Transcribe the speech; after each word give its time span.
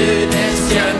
schönes 0.00 0.74
Jahr. 0.74 0.99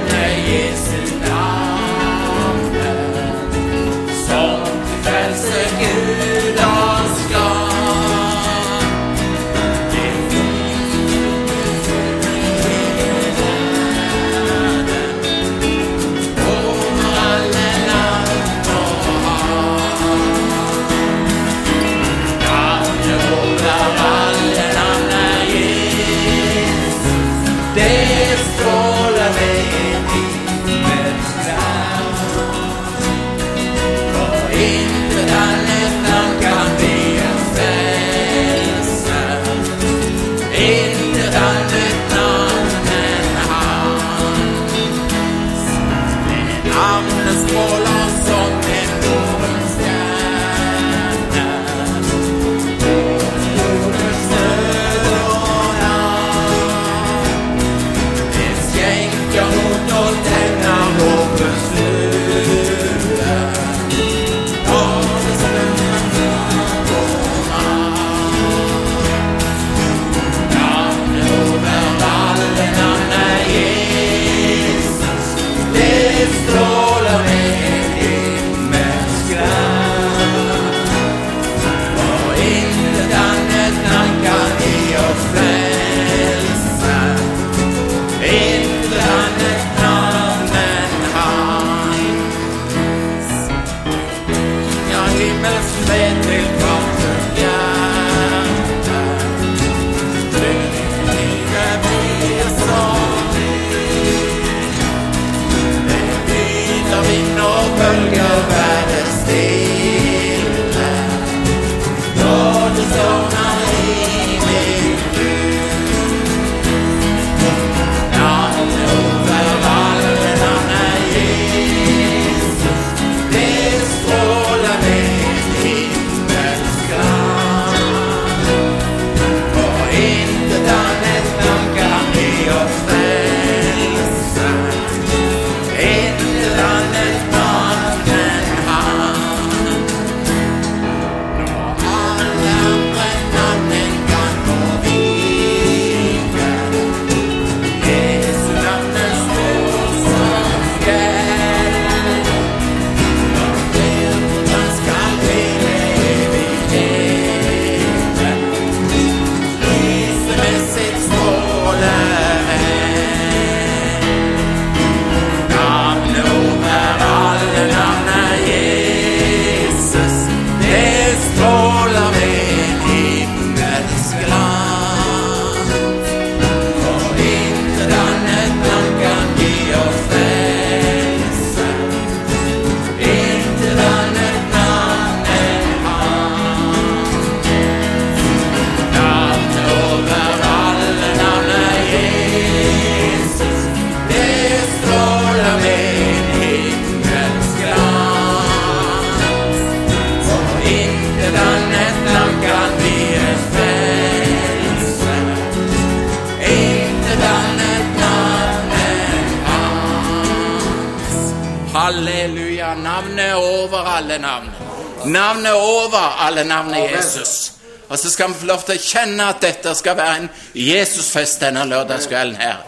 Navnet 215.11 215.53
over 215.55 216.23
alle 216.27 216.45
navnene 216.45 216.85
i 216.85 216.93
Jesus. 216.95 217.53
Og 217.89 217.99
så 217.99 218.11
skal 218.11 218.31
vi 218.31 218.43
få 218.43 218.47
lov 218.47 218.63
til 218.67 218.79
å 218.79 218.83
kjenne 218.85 219.27
at 219.33 219.43
dette 219.43 219.73
skal 219.75 219.97
være 219.99 220.19
en 220.21 220.29
Jesusfest 220.55 221.41
denne 221.43 221.65
lørdagskvelden 221.67 222.39
her. 222.39 222.61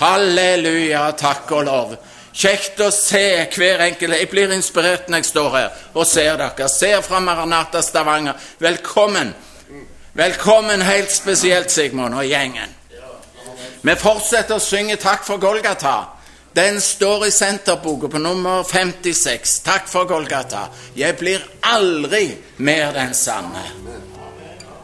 Halleluja, 0.00 1.06
takk 1.16 1.52
og 1.56 1.64
lov. 1.68 1.94
Kjekt 2.38 2.80
å 2.84 2.90
se 2.94 3.46
hver 3.56 3.80
enkelt. 3.88 4.18
Jeg 4.20 4.30
blir 4.30 4.52
inspirert 4.54 5.08
når 5.08 5.22
jeg 5.22 5.30
står 5.30 5.48
her 5.56 5.80
og 5.94 6.06
ser 6.06 6.36
dere. 6.38 6.68
Ser 6.70 7.00
fra 7.02 7.22
Maranata 7.24 7.82
Stavanger. 7.82 8.36
Velkommen. 8.60 9.32
Velkommen 10.18 10.82
helt 10.82 11.14
spesielt, 11.14 11.72
Sigmund 11.72 12.14
og 12.14 12.28
gjengen. 12.28 12.76
Vi 13.82 13.94
fortsetter 13.94 14.58
å 14.58 14.62
synge 14.62 14.96
'Takk 14.96 15.24
for 15.24 15.38
Golgata'. 15.38 16.17
Den 16.58 16.80
står 16.80 17.26
i 17.26 17.30
senterboka 17.30 18.08
på 18.08 18.18
nummer 18.18 18.62
56. 18.62 19.60
Takk 19.60 19.84
for 19.88 20.04
Golgata. 20.04 20.64
Jeg 20.94 21.14
blir 21.16 21.44
aldri 21.62 22.32
mer 22.56 22.90
den 22.92 23.14
samme. 23.14 23.62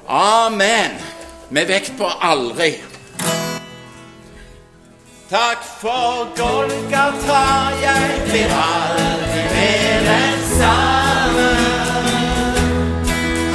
Amen. 0.06 0.94
Med 1.48 1.66
vekt 1.66 1.96
på 1.98 2.06
aldri. 2.06 2.76
Takk 5.30 5.66
for 5.80 6.30
Golgata, 6.38 7.42
jeg 7.82 8.22
blir 8.30 8.54
aldri 8.60 9.44
mer 9.56 10.08
den 10.12 10.48
samme. 10.54 11.50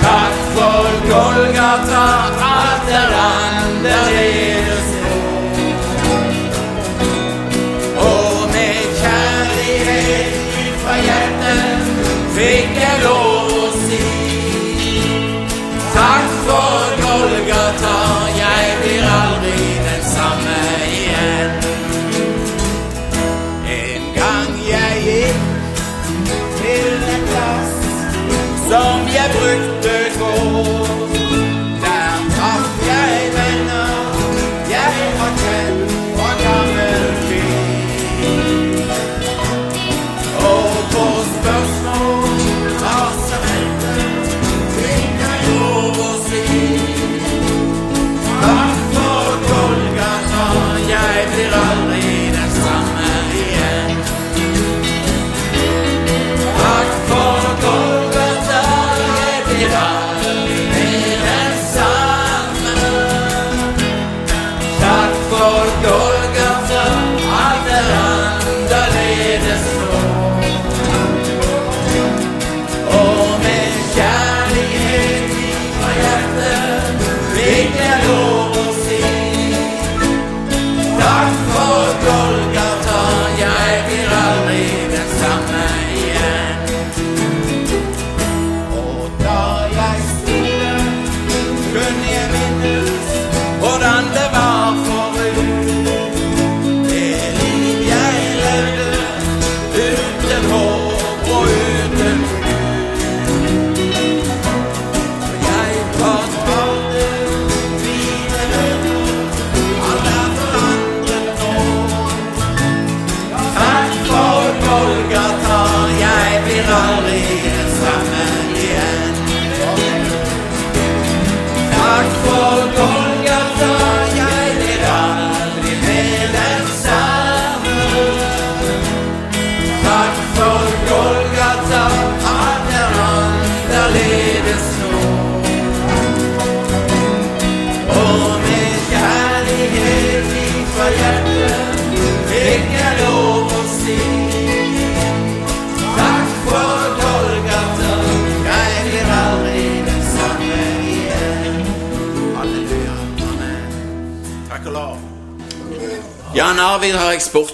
Takk 0.03 0.45
for 0.59 1.01
Golgata, 1.07 2.05
at 2.51 2.87
det 2.91 3.01
er 3.01 3.19
annerledes. 3.23 4.48
cielo. 12.89 13.28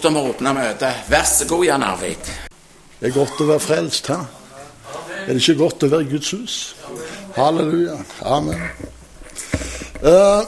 Om 0.09 0.17
å 0.19 0.25
åpne 0.29 0.53
møtet. 0.53 1.05
Vær 1.09 1.25
så 1.29 1.47
god, 1.49 1.65
Jan 1.65 1.83
Arvid. 1.85 2.31
Det 2.99 3.09
er 3.09 3.15
godt 3.15 3.41
å 3.41 3.47
være 3.49 3.63
frelst, 3.63 4.09
hæ? 4.11 4.19
Er 5.25 5.33
det 5.33 5.41
ikke 5.41 5.57
godt 5.63 5.83
å 5.85 5.89
være 5.89 6.05
i 6.05 6.09
Guds 6.11 6.31
hus? 6.35 6.57
Halleluja. 7.37 7.97
Amen. 8.35 8.61
Uh, 10.05 10.43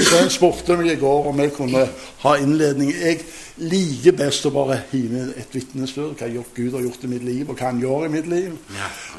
Svein 0.00 0.30
spurte 0.32 0.74
meg 0.80 0.88
i 0.94 0.98
går 0.98 1.28
om 1.30 1.40
jeg 1.40 1.52
kunne 1.54 1.82
ha 2.22 2.30
innledning. 2.40 2.88
Jeg 2.90 3.20
liker 3.60 4.16
best 4.16 4.48
å 4.48 4.52
bare 4.54 4.80
hive 4.90 5.28
et 5.36 5.52
vitnesbyrd, 5.54 6.16
hva 6.16 6.30
Gud 6.56 6.74
har 6.74 6.82
gjort 6.88 7.04
i 7.06 7.10
mitt 7.12 7.26
liv, 7.28 7.44
og 7.44 7.60
hva 7.60 7.68
han 7.68 7.82
gjør 7.84 8.08
i 8.08 8.10
mitt 8.16 8.26
liv. 8.32 8.56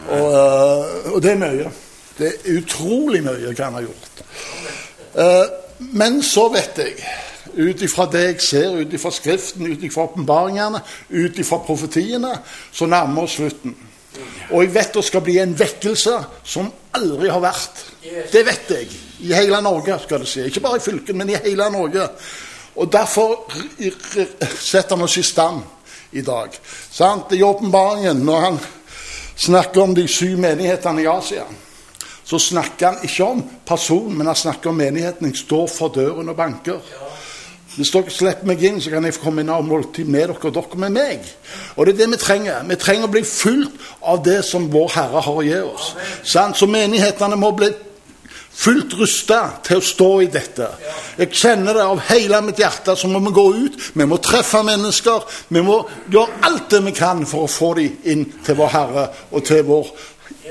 Og, 0.09 0.25
uh, 0.33 1.13
og 1.13 1.21
det 1.23 1.31
er 1.35 1.39
mye. 1.45 1.71
Det 2.17 2.31
er 2.33 2.57
utrolig 2.57 3.21
mye 3.23 3.53
hva 3.53 3.69
han 3.69 3.77
har 3.77 3.85
gjort. 3.85 4.21
Uh, 5.13 5.45
men 5.93 6.19
så 6.25 6.49
vet 6.51 6.81
jeg 6.81 6.97
ut 7.57 7.81
ifra 7.81 8.05
det 8.11 8.23
jeg 8.23 8.41
ser, 8.41 8.79
ut 8.79 8.93
ifra 8.93 9.11
Skriften, 9.11 9.67
ut 9.67 9.83
ifra 9.83 10.07
åpenbaringene, 10.07 10.81
ut 11.09 11.39
ifra 11.39 11.59
profetiene, 11.65 12.33
så 12.71 12.85
nærmer 12.89 13.27
oss 13.27 13.37
slutten. 13.39 13.75
Og 14.51 14.63
jeg 14.63 14.73
vet 14.73 14.95
det 14.95 15.03
skal 15.05 15.23
bli 15.25 15.37
en 15.41 15.55
vekkelse 15.57 16.13
som 16.47 16.69
aldri 16.97 17.29
har 17.29 17.43
vært. 17.43 17.83
Det 18.31 18.43
vet 18.47 18.71
jeg. 18.73 18.89
I 19.27 19.33
hele 19.33 19.59
Norge, 19.61 19.97
skal 20.03 20.23
det 20.23 20.29
si. 20.29 20.45
Ikke 20.45 20.63
bare 20.63 20.79
i 20.79 20.85
fylket, 20.85 21.15
men 21.17 21.29
i 21.29 21.39
hele 21.43 21.69
Norge. 21.73 22.07
Og 22.77 22.91
derfor 22.93 23.47
setter 24.61 24.95
han 24.95 25.05
oss 25.05 25.17
i 25.17 25.25
stand 25.25 25.61
i 26.11 26.21
dag. 26.21 26.53
Sant? 26.91 27.33
I 27.33 27.43
åpenbaringen, 27.43 28.21
når 28.25 28.43
han 28.45 28.59
snakker 29.35 29.81
om 29.81 29.95
de 29.97 30.07
syv 30.07 30.37
menighetene 30.41 31.03
i 31.03 31.09
Asia, 31.09 31.45
så 32.27 32.39
snakker 32.39 32.87
han 32.87 33.03
ikke 33.07 33.25
om 33.25 33.43
personen, 33.65 34.17
men 34.17 34.27
han 34.27 34.35
snakker 34.35 34.69
om 34.69 34.75
menigheten. 34.77 35.29
Jeg 35.29 35.43
står 35.45 35.67
for 35.71 35.93
døren 35.95 36.29
og 36.29 36.35
banker. 36.35 36.81
Hvis 37.77 37.91
dere 37.93 38.09
slipper 38.09 38.49
meg 38.49 38.63
inn, 38.65 38.79
så 38.81 38.89
kan 38.89 39.05
jeg 39.05 39.13
få 39.13 39.27
komme 39.27 39.43
inn 39.43 39.51
og 39.53 39.65
måltid 39.67 40.09
med 40.09 40.31
dere, 40.31 40.37
og 40.49 40.55
dere 40.55 40.79
med 40.81 40.95
meg. 40.95 41.27
Og 41.75 41.85
det 41.85 41.93
er 41.93 41.99
det 41.99 42.07
vi 42.15 42.21
trenger. 42.21 42.63
Vi 42.65 42.77
trenger 42.81 43.05
å 43.05 43.13
bli 43.13 43.21
fulgt 43.27 43.83
av 44.01 44.23
det 44.25 44.39
som 44.47 44.65
vår 44.73 44.95
Herre 44.95 45.21
har 45.21 45.41
å 45.41 45.45
gi 45.45 45.59
oss. 45.61 45.91
Så 46.25 46.69
menighetene 46.69 47.37
må 47.37 47.53
bli 47.57 47.69
fullt 48.57 48.95
rusta 48.97 49.39
til 49.65 49.77
å 49.77 49.85
stå 49.85 50.09
i 50.25 50.29
dette. 50.33 50.67
Jeg 51.19 51.33
kjenner 51.37 51.77
det 51.77 51.85
av 51.85 52.01
hele 52.09 52.41
mitt 52.45 52.61
hjerte. 52.61 52.95
Så 52.97 53.09
må 53.11 53.21
vi 53.27 53.35
gå 53.35 53.45
ut. 53.53 53.79
Vi 53.93 54.09
må 54.09 54.17
treffe 54.23 54.63
mennesker. 54.65 55.25
Vi 55.53 55.61
må 55.65 55.83
gjøre 56.09 56.41
alt 56.49 56.69
det 56.73 56.81
vi 56.87 56.95
kan 56.97 57.25
for 57.29 57.45
å 57.45 57.51
få 57.51 57.73
dem 57.77 58.09
inn 58.09 58.25
til 58.45 58.57
vår 58.57 58.73
Herre 58.73 59.09
og 59.29 59.45
til 59.45 59.61
vår 59.67 59.93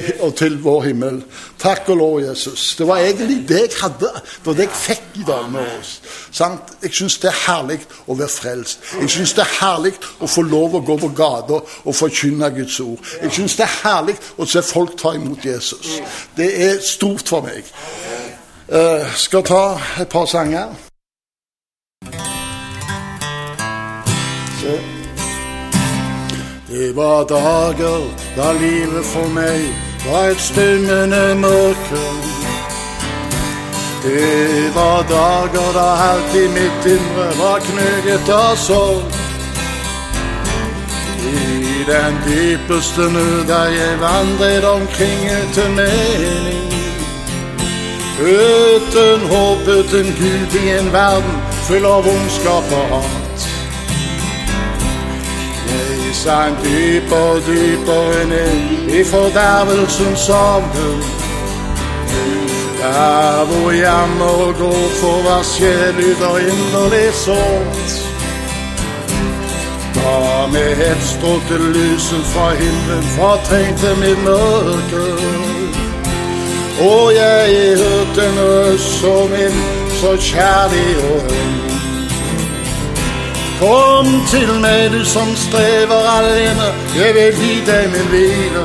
og 0.25 0.35
til 0.37 0.59
vår 0.63 0.83
himmel. 0.83 1.21
Takk 1.59 1.89
og 1.89 1.97
lov, 1.97 2.21
Jesus. 2.21 2.75
Det 2.79 2.87
var 2.87 2.97
egentlig 2.97 3.49
det 3.49 3.61
jeg 3.61 3.71
hadde. 3.83 4.11
Det 4.23 4.47
var 4.47 4.53
det 4.53 4.67
jeg 4.67 4.71
fikk 4.81 5.21
i 5.21 5.27
dag 5.27 5.51
med 5.51 5.79
oss. 5.79 6.01
Sant? 6.31 6.75
Jeg 6.83 6.95
syns 6.95 7.19
det 7.23 7.31
er 7.31 7.39
herlig 7.47 7.79
å 8.07 8.17
være 8.19 8.33
frelst. 8.33 8.85
Jeg 9.01 9.11
syns 9.11 9.35
det 9.37 9.45
er 9.45 9.55
herlig 9.61 9.95
å 10.21 10.31
få 10.31 10.45
lov 10.47 10.77
å 10.79 10.83
gå 10.87 10.99
på 11.03 11.13
gata 11.17 11.61
og 11.85 11.95
forkynne 11.95 12.51
Guds 12.57 12.81
ord. 12.81 13.15
Jeg 13.23 13.33
syns 13.39 13.57
det 13.59 13.67
er 13.67 13.79
herlig 13.85 14.17
å 14.37 14.49
se 14.49 14.63
folk 14.63 14.97
ta 15.01 15.15
imot 15.17 15.45
Jesus. 15.45 16.01
Det 16.37 16.51
er 16.69 16.83
stort 16.85 17.29
for 17.29 17.47
meg. 17.47 17.65
Uh, 18.67 19.07
skal 19.15 19.47
ta 19.47 19.65
et 20.01 20.11
par 20.11 20.27
sanger. 20.27 20.75
Se. 24.61 24.96
Det 26.79 26.97
var 26.97 27.25
dager 27.25 28.01
da 28.37 28.53
livet 28.53 29.05
for 29.05 29.29
meg 29.33 29.63
var 30.05 30.27
et 30.33 30.41
stummende 30.41 31.35
mørke. 31.41 32.03
Det 34.03 34.75
var 34.75 35.07
dager 35.09 35.71
da 35.77 35.87
alt 36.09 36.35
i 36.37 36.45
mitt 36.57 36.89
indre 36.93 37.29
var 37.39 37.65
knøget 37.69 38.29
av 38.29 38.57
sorg. 38.61 39.17
I 41.33 41.85
den 41.89 42.19
dypeste 42.29 43.09
nød 43.17 43.47
der 43.49 43.69
jeg 43.81 44.01
vandret 44.01 44.65
omkring 44.65 45.21
uten 45.39 45.79
mening. 45.81 46.73
Uten 48.21 49.31
håp, 49.33 49.69
uten 49.79 50.13
Gud 50.21 50.61
i 50.65 50.67
en 50.79 50.93
verden 50.93 51.41
full 51.69 51.85
av 51.85 52.13
ondskap 52.17 52.77
og 52.81 52.93
hat. 52.99 53.26
Jeg 56.07 56.15
sang 56.15 56.57
dypere 56.65 57.41
dypere 57.47 58.27
ned 58.29 58.95
i 58.99 59.05
fordervelsens 59.05 60.29
avgrunn. 60.29 61.03
Der 62.81 63.45
hvor 63.45 63.71
jammer 63.71 64.53
gråt 64.59 64.95
for 65.01 65.19
hver 65.25 65.43
sjel 65.43 65.95
lyder 65.95 66.37
inderlig 66.51 67.11
sårt. 67.25 67.91
Da 69.95 70.47
med 70.53 70.71
hetstrålte 70.81 71.59
lyset 71.75 72.25
fra 72.33 72.49
himmelen 72.55 73.07
fortrengte 73.19 73.91
mitt 74.03 74.25
mørke. 74.25 75.07
Og 76.91 77.15
jeg 77.15 77.79
hørte 77.83 78.29
en 78.29 78.39
røst 78.47 79.01
som 79.01 79.31
min, 79.31 79.57
så 80.01 80.17
kjærlig 80.21 80.91
og 81.11 81.21
høy. 81.21 81.66
Kom 83.61 84.07
til 84.29 84.51
meg, 84.61 84.91
du 84.93 85.05
som 85.05 85.31
strever 85.37 86.03
alene, 86.19 86.67
jeg 86.97 87.15
vil 87.17 87.39
gi 87.41 87.55
deg 87.65 87.87
min 87.95 88.11
hvile. 88.13 88.65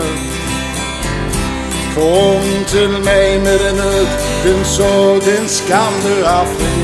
Kom 1.95 2.43
til 2.67 2.89
meg 3.05 3.39
med 3.45 3.59
din 3.63 3.79
nød, 3.79 4.11
din 4.43 4.65
sorg, 4.65 5.23
din 5.23 5.47
skam, 5.47 5.95
du 6.03 6.15
er 6.35 6.45
fri. 6.55 6.75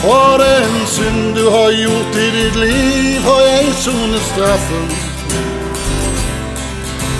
For 0.00 0.40
den 0.44 0.86
synd 0.86 1.36
du 1.36 1.50
har 1.50 1.70
gjort 1.82 2.20
i 2.24 2.28
ditt 2.40 2.56
liv, 2.56 3.20
har 3.28 3.42
jeg 3.52 3.74
sonet 3.84 4.28
straffen. 4.32 4.86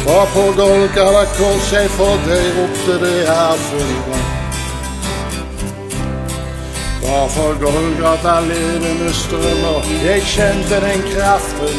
For 0.04 0.24
på 0.34 0.52
Golgata 0.56 1.24
kors 1.36 1.72
jeg 1.72 1.90
for 1.90 2.24
deg 2.28 2.46
ropte 2.56 3.02
det 3.04 3.18
er 3.28 3.66
fullbrakt. 3.68 4.41
Var 7.12 7.28
for 7.28 7.54
Golgata 7.60 8.40
levende 8.40 9.12
strømmer, 9.14 9.80
jeg 10.04 10.22
kjente 10.22 10.76
den 10.86 11.02
kraften. 11.12 11.76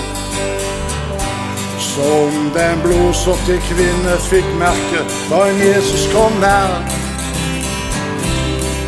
Som 1.80 2.52
den 2.58 2.82
blodsorte 2.84 3.56
kvinne 3.70 4.18
fikk 4.30 4.52
merke 4.62 5.02
da 5.32 5.42
Jesus 5.58 6.06
kom 6.14 6.38
nær. 6.44 6.76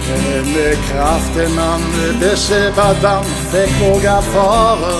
Denne 0.05 0.69
kraften 0.89 1.57
han 1.57 1.89
Besebadam 2.21 3.25
fikk 3.49 3.81
òg 3.89 4.05
erfare. 4.13 4.95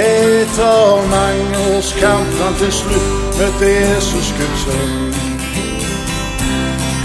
Etter 0.00 1.08
mange 1.12 1.64
års 1.74 1.92
kamp 2.00 2.36
han 2.44 2.60
til 2.64 2.72
slutt 2.82 3.40
møtte 3.42 3.74
Jesus 3.76 4.36
Guds 4.40 4.64
sønn. 4.64 5.19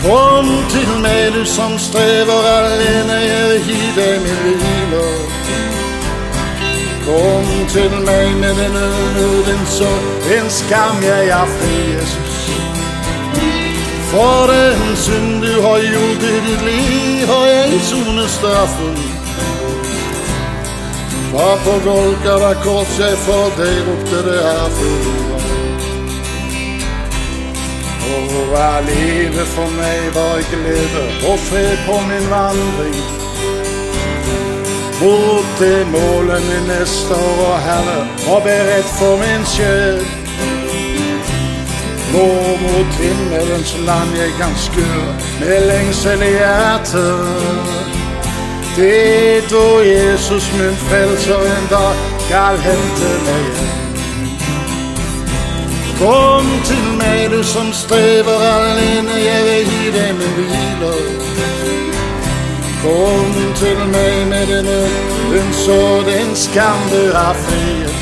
Kom 0.05 0.47
til 0.69 0.89
meg, 1.01 1.33
du 1.33 1.45
som 1.45 1.79
strever 1.81 2.45
alene, 2.45 3.13
jeg 3.13 3.45
vil 3.49 3.61
gi 3.69 3.87
deg 3.95 4.19
min 4.21 4.43
hvile. 4.61 5.05
Kom 7.05 7.47
til 7.73 7.95
meg 8.05 8.35
med 8.41 8.53
din 8.59 8.77
nød, 9.15 9.39
din 9.47 9.65
sorg, 9.65 10.29
en 10.37 10.49
skam, 10.49 11.01
jeg 11.03 11.27
er 11.27 11.49
fri, 11.57 11.77
Jesus. 11.95 12.37
For 14.11 14.45
den 14.53 14.95
synd 14.95 15.41
du 15.41 15.61
har 15.61 15.81
gjort 15.91 16.23
i 16.33 16.37
ditt 16.47 16.65
liv, 16.69 17.27
har 17.27 17.45
jeg 17.45 17.81
sonet 17.89 18.29
straffen. 18.29 18.97
Var 21.33 21.57
på 21.65 21.79
Golgata 21.89 22.53
kors 22.63 22.99
jeg 22.99 23.17
for 23.25 23.57
deg 23.57 23.81
ropte 23.89 24.21
det 24.29 24.37
er 24.53 24.69
fullbrakt. 24.77 25.34
Og 28.05 28.57
er 28.57 28.81
livet 28.85 29.47
for 29.55 29.69
meg 29.79 30.15
var 30.15 30.41
glede 30.51 31.03
og 31.29 31.39
fred 31.39 31.77
på 31.87 31.95
min 32.09 32.27
vandring. 32.29 32.97
Mot 35.01 35.47
det 35.59 35.87
målet 35.87 36.41
min 36.49 36.67
neste 36.67 37.13
år, 37.13 37.57
Herre, 37.67 37.99
var 38.27 38.39
beredt 38.39 38.91
for 38.99 39.15
min 39.23 39.45
sjel. 39.45 39.99
Nå 42.13 42.27
mot 42.65 42.91
himmelens 43.01 43.77
land 43.87 44.09
jeg 44.17 44.31
kan 44.39 44.53
skue 44.55 45.05
med 45.39 45.67
lengsel 45.71 46.21
i 46.21 46.31
hjertet. 46.39 47.85
Det 48.75 48.91
er 49.37 49.41
da 49.51 49.65
Jesus 49.87 50.51
min 50.57 50.77
frelser 50.87 51.49
en 51.57 51.67
dag 51.71 52.05
skal 52.27 52.61
hente 52.69 53.17
meg 53.25 53.49
hjem. 53.55 53.84
Kom 55.99 56.47
til 56.65 56.87
meg, 56.99 57.31
du 57.31 57.43
som 57.43 57.73
strever 57.73 58.41
alene, 58.55 59.15
jeg 59.15 59.43
vil 59.47 59.69
gi 59.71 59.91
deg 59.95 60.09
min 60.19 60.33
hvile. 60.37 60.93
Kom 62.83 63.37
til 63.55 63.79
meg 63.93 64.27
med 64.27 64.51
din 64.51 64.67
ønsk 65.39 65.69
og 65.77 66.03
din 66.09 66.35
skam 66.35 66.81
du 66.91 67.13
har 67.13 67.33
frihet. 67.45 68.01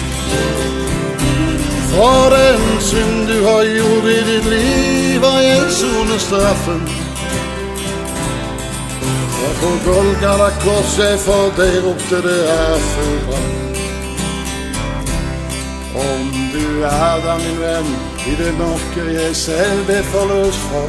For 1.93 2.33
den 2.33 2.81
synd 2.81 3.27
du 3.27 3.37
har 3.45 3.63
gjort 3.63 4.09
i 4.09 4.19
ditt 4.31 4.49
liv, 4.55 5.21
har 5.23 5.41
jeg 5.41 5.71
sonet 5.77 6.21
straffen. 6.21 6.81
Og 9.45 9.53
på 9.61 9.71
Golgata 9.85 10.49
kors 10.65 10.97
jeg 10.97 11.21
for 11.27 11.53
deg 11.61 11.77
ropte 11.85 12.25
det 12.25 12.41
er 12.57 12.77
fullbrakt. 12.89 13.82
Om 15.95 16.31
du 16.53 16.81
er 16.81 17.19
der, 17.25 17.37
min 17.37 17.59
venn, 17.61 17.89
i 18.27 18.35
det 18.43 18.53
mørke 18.57 19.03
jeg 19.13 19.35
selv 19.35 19.85
ble 19.85 19.99
forløst 20.03 20.63
fra. 20.69 20.83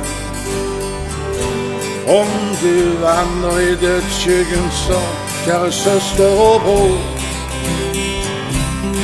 Om 2.21 2.31
du 2.63 2.77
vandrer 3.03 3.59
i 3.59 3.75
dødsskyggen, 3.85 4.71
så 4.71 5.01
kjære 5.45 5.73
søster 5.73 6.41
og 6.49 6.61
bror. 6.61 6.97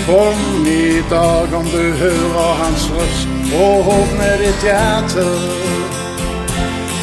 Kom 0.07 0.67
i 0.67 1.03
dag 1.11 1.55
om 1.61 1.65
du 1.65 1.85
hører 2.03 2.55
hans 2.63 2.91
røst, 2.97 3.29
og 3.61 3.93
åpne 3.99 4.33
ditt 4.45 4.63
hjerte. 4.63 5.29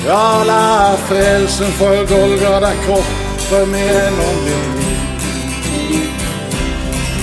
Ja, 0.07 0.43
la 0.49 0.95
frelsen 1.07 1.71
for 1.79 2.03
Golgata 2.09 2.73
kors 2.87 3.27
strømme 3.47 3.77
gjennom 3.77 4.37
din. 4.45 4.76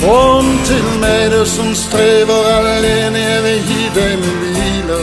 Kom 0.04 0.46
til 0.64 0.84
meg, 1.00 1.30
du 1.32 1.44
som 1.48 1.74
strever 1.74 2.48
alene, 2.68 3.18
jeg 3.18 3.42
vil 3.44 3.60
gi 3.68 3.84
deg 3.94 4.18
min 4.20 4.42
hvile. 4.42 4.98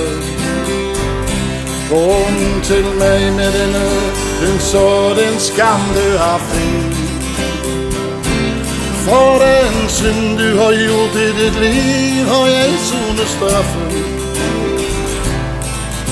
Kom 1.90 2.38
til 2.64 2.86
meg 3.00 3.24
med 3.40 3.58
ønsk 4.46 4.76
og 4.78 5.16
din 5.18 5.40
skam 5.40 5.82
du 5.98 6.06
har 6.22 6.38
fri. 6.52 6.70
For 9.06 9.42
den 9.42 9.90
synd 9.90 10.38
du 10.38 10.50
har 10.62 10.78
gjort 10.86 11.16
i 11.26 11.28
ditt 11.40 11.60
liv, 11.66 12.22
har 12.30 12.48
jeg 12.48 12.80
sonet 12.86 13.30
straffen. 13.36 13.92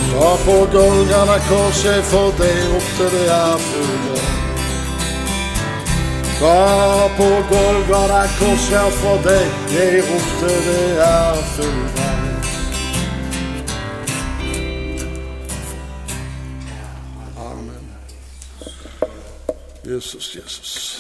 Da 0.10 0.36
på 0.46 0.58
Golgata 0.74 1.38
kors 1.48 1.86
jeg 1.86 2.04
for 2.04 2.34
deg 2.42 2.82
til 2.98 3.14
det 3.14 3.28
er 3.30 3.58
fullbrakt. 3.70 3.99
Da 6.40 7.10
på 7.18 7.24
Golgata 7.24 8.24
kors 8.40 8.70
her 8.72 8.92
for 9.02 9.18
deg, 9.28 9.48
jeg 9.76 10.04
ropte 10.08 10.52
det 10.68 10.86
er 11.04 11.42
fullbrakt. 11.56 12.46
Amen. 17.38 17.92
Jesus, 19.86 20.36
Jesus. 20.36 21.00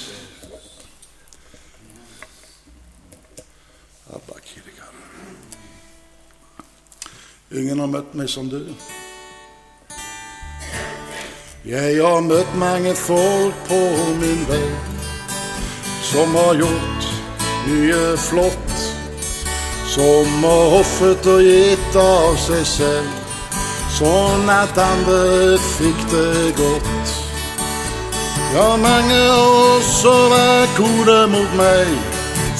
Ingen 7.51 7.79
har 7.79 7.87
møtt 7.89 8.13
meg 8.13 8.29
som 8.29 8.49
du. 8.49 8.59
Jeg 11.65 11.97
har 11.97 12.21
møtt 12.21 12.51
mange 12.61 12.93
folk 12.95 13.65
på 13.67 13.79
min 14.21 14.45
vei 14.49 14.61
som 16.11 16.35
har 16.35 16.53
gjort 16.53 17.03
mye 17.67 18.17
flott. 18.17 18.69
Som 19.87 20.43
har 20.43 20.69
hoffet 20.69 21.25
og 21.27 21.41
gitt 21.43 21.95
av 21.97 22.37
seg 22.37 22.61
selv, 22.65 23.09
sånn 23.93 24.49
at 24.53 24.77
andre 24.77 25.57
fikk 25.75 26.05
det 26.13 26.53
godt. 26.57 27.13
Ja, 28.53 28.69
mange 28.81 29.19
også 29.33 30.13
vært 30.33 30.77
gode 30.77 31.17
mot 31.33 31.57
meg, 31.59 31.91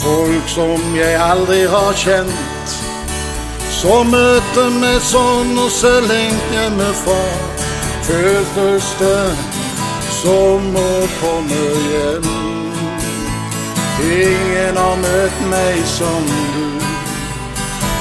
folk 0.04 0.52
som 0.54 0.86
jeg 0.98 1.18
aldri 1.22 1.64
har 1.70 1.98
kjent. 1.98 2.76
Som 3.80 4.12
møtte 4.14 4.68
meg 4.82 5.00
sånn 5.06 5.56
og 5.58 5.72
så 5.74 5.96
lenge 6.06 6.54
hjemmefra, 6.54 7.22
føltes 8.10 8.94
det 9.02 9.26
som 10.22 10.74
å 10.76 10.94
komme 11.22 11.68
hjem. 11.90 12.58
Ingen 14.04 14.78
har 14.78 14.96
møtt 14.96 15.40
meg 15.50 15.82
som 15.86 16.24
du. 16.30 16.70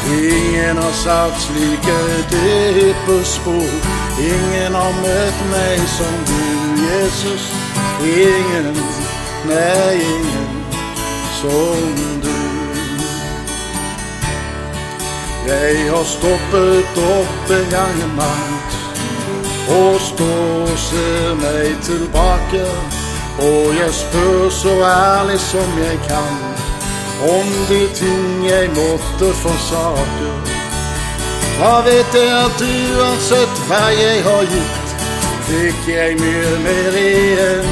Ingen 0.09 0.77
har 0.77 0.93
satt 0.93 1.41
slike 1.41 1.99
dype 2.31 3.25
spor. 3.25 3.73
Ingen 4.19 4.75
har 4.75 4.93
møtt 5.03 5.41
meg 5.51 5.83
som 5.99 6.15
du, 6.31 6.45
Jesus. 6.85 7.51
Ingen, 8.03 8.75
nei, 9.49 9.95
ingen 9.95 10.49
som 11.41 11.95
du. 12.23 12.37
Jeg 15.49 15.91
har 15.91 16.05
stoppet 16.05 16.99
opp 17.19 17.51
en 17.51 17.71
gang 17.71 18.01
iblant 18.05 18.79
og 19.69 20.01
står 20.01 20.63
og 20.73 20.79
ser 20.79 21.35
meg 21.43 21.77
tilbake. 21.83 22.65
Og 23.39 23.75
jeg 23.81 23.95
spør 23.95 24.51
så 24.51 24.75
ærlig 24.85 25.41
som 25.41 25.79
jeg 25.79 25.99
kan 26.09 26.59
om 27.23 27.47
de 27.69 27.89
ting 27.95 28.51
jeg 28.51 28.69
måtte 28.69 29.35
forsake. 29.35 30.31
Da 31.61 31.81
vet 31.87 32.15
jeg 32.15 32.31
at 32.45 32.63
uansett 32.63 33.63
hva 33.67 33.83
jeg 33.91 34.23
har 34.23 34.45
gitt, 34.53 34.93
fikk 35.49 35.89
jeg 35.91 36.19
mye 36.21 36.53
mer 36.67 36.99
igjen. 37.03 37.71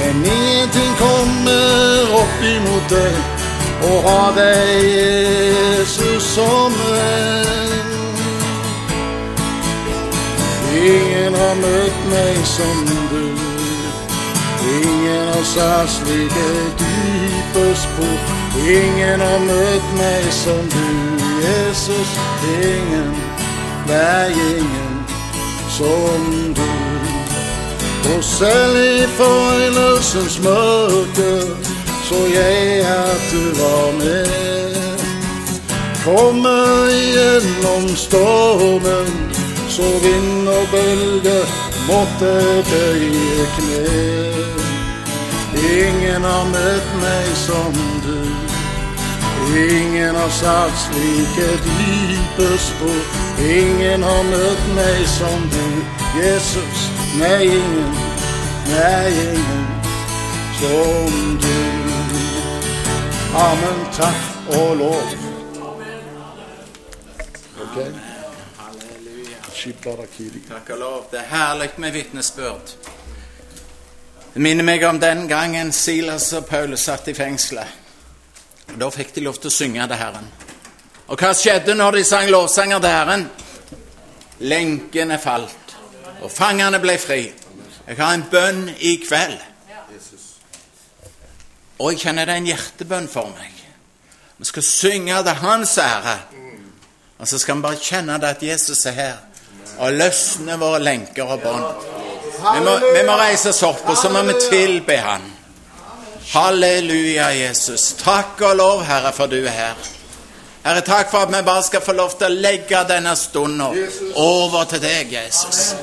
Men 0.00 0.24
ingenting 0.24 0.92
kommer 1.00 2.16
opp 2.20 2.46
imot 2.54 2.88
deg, 2.96 3.20
å 3.84 3.92
ha 4.08 4.22
deg, 4.40 4.72
Jesus, 4.88 6.32
som 6.32 6.72
venn. 6.80 7.92
Ingen 10.84 11.40
har 11.40 11.56
møtt 11.60 12.06
meg 12.12 12.46
som 12.56 12.86
du. 13.12 13.43
Ingen 14.64 15.28
har 15.34 15.44
satt 15.44 15.90
slike 15.90 16.48
dype 16.80 17.66
spor. 17.76 18.18
Ingen 18.68 19.20
har 19.20 19.38
møtt 19.48 19.88
meg 19.98 20.24
som 20.32 20.62
du, 20.74 20.88
Jesus. 21.44 22.16
Ingen, 22.62 23.12
nei, 23.88 24.30
ingen 24.32 24.96
som 25.68 26.28
du. 26.56 26.68
Og 28.14 28.24
selv 28.24 28.76
i 28.76 29.06
foreløsens 29.16 30.40
mørke 30.44 31.32
så 32.08 32.18
jeg 32.34 32.80
at 32.80 33.22
du 33.32 33.44
var 33.60 33.92
med. 33.98 34.26
Kommer 36.04 36.88
gjennom 36.92 37.96
stormen, 37.96 39.08
så 39.68 39.82
vind 39.82 40.48
og 40.48 40.64
bølge 40.72 41.63
måtte 41.88 42.32
bøye 42.70 43.46
kne. 43.56 44.34
Ingen 45.54 46.24
har 46.24 46.44
møtt 46.44 46.88
meg 47.00 47.28
som 47.36 47.72
du. 48.04 48.18
Ingen 49.54 50.14
har 50.16 50.28
satt 50.28 50.78
slike 50.86 51.48
dype 51.66 52.48
spor. 52.58 53.02
Ingen 53.44 54.02
har 54.02 54.22
møtt 54.30 54.64
meg 54.76 55.06
som 55.06 55.48
du, 55.52 55.66
Jesus. 56.18 56.88
Nei, 57.20 57.42
ingen, 57.44 57.94
nei, 58.72 59.10
ingen 59.26 59.66
som 60.60 61.38
du. 61.44 61.54
Amen, 63.34 63.86
takk 63.92 64.58
og 64.58 64.76
lov. 64.76 65.14
Ok? 67.62 68.13
Takk 69.64 70.70
og 70.74 70.78
lov. 70.78 71.06
Det 71.10 71.18
er 71.18 71.30
herlig 71.30 71.70
med 71.80 71.92
vitnesbyrd. 71.92 72.72
Det 74.34 74.42
minner 74.42 74.66
meg 74.66 74.82
om 74.84 74.98
den 75.00 75.24
gangen 75.28 75.72
Silas 75.72 76.26
og 76.36 76.44
Paulus 76.46 76.84
satt 76.84 77.08
i 77.08 77.14
fengselet. 77.16 77.80
Og 78.74 78.76
Da 78.80 78.90
fikk 78.90 79.14
de 79.14 79.24
lov 79.24 79.40
til 79.40 79.48
å 79.48 79.54
synge 79.54 79.86
til 79.88 79.96
Herren. 79.96 80.28
Og 81.08 81.16
hva 81.16 81.32
skjedde 81.32 81.78
når 81.78 81.96
de 81.96 82.04
sang 82.04 82.28
lovsanger 82.28 82.84
til 82.84 82.92
Herren? 82.92 83.26
Lenkene 84.40 85.18
falt, 85.18 85.76
og 86.20 86.30
fangene 86.32 86.80
ble 86.82 86.98
fri. 87.00 87.32
Jeg 87.86 87.96
har 87.96 88.14
en 88.14 88.28
bønn 88.30 88.64
i 88.78 88.96
kveld. 89.00 89.38
Og 91.78 91.92
jeg 91.92 92.04
kjenner 92.04 92.28
det 92.28 92.34
er 92.34 92.42
en 92.42 92.52
hjertebønn 92.52 93.08
for 93.08 93.32
meg. 93.32 93.52
Vi 94.36 94.44
skal 94.44 94.62
synge 94.62 95.22
til 95.24 95.40
Hans 95.40 95.78
ære. 95.78 96.18
Og 97.18 97.28
så 97.28 97.38
skal 97.38 97.56
vi 97.56 97.64
bare 97.64 97.80
kjenne 97.80 98.18
det 98.20 98.36
at 98.36 98.42
Jesus 98.42 98.84
er 98.86 99.00
her 99.00 99.22
og 99.78 99.92
løsne 99.92 100.58
våre 100.60 100.78
lenker 100.82 101.24
og 101.34 101.40
bånd. 101.42 101.64
Vi, 102.44 102.60
må- 102.60 102.78
vi 102.94 103.02
må 103.06 103.16
reise 103.18 103.48
oss 103.54 103.62
opp, 103.62 103.82
og 103.88 103.96
så 103.96 104.08
må 104.12 104.22
vi 104.28 104.34
tilbe 104.50 104.96
Han. 105.00 105.30
Halleluja, 106.32 107.28
Jesus. 107.36 107.92
Takk 108.04 108.40
og 108.42 108.56
lov, 108.56 108.84
Herre, 108.84 109.12
for 109.12 109.26
du 109.26 109.36
er 109.44 109.50
her. 109.50 109.74
Herre, 110.64 110.80
takk 110.80 111.10
for 111.10 111.18
at 111.26 111.28
vi 111.32 111.42
bare 111.44 111.62
skal 111.62 111.80
få 111.84 111.92
lov 111.92 112.14
til 112.18 112.26
å 112.30 112.40
legge 112.40 112.80
denne 112.88 113.12
stunden 113.16 113.60
over 114.16 114.64
til 114.64 114.80
deg, 114.82 115.12
Jesus. 115.12 115.74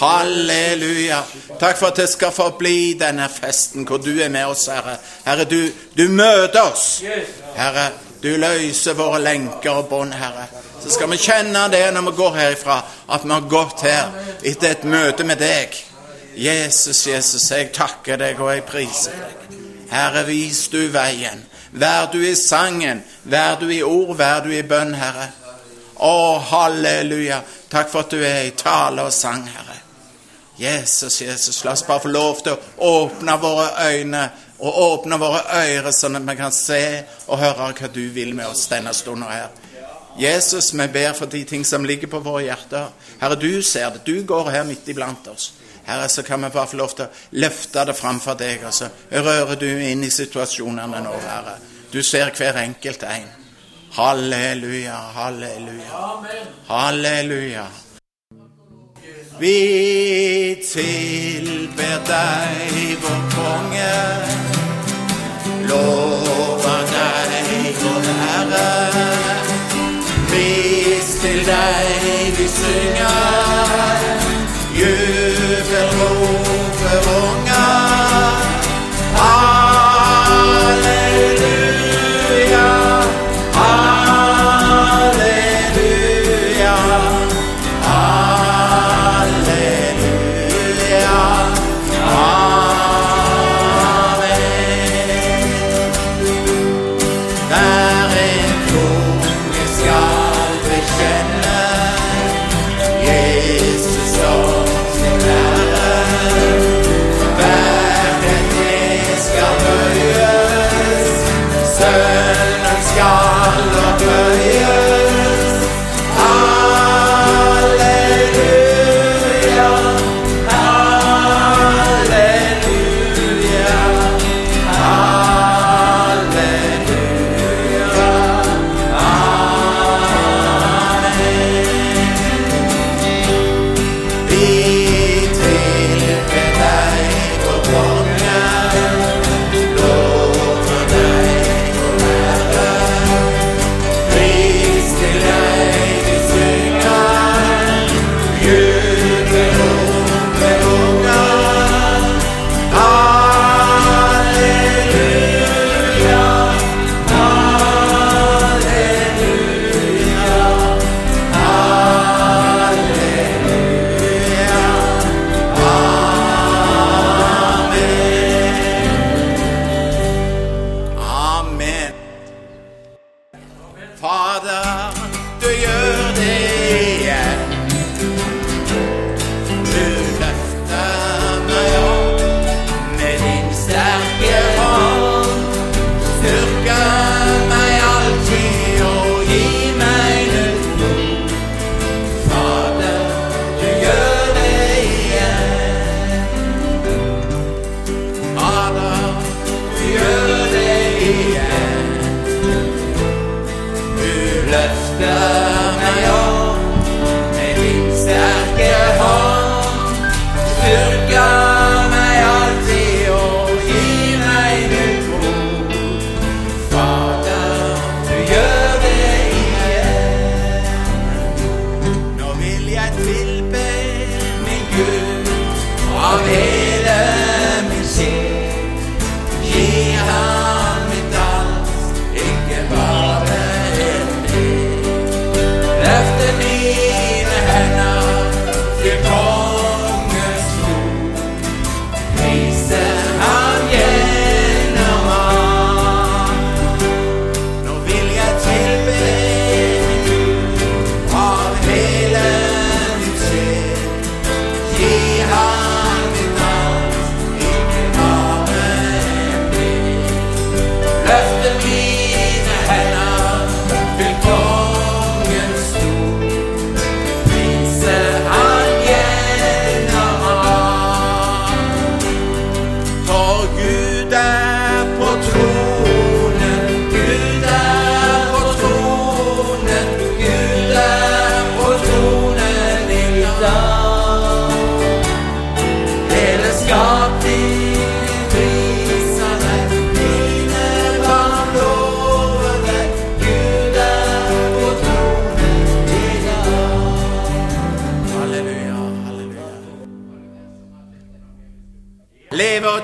Halleluja. 0.00 1.18
Takk 1.60 1.76
for 1.78 1.90
at 1.90 1.96
det 2.00 2.08
skal 2.08 2.32
forbli 2.32 2.94
denne 3.00 3.26
festen 3.28 3.84
hvor 3.88 3.98
du 4.00 4.12
er 4.22 4.30
med 4.32 4.46
oss, 4.46 4.68
Herre. 4.70 4.94
Herre, 5.26 5.44
du, 5.50 5.58
du 5.98 6.06
møter 6.08 6.62
oss. 6.62 6.86
Herre, 7.56 7.88
du 8.20 8.36
løser 8.36 8.96
våre 8.98 9.20
lenker 9.22 9.80
og 9.80 9.88
bånd, 9.88 10.14
Herre. 10.14 10.46
Så 10.82 10.92
skal 10.94 11.10
vi 11.12 11.20
kjenne 11.20 11.66
det 11.72 11.86
når 11.94 12.08
vi 12.10 12.16
går 12.18 12.36
herifra, 12.36 12.80
at 13.08 13.24
vi 13.24 13.32
har 13.32 13.48
gått 13.52 13.84
her 13.84 14.12
etter 14.42 14.74
et 14.74 14.84
møte 14.84 15.24
med 15.24 15.40
deg. 15.40 15.76
Jesus, 16.36 17.06
Jesus, 17.06 17.50
jeg 17.50 17.72
takker 17.76 18.20
deg 18.20 18.40
og 18.40 18.52
jeg 18.54 18.66
priser 18.68 19.16
deg. 19.16 19.58
Herre, 19.90 20.24
vis 20.28 20.68
du 20.72 20.82
veien. 20.92 21.42
Vær 21.70 22.10
du 22.12 22.18
i 22.26 22.34
sangen, 22.36 23.02
vær 23.24 23.58
du 23.60 23.68
i 23.70 23.82
ord, 23.82 24.16
vær 24.18 24.44
du 24.44 24.52
i 24.54 24.62
bønn, 24.66 24.94
Herre. 24.94 25.30
Å, 26.00 26.14
halleluja. 26.50 27.42
Takk 27.70 27.90
for 27.92 28.04
at 28.04 28.14
du 28.14 28.22
er 28.24 28.46
i 28.48 28.56
tale 28.56 29.04
og 29.06 29.14
sang, 29.14 29.44
Herre. 29.48 29.76
Jesus, 30.60 31.22
Jesus, 31.22 31.62
la 31.64 31.72
oss 31.72 31.86
bare 31.86 32.04
få 32.04 32.10
lov 32.12 32.42
til 32.44 32.52
å 32.52 32.88
åpne 33.04 33.36
våre 33.40 33.68
øyne 33.88 34.24
og 34.60 34.78
åpne 34.84 35.18
våre 35.20 35.40
ører, 35.56 35.90
sånn 35.94 36.18
at 36.18 36.26
vi 36.28 36.36
kan 36.36 36.52
se 36.52 36.82
og 37.26 37.40
høre 37.40 37.72
hva 37.72 37.88
du 37.92 38.02
vil 38.12 38.34
med 38.36 38.50
oss 38.50 38.66
denne 38.68 38.92
stunden 38.94 39.28
her. 39.30 39.48
Jesus, 40.18 40.72
vi 40.74 40.86
ber 40.88 41.12
for 41.16 41.26
de 41.26 41.44
ting 41.44 41.64
som 41.64 41.84
ligger 41.84 42.10
på 42.10 42.20
våre 42.20 42.44
hjerter. 42.44 42.90
Herre, 43.20 43.38
du 43.40 43.62
ser 43.62 43.90
det. 43.94 44.04
Du 44.04 44.22
går 44.26 44.50
her 44.50 44.64
midt 44.68 44.88
iblant 44.88 45.28
oss. 45.32 45.52
Herre, 45.86 46.08
så 46.08 46.22
kan 46.22 46.42
vi 46.44 46.50
bare 46.50 46.66
få 46.66 46.76
lov 46.76 46.94
til 46.94 47.06
å 47.06 47.40
løfte 47.40 47.84
det 47.88 47.96
framfor 47.96 48.36
deg, 48.38 48.64
Altså. 48.64 48.90
så 49.10 49.22
rører 49.24 49.56
du 49.56 49.68
inn 49.68 50.04
i 50.04 50.10
situasjonene 50.10 51.00
nå, 51.04 51.14
Herre. 51.26 51.58
Du 51.92 52.02
ser 52.02 52.30
hver 52.36 52.58
enkelt 52.60 53.02
en. 53.02 53.30
Halleluja, 53.96 54.98
halleluja, 55.14 56.02
halleluja. 56.68 57.64
Vi 59.40 60.56
tilber 60.60 62.00
deg, 62.04 62.96
vår 63.00 63.22
konge. 63.32 63.96
Lover 65.68 66.82
deg, 66.90 67.70
vår 67.80 68.04
Herre. 68.20 68.68
Vis 70.34 71.14
til 71.22 71.40
deg 71.48 72.36
vi 72.36 72.48
synger. 72.58 74.04
Jubelrop 74.76 75.29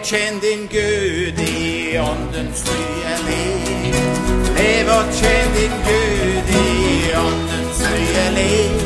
kjenn 0.07 0.41
din 0.41 0.69
Gud 0.71 1.39
i 1.49 1.99
åndens 1.99 2.65
nye 2.67 3.15
liv. 3.29 3.95
Lev 4.57 4.89
og 4.99 5.07
kjenn 5.19 5.51
din 5.57 5.75
Gud 5.87 6.51
i 6.61 7.11
åndens 7.19 7.81
nye 7.91 8.27
liv. 8.37 8.77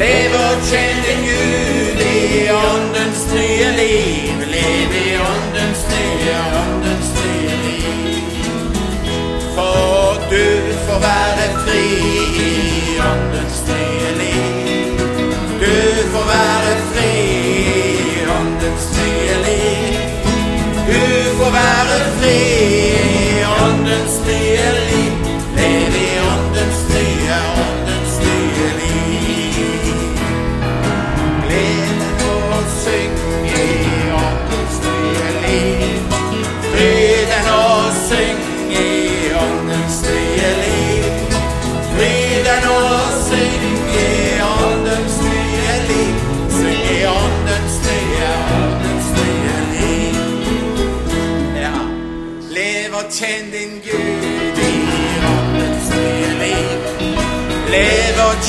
Lev 0.00 0.36
og 0.38 0.64
kjenn 0.70 1.02
din 1.04 1.20
Gud 1.28 2.00
i 2.06 2.48
åndens 2.56 3.26
nye 3.34 3.68
liv. 3.80 4.46
Lev 4.54 4.96
i 5.02 5.12
åndens 5.32 5.84
nye, 5.92 6.38
åndens 6.62 7.12
nye 7.20 7.54
liv. 7.66 8.64
For 9.54 10.24
du 10.32 10.46
får 10.86 11.00
være 11.08 11.46
fri 11.66 12.59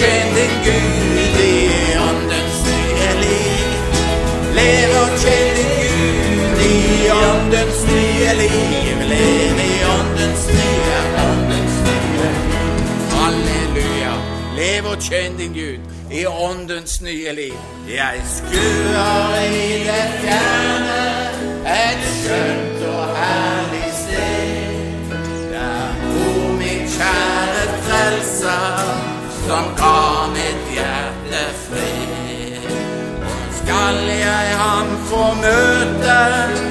tjen 0.02 0.36
din 0.36 0.54
Gud 0.66 1.40
i 1.40 1.98
Åndens 2.10 2.58
nye 2.68 3.12
liv. 3.24 3.68
Lev 4.58 4.90
og 5.02 5.10
tjen 5.22 5.56
din 5.58 5.74
Gud 5.84 6.62
i 6.70 7.10
Åndens 7.12 7.80
nye 7.92 8.32
liv. 8.42 8.96
Lev 9.12 9.58
i 9.70 9.74
Åndens 9.98 10.44
nye, 10.58 10.98
Åndens 11.26 11.76
nye 11.88 12.30
liv. 12.38 12.80
Halleluja. 13.14 14.16
Lev 14.58 14.92
og 14.92 14.98
tjen 15.00 15.38
din 15.38 15.54
Gud 15.54 15.80
i 16.12 16.26
Åndens 16.26 17.02
nye 17.02 17.36
liv. 17.42 17.54
Jeg 17.90 18.22
skuer 18.36 19.40
i 19.54 19.70
det 19.90 20.08
fjerne 20.24 21.04
et 21.86 22.04
skjønt 22.18 22.84
og 22.96 23.06
herlig 23.22 23.94
sted, 24.02 25.16
der 25.54 25.96
bor 26.02 26.52
min 26.58 26.86
kjære 26.98 27.66
frelser 27.86 29.11
som 29.47 29.65
ga 29.77 30.27
mitt 30.34 30.73
hjerte 30.75 31.43
fred. 31.67 32.67
Skal 33.62 34.04
jeg 34.08 34.58
ham 34.58 34.97
få 35.10 35.34
møte? 35.41 36.71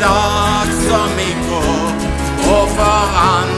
Dag 0.00 0.66
som 0.88 1.18
i 1.18 1.32
går, 1.48 1.90
og 2.56 2.68
forandres 2.68 3.57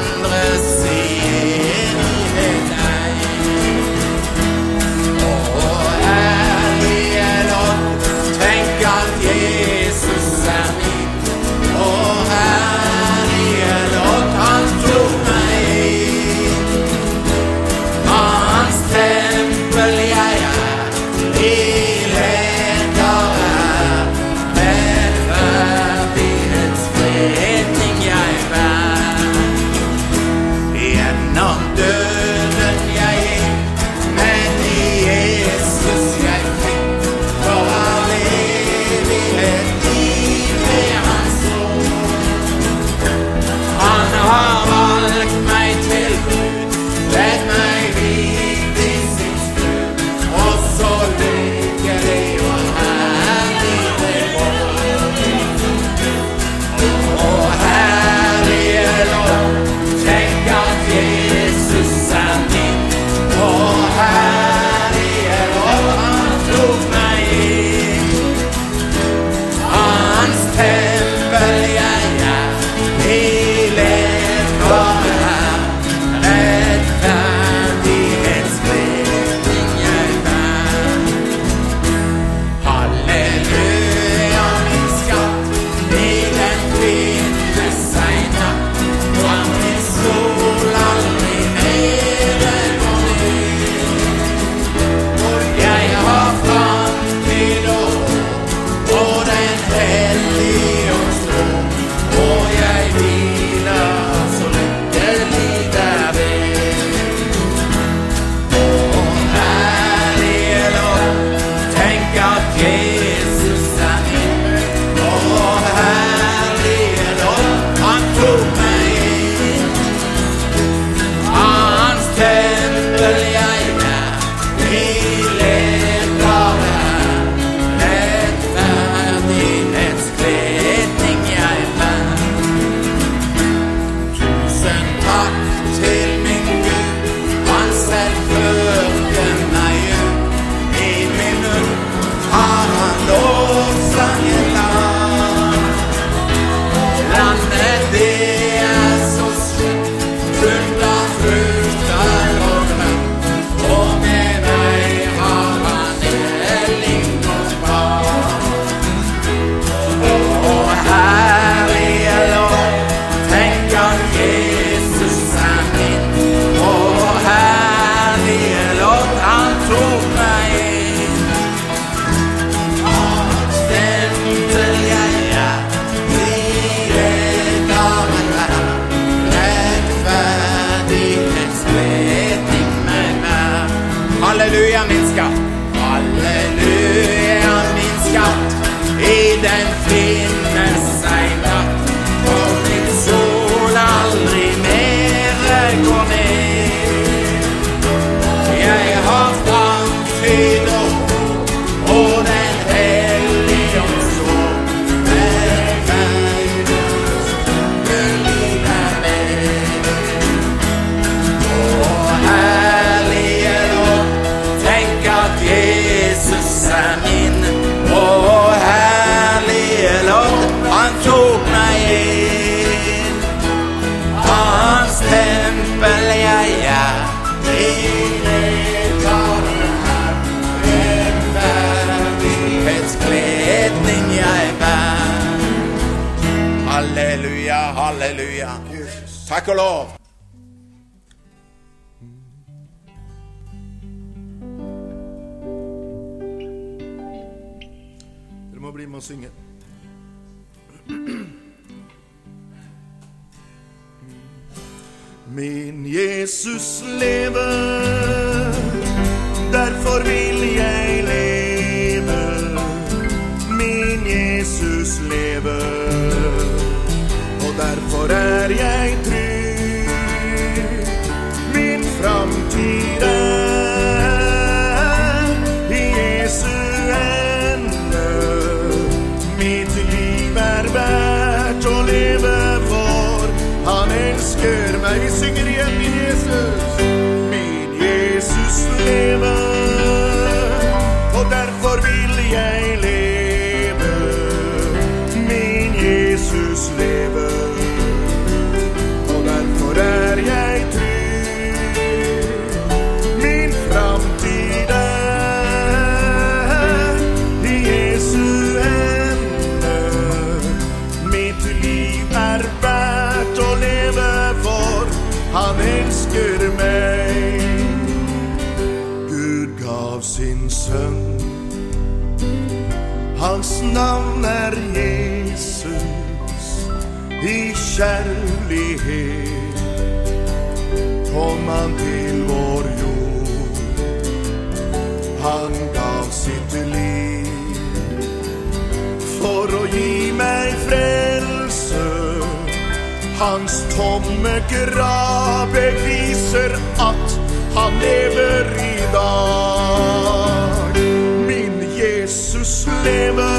Hans 343.21 343.65
tomme 343.77 344.43
grav 344.49 345.49
beviser 345.53 346.55
at 346.81 347.19
han 347.55 347.73
lever 347.83 348.47
i 348.57 348.79
dag. 348.93 350.81
Min 351.27 351.61
Jesus 351.77 352.69
lever, 352.85 353.37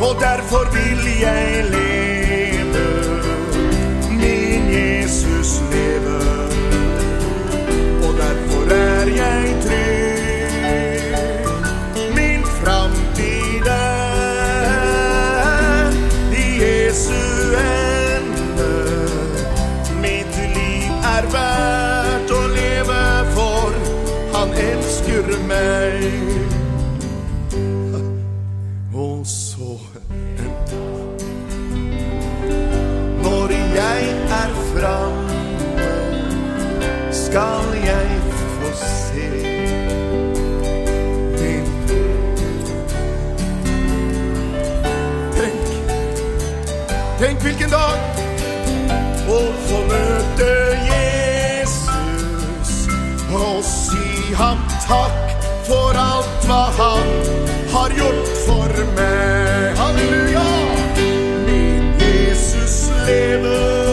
og 0.00 0.16
derfor 0.20 0.72
vil 0.72 1.20
jeg 1.20 1.64
leve. 1.70 1.87
Hvilken 47.68 47.70
dag 47.70 47.98
å 49.28 49.40
få 49.68 49.78
møte 49.88 50.48
Jesus 50.88 52.70
og 53.32 53.64
si 53.64 54.34
ham 54.38 54.58
takk 54.86 55.44
for 55.68 55.92
alt 56.00 56.46
hva 56.48 56.64
han 56.78 57.08
har 57.72 57.90
gjort 57.92 58.32
for 58.46 58.72
meg. 58.96 59.76
Halleluja! 59.76 60.46
Min 61.44 61.92
Jesus 62.00 62.88
lever, 63.06 63.87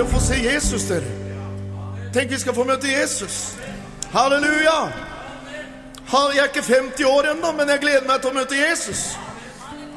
Det 0.00 0.06
herlig 0.06 0.16
å 0.16 0.20
få 0.20 0.26
se 0.32 0.36
Jesus, 0.40 0.84
dere. 0.88 1.08
Tenk 2.14 2.30
vi 2.32 2.38
skal 2.40 2.54
få 2.56 2.64
møte 2.64 2.88
Jesus. 2.88 3.34
Halleluja! 4.14 4.78
Jeg 6.08 6.40
er 6.40 6.48
ikke 6.48 6.62
50 6.64 7.04
år 7.04 7.28
ennå, 7.34 7.50
men 7.52 7.68
jeg 7.68 7.82
gleder 7.82 8.06
meg 8.08 8.22
til 8.22 8.30
å 8.30 8.38
møte 8.38 8.56
Jesus. 8.56 9.02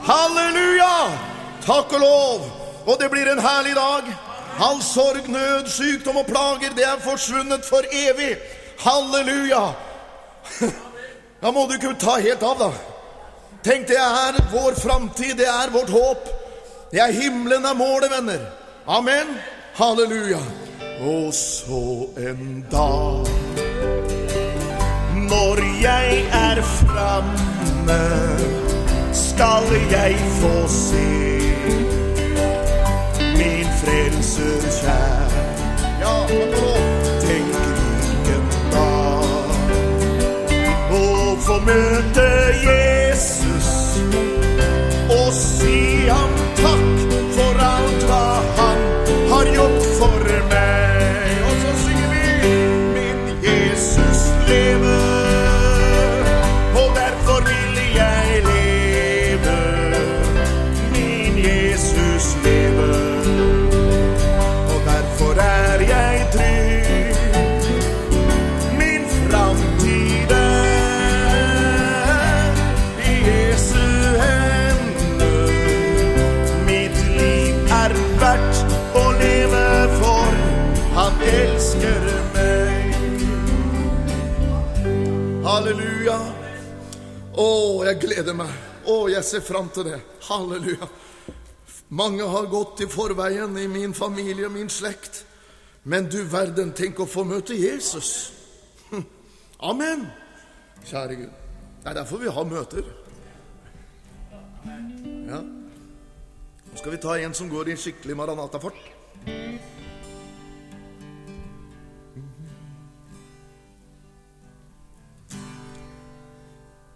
Halleluja! 0.03 0.89
Takk 1.63 1.95
og 1.95 2.03
lov. 2.03 2.49
Og 2.83 2.99
det 2.99 3.09
blir 3.13 3.31
en 3.31 3.39
herlig 3.39 3.77
dag. 3.79 4.11
All 4.67 4.83
sorg, 4.83 5.31
nød, 5.31 5.71
sykdom 5.71 6.19
og 6.19 6.27
plager, 6.27 6.75
det 6.75 6.83
er 6.83 6.99
forsvunnet 7.07 7.63
for 7.63 7.87
evig. 7.87 8.35
Halleluja! 8.83 9.63
Da 11.43 11.51
må 11.51 11.63
du 11.67 11.73
ikke 11.75 11.95
ta 11.99 12.19
helt 12.23 12.43
av, 12.43 12.59
da. 12.59 12.69
Tenk, 13.63 13.87
det 13.87 14.03
er 14.03 14.43
vår 14.51 14.75
framtid, 14.79 15.37
det 15.39 15.47
er 15.47 15.71
vårt 15.71 15.95
håp. 15.95 16.29
Det 16.91 16.99
er 17.03 17.19
himmelen 17.23 17.67
er 17.67 17.75
målet, 17.75 18.11
venner. 18.11 18.49
Amen. 18.87 19.37
Halleluja. 19.75 20.39
Og 21.01 21.33
så 21.33 22.07
en 22.17 22.65
dag 22.71 23.25
når 25.29 25.81
jeg 25.81 26.25
er 26.31 26.61
framme, 26.61 28.03
skal 29.13 29.63
jeg 29.91 30.15
få 30.41 30.67
se 30.67 31.39
min 33.37 33.67
frelser 33.81 34.69
kjær. 34.81 35.33
Ja. 36.01 36.15
Tenk 37.25 37.57
hvilken 37.57 38.45
dag 38.71 39.57
å 41.01 41.35
få 41.49 41.59
møte 41.65 42.29
Jesus 42.61 42.82
jeg 89.13 89.27
ser 89.27 89.43
fram 89.45 89.69
til 89.73 89.87
det. 89.91 89.99
Halleluja. 90.27 90.87
Mange 91.93 92.25
har 92.25 92.49
gått 92.49 92.81
i 92.81 92.89
forveien 92.89 93.57
i 93.57 93.67
min 93.69 93.93
familie 93.93 94.47
og 94.47 94.55
min 94.55 94.69
slekt. 94.69 95.23
Men 95.83 96.07
du 96.09 96.21
verden, 96.31 96.71
tenk 96.73 97.01
å 97.03 97.09
få 97.09 97.25
møte 97.27 97.57
Jesus. 97.59 98.31
Hm. 98.89 99.03
Amen. 99.69 100.05
Kjære 100.87 101.19
Gud. 101.19 101.33
Det 101.83 101.91
er 101.91 101.97
derfor 101.99 102.21
vi 102.23 102.31
har 102.31 102.47
møter. 102.47 102.87
Ja. 105.27 105.41
Nå 105.43 106.79
skal 106.79 106.95
vi 106.95 107.01
ta 107.03 107.17
en 107.19 107.35
som 107.35 107.51
går 107.51 107.73
i 107.73 107.77
skikkelig 107.77 108.15
Maranatafart. 108.17 108.79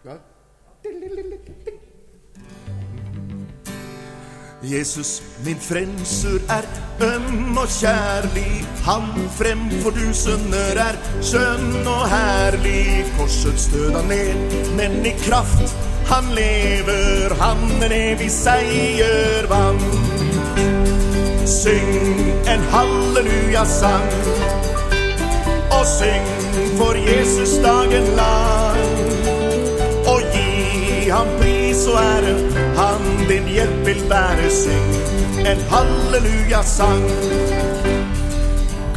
Ja. 0.08 0.18
Jesus, 4.64 5.24
min 5.46 5.58
frelser, 5.60 6.40
er 6.50 6.66
øm 7.02 7.58
og 7.58 7.68
kjærlig. 7.68 8.66
Han 8.84 9.30
fremfor 9.38 9.94
sønner 10.14 10.80
er 10.82 10.98
skjønn 11.22 11.88
og 11.88 12.10
herlig. 12.10 13.06
Korsets 13.18 13.70
død 13.74 13.92
han 13.96 14.06
ned, 14.06 14.34
men 14.78 15.06
i 15.06 15.14
kraft 15.30 15.78
han 16.08 16.26
lever. 16.34 17.36
Han 17.42 17.84
en 17.86 17.92
evig 17.92 18.32
seier 18.32 19.46
vant. 19.50 19.84
Syng 21.46 22.20
en 22.50 22.64
halleluja-sang, 22.74 24.10
og 25.72 25.86
syng 25.86 26.28
for 26.78 26.98
Jesus 26.98 27.60
dagen 27.64 28.10
lang. 28.18 28.82
Og 30.08 30.22
gi 30.34 31.10
ham 31.10 31.28
pris 31.40 31.86
og 31.88 32.02
ære, 32.02 32.67
din 33.30 33.48
hjelp 33.56 33.86
vil 33.86 34.02
være. 34.10 34.50
Syng 34.52 34.92
en 35.48 35.62
halleluja-sang. 35.72 37.06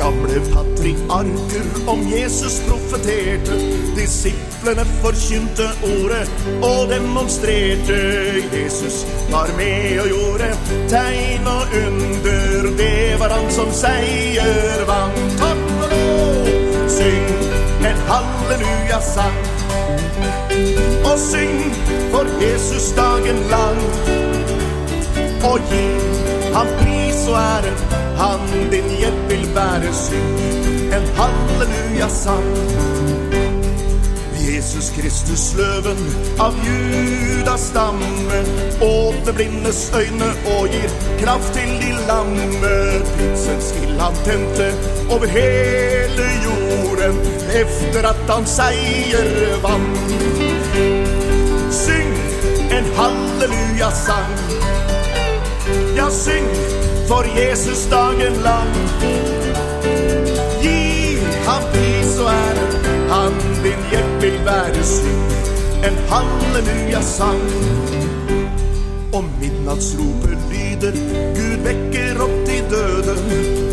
gamle 0.00 0.40
patriarker 0.52 1.66
om 1.86 2.00
Jesus 2.08 2.60
profeterte. 2.68 3.52
Disiplene 3.96 4.84
forkynte 5.02 5.68
ordet 5.82 6.28
og 6.62 6.88
demonstrerte. 6.88 7.98
Jesus 8.54 9.06
var 9.30 9.52
med 9.56 10.00
og 10.00 10.08
gjorde 10.08 10.50
tegn 10.88 11.46
og 11.46 11.62
under. 11.84 12.70
Det 12.80 13.20
var 13.20 13.36
han 13.36 13.52
som 13.52 13.72
seier 13.72 14.84
vant. 14.88 15.38
Takk 15.42 15.64
og 15.84 15.94
lov, 15.94 16.52
syng 16.88 17.32
en 17.90 18.04
halleluja-sang. 18.10 19.49
Og 21.10 21.18
syng 21.18 21.60
for 22.12 22.26
Jesus 22.42 22.92
dagen 22.96 23.38
lang. 23.54 23.80
Og 25.50 25.58
gi 25.70 25.86
han 26.54 26.66
pris 26.80 27.28
og 27.28 27.38
ære, 27.38 27.72
han 28.20 28.70
din 28.72 28.90
hjelp 28.98 29.30
vil 29.30 29.46
være 29.54 29.94
syng. 29.94 30.38
En 30.96 31.04
halleluja-sang. 31.18 33.09
Jesus 34.54 34.90
Kristus, 34.90 35.54
løven 35.56 35.98
av 36.38 36.54
Judas 36.66 37.60
stamme, 37.60 38.40
åpner 38.80 39.32
blindes 39.32 39.92
øyne 39.94 40.30
og 40.56 40.68
gir 40.68 40.90
kraft 41.20 41.52
til 41.54 41.70
de 41.82 41.92
lamme. 42.08 42.72
Pinsens 43.18 43.70
ild 43.82 44.00
han 44.00 44.18
tente 44.24 44.72
over 45.10 45.26
hele 45.26 46.26
jorden, 46.44 47.20
efter 47.62 48.08
at 48.10 48.26
han 48.28 48.46
seier 48.46 49.30
vant. 49.62 50.14
Syng 51.70 52.12
en 52.74 52.90
halleluja-sang. 52.98 54.34
Ja, 55.96 56.10
syng 56.10 56.50
for 57.08 57.24
Jesus 57.38 57.86
dagen 57.90 58.42
lang. 58.42 58.74
Gi 60.62 61.18
ham 61.46 61.62
pris 61.72 62.18
og 62.18 62.32
ære, 62.34 62.89
han 63.10 63.32
din 63.64 63.82
hjelp 63.90 64.22
vil 64.22 64.38
være 64.44 64.84
syng. 64.84 65.22
En 65.88 65.96
halleluja-sang. 66.10 67.42
Og 69.12 69.24
midnattsropet 69.40 70.38
lyder, 70.50 70.94
Gud 71.36 71.56
vekker 71.66 72.22
opp 72.22 72.36
de 72.46 72.58
døde. 72.70 73.14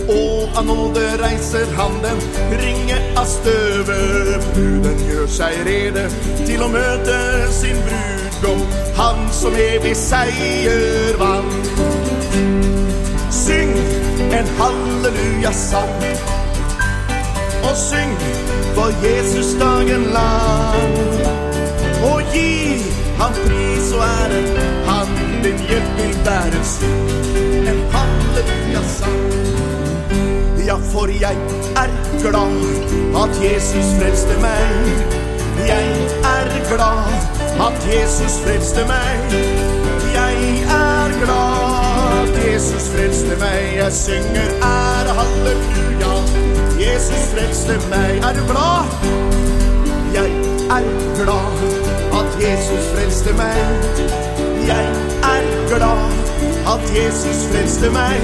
Og 0.09 0.57
av 0.57 0.65
nåde 0.65 1.03
reiser 1.21 1.69
han 1.77 1.99
den 2.05 2.21
ringe 2.61 2.97
av 3.17 3.27
støvet. 3.29 4.47
Bruden 4.55 5.03
gjør 5.09 5.29
seg 5.39 5.61
rede 5.67 6.07
til 6.47 6.63
å 6.65 6.71
møte 6.73 7.17
sin 7.59 7.77
brudgom, 7.85 8.63
han 8.97 9.21
som 9.41 9.57
evig 9.67 9.93
seier 9.99 11.19
vant. 11.21 11.71
Syng 13.43 13.75
en 14.33 14.49
halleluja-sang. 14.57 15.93
Og 17.67 17.75
syng 17.77 18.17
for 18.77 18.91
Jesus 19.07 19.53
dagen 19.59 20.03
lang. 20.13 20.93
Og 22.11 22.21
gi 22.33 22.83
han 23.19 23.33
pris 23.33 23.87
og 23.97 24.03
ære, 24.05 24.41
han 24.89 25.07
din 25.43 25.59
hjelp 25.69 25.89
vil 25.99 26.13
være 26.27 26.61
syng. 26.73 27.09
En 27.71 27.79
halleluja-sang. 27.93 29.23
Ja, 30.67 30.75
for 30.91 31.07
jeg 31.25 31.37
er 31.83 31.91
glad 32.21 32.57
at 33.23 33.33
Jesus 33.45 33.87
frelste 33.97 34.35
meg. 34.45 34.91
Jeg 35.71 35.87
er 36.35 36.47
glad 36.69 37.09
at 37.67 37.77
Jesus 37.93 38.33
frelste 38.45 38.85
meg. 38.93 39.37
Jeg 40.19 40.35
er 40.77 41.17
glad 41.23 42.21
at 42.21 42.53
Jesus 42.53 42.91
frelste 42.93 43.41
meg. 43.41 43.61
Jeg 43.81 43.91
synger 44.05 44.47
ære 44.61 45.13
halleluja. 45.21 46.16
Jesus 46.87 47.23
frelste 47.33 47.75
meg. 47.89 48.11
Er 48.27 48.33
du 48.37 48.43
glad? 48.51 48.85
Jeg 50.13 50.29
er 50.77 50.83
glad 51.19 51.57
at 52.19 52.29
Jesus 52.45 52.83
frelste 52.93 53.33
meg. 53.33 53.59
Jeg 54.67 54.85
er 55.33 55.43
glad 55.71 56.11
at 56.73 56.83
Jesus 56.99 57.37
frelste 57.51 57.89
meg. 57.89 58.21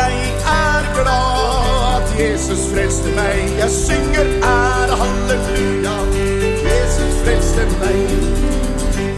Jeg 0.00 0.16
er 0.46 0.82
glad 0.98 1.36
at 1.96 2.08
Jesus 2.20 2.62
frelste 2.72 3.10
meg. 3.20 3.38
Jeg 3.58 3.70
synger 3.70 4.26
ære 4.54 4.96
halleluja. 5.02 5.96
Jesus 6.68 7.12
frelste 7.24 7.64
meg. 7.82 8.00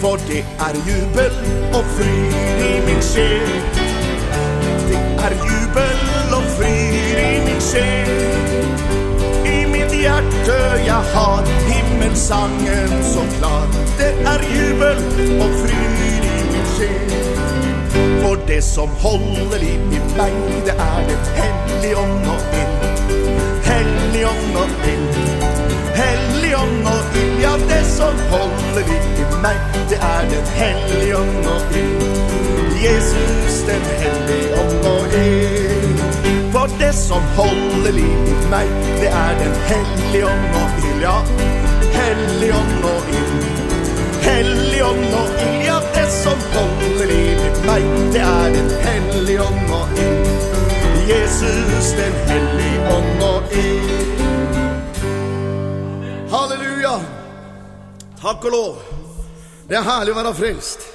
For 0.01 0.17
det 0.29 0.45
er 0.67 0.75
jubel 0.89 1.33
og 1.75 1.85
fryd 1.95 2.33
i 2.71 2.73
min 2.87 3.03
sjel. 3.03 3.53
Det 4.89 4.99
er 5.27 5.33
jubel 5.49 6.35
og 6.37 6.42
sjel. 7.63 8.11
I 9.47 9.67
mitt 9.67 9.95
hjerte 9.95 10.59
jeg 10.87 11.03
har 11.15 11.51
himmelsangen 11.69 12.95
så 13.15 13.25
klar. 13.39 13.67
Det 13.99 14.13
er 14.33 14.45
jubel 14.55 15.03
og 15.43 15.55
fryd 15.63 16.03
i 16.09 16.15
min 16.51 16.67
sjel. 16.75 17.15
For 18.23 18.43
det 18.49 18.63
som 18.65 18.91
holder 19.05 19.59
liv 19.63 19.97
i 19.99 20.03
meg, 20.17 20.37
det 20.67 20.77
er 20.89 21.01
den 21.11 21.25
hellige 21.39 21.97
ånd 22.03 22.29
og 22.35 22.59
ild. 22.63 22.85
Hellig 23.71 24.27
ånd 24.33 24.61
og 24.65 24.87
ild. 24.93 25.23
Hellig 26.03 26.55
ånd 26.59 26.93
og 26.95 27.19
ild. 27.23 27.41
Ja, 27.45 27.57
det 27.71 27.83
som 27.97 28.23
holder 28.35 28.87
liv 28.91 29.25
i 29.25 29.29
meg, 29.45 29.59
det 29.91 29.99
er 30.13 30.31
den 30.35 30.55
hellige 30.59 31.19
ånd 31.23 31.51
og 31.55 31.77
ild. 31.83 32.07
Jesus, 32.83 33.61
den 33.69 33.91
hellige 34.03 34.55
ånd 34.63 34.89
og 34.95 35.21
ild. 35.25 35.62
For 36.63 36.71
det 36.79 36.93
som 36.93 37.23
holder 37.37 37.93
liv 37.93 38.19
i 38.31 38.35
meg, 38.51 38.69
det 39.01 39.09
er 39.11 39.33
den 39.35 39.55
hellige 39.67 40.27
ånd 40.31 40.59
og 40.61 40.85
ild. 40.87 41.01
Ja, 41.03 41.15
hellig 41.97 42.51
ånd 42.55 42.85
og 42.87 43.09
ild. 43.11 43.49
Hellig 44.23 44.85
ånd 44.87 45.17
og 45.19 45.33
ild. 45.43 45.57
Ja, 45.67 45.81
det 45.97 46.05
som 46.15 46.45
holder 46.53 47.11
liv 47.11 47.41
i 47.49 47.51
meg, 47.67 47.89
det 48.15 48.23
er 48.23 48.55
den 48.55 48.71
hellige 48.85 49.43
ånd 49.43 49.73
og 49.75 49.99
ild. 50.05 50.31
Jesus, 51.09 51.91
den 51.99 52.15
hellige 52.31 52.95
ånd 52.95 53.27
og 53.27 53.57
ild. 53.65 54.23
Halleluja. 56.31 56.95
Takk 58.23 58.47
og 58.53 58.55
lov. 58.55 58.79
Det 59.67 59.81
er 59.81 59.91
herlig 59.91 60.15
å 60.15 60.21
være 60.21 60.37
frelst, 60.45 60.87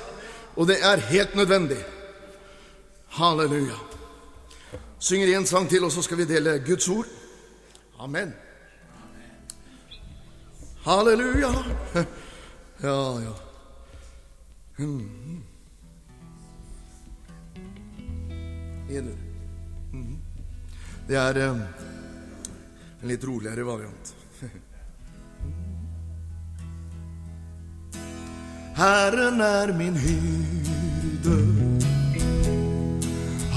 og 0.56 0.72
det 0.72 0.80
er 0.80 1.04
helt 1.12 1.36
nødvendig. 1.36 1.82
Halleluja. 3.20 3.87
Synger 5.00 5.38
en 5.38 5.46
sang 5.46 5.70
til, 5.70 5.84
og 5.84 5.92
så 5.92 6.02
skal 6.02 6.18
vi 6.18 6.26
dele 6.26 6.60
Guds 6.66 6.90
ord. 6.90 7.06
Amen. 8.00 8.34
Halleluja. 10.86 11.54
Ja, 12.84 13.20
ja. 13.20 13.34
Mhm. 14.78 15.44
Det 21.08 21.16
er 21.16 21.38
eh, 21.42 21.50
en 23.02 23.08
litt 23.10 23.24
roligere 23.26 23.64
variant. 23.66 24.16
Herren 28.78 29.42
er 29.42 29.74
min 29.74 29.98
hyrde, 29.98 31.57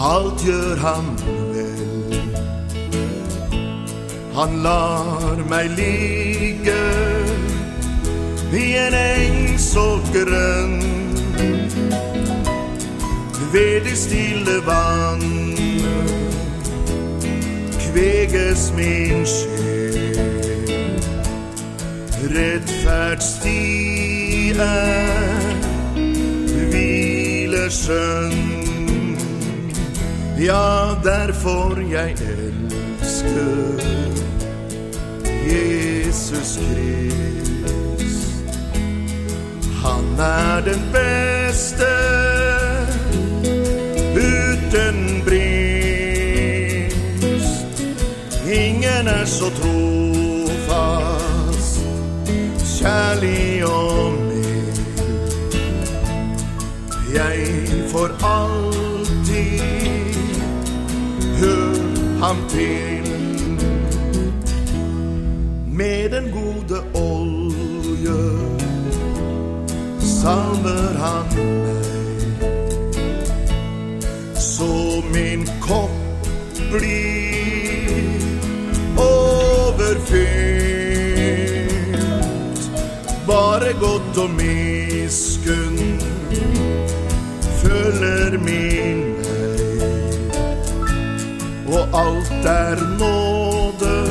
alt 0.00 0.40
gjør 0.44 0.76
han 0.80 1.04
vel. 1.52 2.16
Han 4.34 4.50
lar 4.64 5.36
meg 5.50 5.70
ligge 5.76 6.80
i 8.56 8.76
en 8.80 8.94
eng 8.96 9.58
så 9.60 10.00
grønn 10.14 10.80
ved 13.52 13.80
det 13.84 13.98
stille 13.98 14.56
vann. 14.66 15.56
Kveges 17.82 18.72
min 18.76 19.26
sjel. 19.26 19.60
Rettferdsstien 22.30 24.60
hviler 26.70 26.70
hvileskjønn 26.70 28.69
ja, 30.40 30.94
derfor 31.04 31.80
jeg 31.90 32.10
elsker 32.10 33.80
Jesus 35.46 36.58
Krist 36.58 37.10
han 39.82 40.04
er 40.18 40.60
den 40.60 40.82
beste 40.92 41.86
uten 44.16 45.22
brist. 45.24 45.40
Ingen 48.52 49.08
er 49.08 49.24
så 49.24 49.50
trofast, 49.60 51.00
kjærlig 52.78 53.64
og 53.64 54.12
mild. 54.12 54.80
Jeg 57.14 57.46
får 57.92 58.10
alltid 58.24 58.69
ham 62.20 62.36
til. 62.48 63.20
med 65.80 66.10
den 66.10 66.30
gode 66.30 66.80
olje 66.94 68.20
salmer 70.00 70.92
han 71.02 71.26
meg, 71.64 71.84
så 74.36 75.02
min 75.14 75.48
kopp 75.60 76.28
blir 76.72 78.20
overfylt. 78.96 80.20
Bare 83.26 83.72
godt 83.80 84.18
og 84.24 84.30
miskunn 84.36 85.78
følger 87.62 88.38
min 88.38 88.99
alt 91.92 92.44
er 92.44 92.76
nåde 92.98 94.10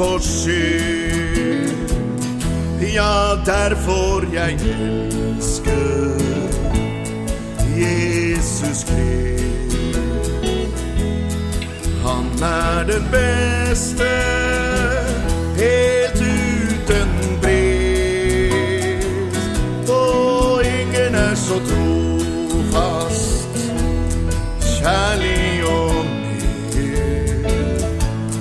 uforskyldt. 0.00 1.00
Ja, 2.94 3.36
derfor 3.46 4.24
jeg 4.34 4.52
elsker 4.52 6.10
Jesus 7.76 8.84
Krist. 8.84 9.76
Han 12.04 12.26
er 12.42 12.84
den 12.86 13.04
beste, 13.10 14.10
helt 15.56 16.20
uten 16.20 17.08
brist. 17.42 18.30
Og 19.90 20.62
ingen 20.64 21.14
er 21.14 21.34
så 21.34 21.54
trofast, 21.54 22.09
kjærlig 24.80 25.64
og 25.64 26.04
mild. 26.74 27.44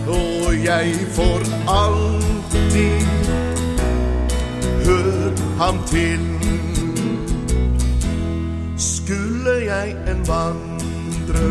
Og 0.07 0.65
jeg 0.65 0.95
får 1.11 1.41
alltid 1.67 3.05
hør 4.85 5.31
ham 5.57 5.77
til. 5.87 6.19
Skulle 8.77 9.73
jeg 9.73 9.95
en 10.11 10.27
vandre 10.27 11.49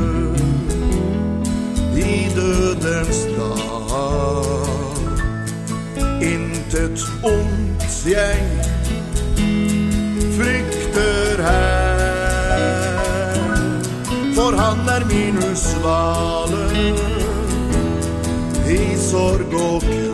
i 1.97 2.29
dødens 2.37 3.27
dal, 3.37 4.47
intet 6.23 7.01
ondt 7.25 8.07
jeg 8.07 8.58
han 14.69 14.89
er 14.89 15.05
min 15.09 15.39
usvale 15.39 16.65
i 18.69 18.97
sorg 19.11 19.55
og 19.55 19.81
kval. 19.83 20.08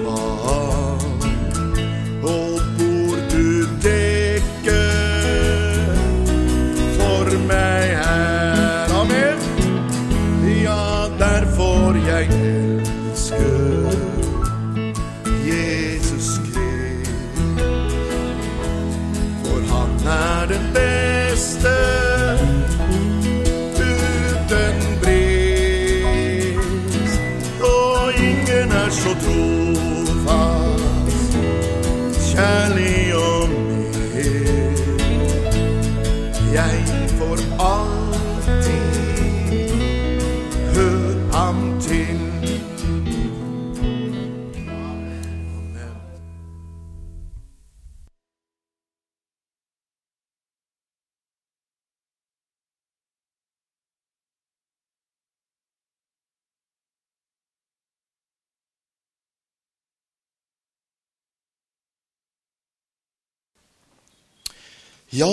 Ja 65.15 65.31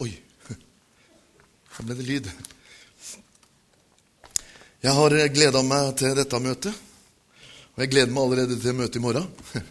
Oi. 0.00 0.14
så 1.76 1.82
ble 1.84 1.96
det 1.98 2.06
lyd. 2.08 2.28
Jeg 4.80 4.94
har 4.96 5.16
gleda 5.34 5.60
meg 5.60 5.90
til 6.00 6.14
dette 6.16 6.40
møtet. 6.40 6.78
Og 7.74 7.82
jeg 7.84 7.92
gleder 7.92 8.14
meg 8.14 8.22
allerede 8.22 8.56
til 8.62 8.78
møtet 8.78 9.00
i 9.00 9.04
morgen. 9.04 9.28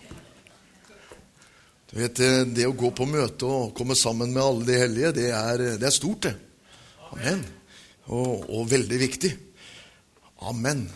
Du 1.93 1.99
vet, 1.99 2.17
Det 2.49 2.63
å 2.65 2.73
gå 2.73 2.89
på 2.89 3.05
møte 3.05 3.45
og 3.45 3.73
komme 3.77 3.93
sammen 3.93 4.31
med 4.33 4.41
alle 4.41 4.65
de 4.65 4.77
hellige, 4.81 5.11
det 5.13 5.27
er, 5.29 5.61
det 5.77 5.85
er 5.85 5.93
stort, 5.93 6.25
det. 6.25 6.31
Amen. 7.11 7.43
Og, 8.09 8.47
og 8.49 8.71
veldig 8.71 8.97
viktig. 8.97 9.29
Amen. 10.49 10.87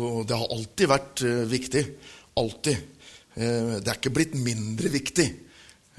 Og 0.00 0.24
det 0.28 0.38
har 0.40 0.54
alltid 0.56 0.88
vært 0.88 1.24
eh, 1.28 1.42
viktig. 1.48 1.84
Alltid. 2.40 3.04
Eh, 3.36 3.76
det 3.84 3.92
er 3.92 4.00
ikke 4.00 4.14
blitt 4.16 4.38
mindre 4.40 4.92
viktig. 4.96 5.28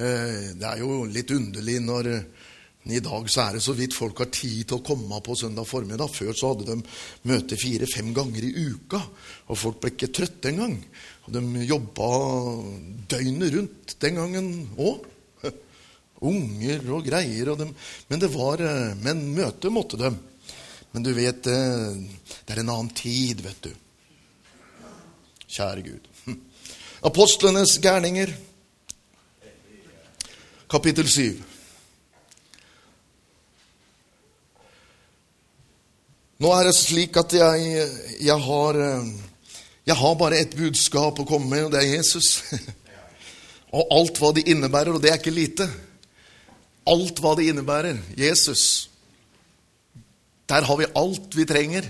Eh, 0.02 0.54
Det 0.58 0.66
er 0.66 0.82
jo 0.82 1.04
litt 1.06 1.30
underlig 1.36 1.78
når 1.84 2.08
eh, 2.10 2.24
i 2.89 3.02
dag 3.04 3.28
så 3.30 3.43
er 3.43 3.58
det 3.58 3.62
så 3.62 3.76
vidt 3.78 3.93
folk 3.93 4.24
har 4.24 4.32
tid 4.34 4.64
til 4.66 4.80
å 4.80 4.86
komme 4.86 5.20
på 5.22 5.36
søndag 5.38 5.68
formiddag. 5.70 6.10
Før 6.10 6.34
så 6.34 6.49
hadde 6.52 6.66
de 6.72 6.78
møte 7.30 7.60
fire-fem 7.62 8.10
ganger 8.16 8.47
i 8.47 8.54
uka, 8.72 8.97
og 9.45 9.60
folk 9.62 9.78
ble 9.84 9.91
ikke 9.93 10.10
trøtte 10.10 10.49
engang. 10.49 10.80
Og 11.28 11.36
de 11.36 11.68
jobba 11.70 12.10
døgnet 13.14 13.54
rundt 13.54 13.95
den 14.02 14.18
gangen 14.18 14.49
òg. 14.82 15.06
Unger 16.32 16.89
og 16.97 17.06
greier. 17.06 17.54
Og 17.54 17.62
dem. 17.62 17.76
Men 18.10 18.26
det 18.26 18.34
var 18.34 18.66
eh, 18.66 18.97
Men 19.06 19.28
møte 19.38 19.70
måtte 19.70 20.02
de. 20.02 20.16
Men 20.91 21.06
du 21.06 21.14
vet, 21.16 21.45
det 21.45 22.52
er 22.52 22.60
en 22.60 22.74
annen 22.74 22.89
tid, 22.97 23.45
vet 23.45 23.62
du. 23.64 23.70
Kjære 25.47 25.86
Gud. 25.86 26.10
Hm. 26.26 26.41
Apostlenes 27.08 27.78
gærninger, 27.80 28.34
kapittel 30.72 31.07
7. 31.09 31.41
Nå 36.41 36.51
er 36.55 36.65
det 36.65 36.76
slik 36.78 37.17
at 37.19 37.36
jeg, 37.36 37.88
jeg, 38.24 38.38
har, 38.45 38.80
eh, 38.80 39.09
jeg 39.91 39.97
har 39.99 40.15
bare 40.17 40.39
ett 40.41 40.55
budskap 40.57 41.19
å 41.19 41.28
komme 41.28 41.51
med, 41.51 41.67
og 41.67 41.76
det 41.76 41.84
er 41.84 41.97
Jesus. 41.97 42.32
Og 43.76 43.91
alt 43.95 44.17
hva 44.19 44.34
det 44.36 44.49
innebærer, 44.51 44.91
og 44.91 45.03
det 45.03 45.11
er 45.11 45.19
ikke 45.19 45.32
lite. 45.32 45.67
Alt 46.91 47.22
hva 47.24 47.38
det 47.39 47.45
innebærer. 47.47 48.01
Jesus. 48.19 48.63
Der 50.51 50.67
har 50.67 50.80
vi 50.80 50.89
alt 50.99 51.38
vi 51.38 51.45
trenger. 51.47 51.88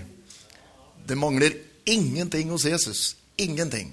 Det 1.09 1.17
mangler 1.17 1.55
ingenting 1.89 2.51
hos 2.53 2.67
Jesus. 2.69 3.15
Ingenting. 3.41 3.89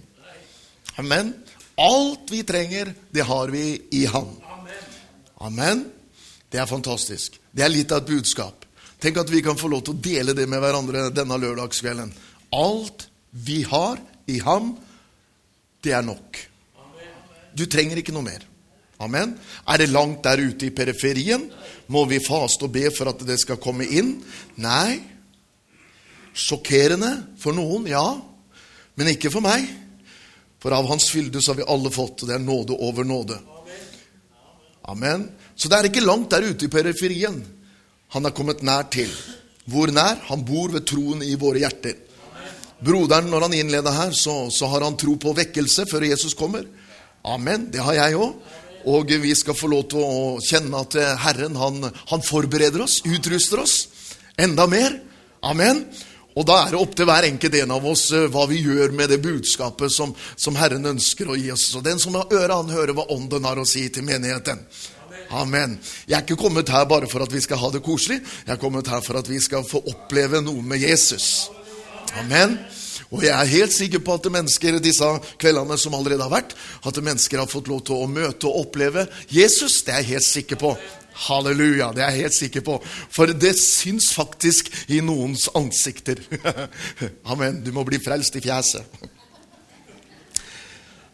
Men 1.01 1.33
Alt 1.79 2.31
vi 2.31 2.43
trenger, 2.43 2.95
det 3.11 3.23
har 3.23 3.49
vi 3.49 3.83
i 3.91 4.07
ham. 4.07 4.27
Amen. 5.45 5.87
Det 6.49 6.61
er 6.61 6.69
fantastisk. 6.69 7.39
Det 7.53 7.65
er 7.65 7.73
litt 7.73 7.93
av 7.93 8.03
et 8.03 8.11
budskap. 8.11 8.65
Tenk 8.99 9.21
at 9.21 9.31
vi 9.31 9.43
kan 9.45 9.59
få 9.59 9.71
lov 9.71 9.85
til 9.87 9.95
å 9.95 10.03
dele 10.03 10.35
det 10.35 10.49
med 10.51 10.63
hverandre 10.63 11.09
denne 11.15 11.39
lørdagskvelden. 11.39 12.11
Alt 12.57 13.07
vi 13.31 13.63
har 13.69 14.01
i 14.27 14.39
ham, 14.43 14.73
det 15.85 15.95
er 15.95 16.07
nok. 16.07 16.41
Du 17.55 17.67
trenger 17.71 18.01
ikke 18.01 18.15
noe 18.17 18.27
mer. 18.27 18.47
Amen. 18.99 19.37
Er 19.69 19.79
det 19.79 19.93
langt 19.93 20.25
der 20.27 20.41
ute 20.43 20.67
i 20.67 20.75
periferien? 20.75 21.45
Må 21.87 22.03
vi 22.11 22.19
faste 22.23 22.67
og 22.67 22.75
be 22.75 22.89
for 22.95 23.11
at 23.13 23.23
det 23.27 23.39
skal 23.39 23.61
komme 23.63 23.87
inn? 23.87 24.17
Nei. 24.59 24.99
Sjokkerende 26.35 27.13
for 27.39 27.55
noen, 27.55 27.87
ja. 27.91 28.03
Men 28.99 29.13
ikke 29.15 29.31
for 29.31 29.45
meg. 29.45 29.69
For 30.59 30.75
av 30.75 30.89
Hans 30.91 31.07
fylde 31.13 31.39
så 31.39 31.53
har 31.53 31.61
vi 31.61 31.71
alle 31.71 31.93
fått, 31.95 32.27
det 32.27 32.35
er 32.35 32.43
nåde 32.43 32.75
over 32.83 33.07
nåde. 33.07 33.39
Amen. 34.89 35.29
Så 35.57 35.69
det 35.69 35.79
er 35.79 35.89
ikke 35.91 36.05
langt 36.05 36.31
der 36.33 36.47
ute 36.49 36.67
i 36.67 36.73
periferien. 36.73 37.43
Han 38.15 38.27
er 38.27 38.35
kommet 38.35 38.63
nær 38.65 38.89
til. 38.93 39.11
Hvor 39.69 39.91
nær? 39.93 40.23
Han 40.31 40.45
bor 40.49 40.73
ved 40.73 40.87
troen 40.89 41.23
i 41.23 41.35
våre 41.37 41.61
hjerter. 41.61 41.99
Broderen, 42.85 43.29
når 43.29 43.49
han 43.49 43.57
innleder 43.59 43.93
her, 43.93 44.15
så, 44.15 44.47
så 44.55 44.69
har 44.71 44.87
han 44.87 44.97
tro 44.97 45.17
på 45.21 45.35
vekkelse 45.37 45.85
før 45.91 46.07
Jesus 46.09 46.37
kommer. 46.39 46.65
Amen. 47.27 47.69
Det 47.73 47.83
har 47.85 47.99
jeg 47.99 48.17
òg. 48.17 48.39
Og 48.89 49.11
vi 49.21 49.35
skal 49.37 49.57
få 49.59 49.69
lov 49.69 49.89
til 49.91 50.01
å 50.01 50.39
kjenne 50.41 50.81
at 50.81 50.95
Herren 51.21 51.59
han, 51.59 51.83
han 52.09 52.23
forbereder 52.25 52.87
oss, 52.87 53.01
utruster 53.05 53.61
oss 53.61 53.81
enda 54.39 54.69
mer. 54.71 54.95
Amen. 55.43 55.83
Og 56.39 56.47
da 56.47 56.61
er 56.63 56.75
det 56.75 56.79
opp 56.79 56.95
til 56.95 57.09
hver 57.09 57.27
enkelt 57.27 57.57
en 57.59 57.73
av 57.75 57.87
oss 57.91 58.05
eh, 58.15 58.29
hva 58.31 58.45
vi 58.51 58.61
gjør 58.63 58.95
med 58.95 59.11
det 59.11 59.19
budskapet 59.25 59.91
som, 59.91 60.13
som 60.39 60.59
Herren 60.59 60.87
ønsker 60.87 61.31
å 61.31 61.39
gi 61.39 61.51
oss. 61.51 61.67
Og 61.75 61.83
den 61.87 61.99
som 61.99 62.15
har 62.15 62.31
øre, 62.31 62.61
han 62.61 62.71
hører 62.71 62.95
hva 62.95 63.09
Ånden 63.15 63.49
har 63.49 63.59
å 63.59 63.67
si 63.67 63.89
til 63.91 64.07
menigheten. 64.07 64.63
Amen. 65.35 65.77
Jeg 66.07 66.17
er 66.17 66.25
ikke 66.25 66.39
kommet 66.41 66.71
her 66.73 66.87
bare 66.89 67.09
for 67.11 67.25
at 67.25 67.33
vi 67.35 67.43
skal 67.45 67.61
ha 67.61 67.73
det 67.75 67.83
koselig. 67.85 68.21
Jeg 68.47 68.55
er 68.55 68.61
kommet 68.63 68.89
her 68.89 69.03
for 69.05 69.19
at 69.21 69.29
vi 69.29 69.41
skal 69.45 69.67
få 69.67 69.83
oppleve 69.91 70.41
noe 70.45 70.63
med 70.65 70.81
Jesus. 70.87 71.49
Amen. 72.23 72.57
Og 73.09 73.25
jeg 73.25 73.33
er 73.33 73.51
helt 73.51 73.73
sikker 73.73 74.03
på 74.05 74.15
at 74.19 74.31
mennesker 74.33 74.79
disse 74.85 75.07
kveldene 75.41 75.79
som 75.81 75.97
allerede 75.97 76.25
har 76.25 76.33
vært, 76.33 76.55
at 76.85 77.03
mennesker 77.03 77.41
har 77.41 77.51
fått 77.51 77.71
lov 77.73 77.83
til 77.89 77.99
å 77.99 78.09
møte 78.11 78.49
og 78.49 78.67
oppleve 78.67 79.07
Jesus. 79.33 79.81
Det 79.85 79.95
er 79.95 80.03
jeg 80.05 80.15
helt 80.15 80.29
sikker 80.29 80.61
på. 80.61 80.75
Halleluja, 81.27 81.91
det 81.95 82.03
er 82.05 82.13
jeg 82.13 82.25
helt 82.27 82.37
sikker 82.37 82.65
på. 82.67 82.77
For 83.11 83.31
det 83.35 83.55
syns 83.59 84.13
faktisk 84.15 84.71
i 84.93 85.01
noens 85.03 85.49
ansikter. 85.59 86.21
Amen. 87.33 87.63
Du 87.65 87.73
må 87.75 87.83
bli 87.89 87.99
frelst 88.03 88.39
i 88.39 88.45
fjeset. 88.45 88.87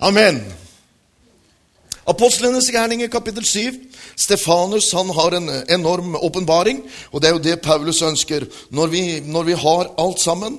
Amen. 0.04 0.42
Apostlenes 2.04 2.68
gjerninger, 2.68 3.08
kapittel 3.08 3.46
7. 3.48 3.80
Stefanus 4.20 4.90
han 4.92 5.08
har 5.16 5.38
en 5.38 5.48
enorm 5.72 6.18
åpenbaring, 6.20 6.82
og 7.10 7.22
det 7.22 7.28
er 7.28 7.34
jo 7.38 7.44
det 7.46 7.62
Paulus 7.64 8.02
ønsker. 8.04 8.44
Når 8.68 8.92
vi, 8.92 9.02
når 9.24 9.48
vi 9.48 9.56
har 9.56 9.88
alt 9.98 10.20
sammen, 10.20 10.58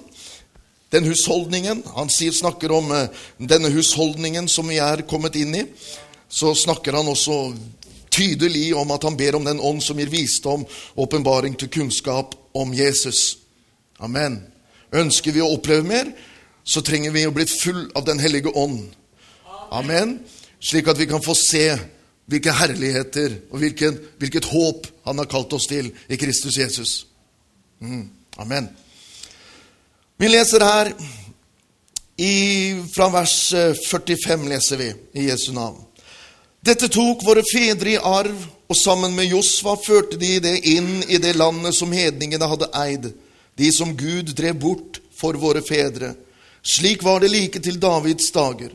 den 0.94 1.06
husholdningen 1.10 1.84
Han 1.96 2.10
sier, 2.14 2.32
snakker 2.32 2.72
om 2.72 2.92
eh, 2.94 3.08
denne 3.38 3.72
husholdningen 3.74 4.48
som 4.48 4.70
vi 4.70 4.78
er 4.80 5.04
kommet 5.10 5.36
inn 5.36 5.56
i. 5.58 5.64
Så 6.30 6.54
snakker 6.56 6.96
han 6.96 7.10
også 7.12 7.54
tydelig 8.16 8.70
om 8.78 8.92
at 8.96 9.04
han 9.04 9.18
ber 9.20 9.36
om 9.38 9.46
den 9.46 9.60
ånd 9.60 9.84
som 9.84 10.00
gir 10.00 10.12
visdom, 10.12 10.66
åpenbaring 10.96 11.58
til 11.60 11.72
kunnskap 11.74 12.36
om 12.56 12.74
Jesus. 12.74 13.38
Amen. 14.00 14.40
Ønsker 14.96 15.36
vi 15.36 15.44
å 15.44 15.52
oppleve 15.56 15.84
mer, 15.88 16.12
så 16.64 16.82
trenger 16.82 17.14
vi 17.14 17.26
å 17.28 17.34
bli 17.36 17.46
full 17.50 17.84
av 17.96 18.06
Den 18.08 18.20
hellige 18.20 18.54
ånd. 18.56 18.88
Amen. 19.72 20.20
Slik 20.60 20.88
at 20.88 21.00
vi 21.00 21.08
kan 21.10 21.24
få 21.24 21.36
se 21.38 21.68
hvilke 22.26 22.54
herligheter 22.58 23.36
og 23.52 23.60
hvilken, 23.62 24.00
hvilket 24.18 24.48
håp 24.50 24.88
han 25.06 25.22
har 25.22 25.30
kalt 25.30 25.54
oss 25.54 25.68
til 25.70 25.92
i 26.10 26.18
Kristus 26.18 26.58
Jesus. 26.58 26.94
Mm. 27.80 28.08
Amen. 28.42 28.70
Vi 30.18 30.30
leser 30.32 30.64
her 30.64 30.94
i, 32.18 32.34
fra 32.96 33.10
vers 33.12 33.36
45 33.84 34.48
leser 34.50 34.80
vi 34.80 34.90
i 35.20 35.28
Jesu 35.28 35.52
navn. 35.54 35.84
Dette 36.66 36.88
tok 36.90 37.22
våre 37.22 37.44
fedre 37.46 37.92
i 37.94 38.00
arv, 38.02 38.38
og 38.66 38.78
sammen 38.80 39.14
med 39.14 39.30
Josva 39.30 39.76
førte 39.78 40.18
de 40.18 40.40
det 40.42 40.56
inn 40.66 41.04
i 41.06 41.20
det 41.22 41.36
landet 41.38 41.76
som 41.78 41.92
hedningene 41.94 42.48
hadde 42.50 42.72
eid, 42.80 43.12
de 43.54 43.68
som 43.70 43.92
Gud 43.94 44.32
drev 44.34 44.58
bort 44.64 44.98
for 45.14 45.38
våre 45.38 45.62
fedre. 45.62 46.16
Slik 46.66 47.04
var 47.06 47.22
det 47.22 47.30
like 47.30 47.62
til 47.62 47.78
Davids 47.78 48.32
dager. 48.34 48.72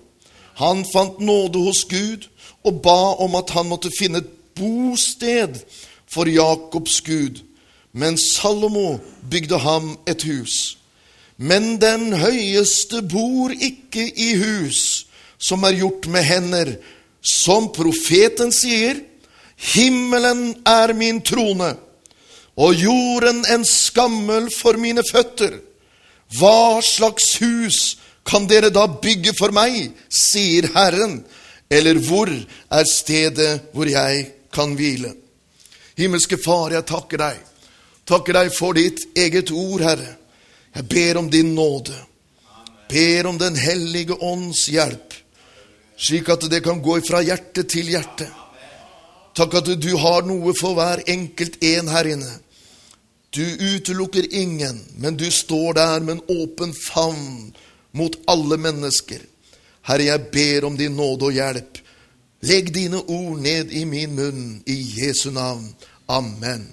Han 0.62 0.84
fant 0.86 1.18
nåde 1.18 1.64
hos 1.64 1.82
Gud 1.90 2.28
og 2.62 2.78
ba 2.84 3.16
om 3.26 3.34
at 3.40 3.50
han 3.56 3.66
måtte 3.66 3.90
finne 3.90 4.22
et 4.22 4.30
bosted 4.54 5.58
for 6.06 6.30
Jakobs 6.30 7.00
Gud. 7.02 7.42
Men 7.90 8.14
Salomo 8.14 9.00
bygde 9.26 9.58
ham 9.58 9.96
et 10.06 10.22
hus. 10.30 10.76
Men 11.36 11.74
den 11.82 12.12
høyeste 12.22 13.02
bor 13.02 13.50
ikke 13.50 14.06
i 14.14 14.36
hus 14.38 15.08
som 15.42 15.66
er 15.66 15.74
gjort 15.80 16.06
med 16.06 16.22
hender, 16.28 16.74
som 17.20 17.72
profeten 17.72 18.52
sier, 18.52 19.00
himmelen 19.56 20.54
er 20.66 20.94
min 20.96 21.20
trone, 21.22 21.74
og 22.60 22.76
jorden 22.76 23.44
en 23.52 23.64
skammel 23.64 24.50
for 24.52 24.80
mine 24.80 25.04
føtter. 25.06 25.58
Hva 26.38 26.80
slags 26.84 27.34
hus 27.40 27.80
kan 28.26 28.46
dere 28.48 28.70
da 28.72 28.86
bygge 28.88 29.34
for 29.36 29.52
meg, 29.54 29.92
sier 30.08 30.68
Herren, 30.74 31.20
eller 31.70 32.00
hvor 32.04 32.30
er 32.30 32.88
stedet 32.88 33.70
hvor 33.72 33.88
jeg 33.88 34.26
kan 34.52 34.74
hvile? 34.78 35.14
Himmelske 36.00 36.38
Far, 36.40 36.72
jeg 36.72 36.86
takker 36.88 37.20
deg. 37.20 37.38
Takker 38.08 38.36
deg 38.40 38.52
for 38.54 38.74
ditt 38.74 39.04
eget 39.18 39.52
ord, 39.52 39.84
Herre. 39.84 40.16
Jeg 40.74 40.86
ber 40.88 41.18
om 41.20 41.28
din 41.30 41.54
nåde. 41.54 41.96
Ber 42.90 43.26
om 43.26 43.38
Den 43.38 43.56
hellige 43.56 44.16
ånds 44.18 44.66
hjelp 44.70 45.19
slik 46.00 46.28
at 46.32 46.46
det 46.50 46.62
kan 46.64 46.80
gå 46.82 46.98
fra 47.04 47.20
hjerte 47.24 47.66
til 47.68 47.92
hjerte. 47.92 48.28
Takk 49.36 49.60
at 49.60 49.68
du 49.80 49.90
har 50.00 50.24
noe 50.26 50.54
for 50.58 50.74
hver 50.78 51.04
enkelt 51.08 51.60
en 51.64 51.90
her 51.92 52.08
inne. 52.16 52.32
Du 53.30 53.44
utelukker 53.44 54.26
ingen, 54.34 54.80
men 54.98 55.16
du 55.16 55.28
står 55.30 55.76
der 55.78 56.00
med 56.00 56.16
en 56.16 56.42
åpen 56.42 56.72
favn 56.74 57.52
mot 57.94 58.16
alle 58.26 58.58
mennesker. 58.58 59.20
Herre, 59.86 60.08
jeg 60.10 60.26
ber 60.34 60.66
om 60.66 60.76
din 60.76 60.96
nåde 60.98 61.30
og 61.30 61.36
hjelp. 61.36 61.78
Legg 62.42 62.72
dine 62.74 62.98
ord 62.98 63.38
ned 63.44 63.70
i 63.70 63.84
min 63.84 64.16
munn, 64.16 64.44
i 64.66 64.76
Jesu 64.96 65.30
navn. 65.30 65.68
Amen. 66.08 66.66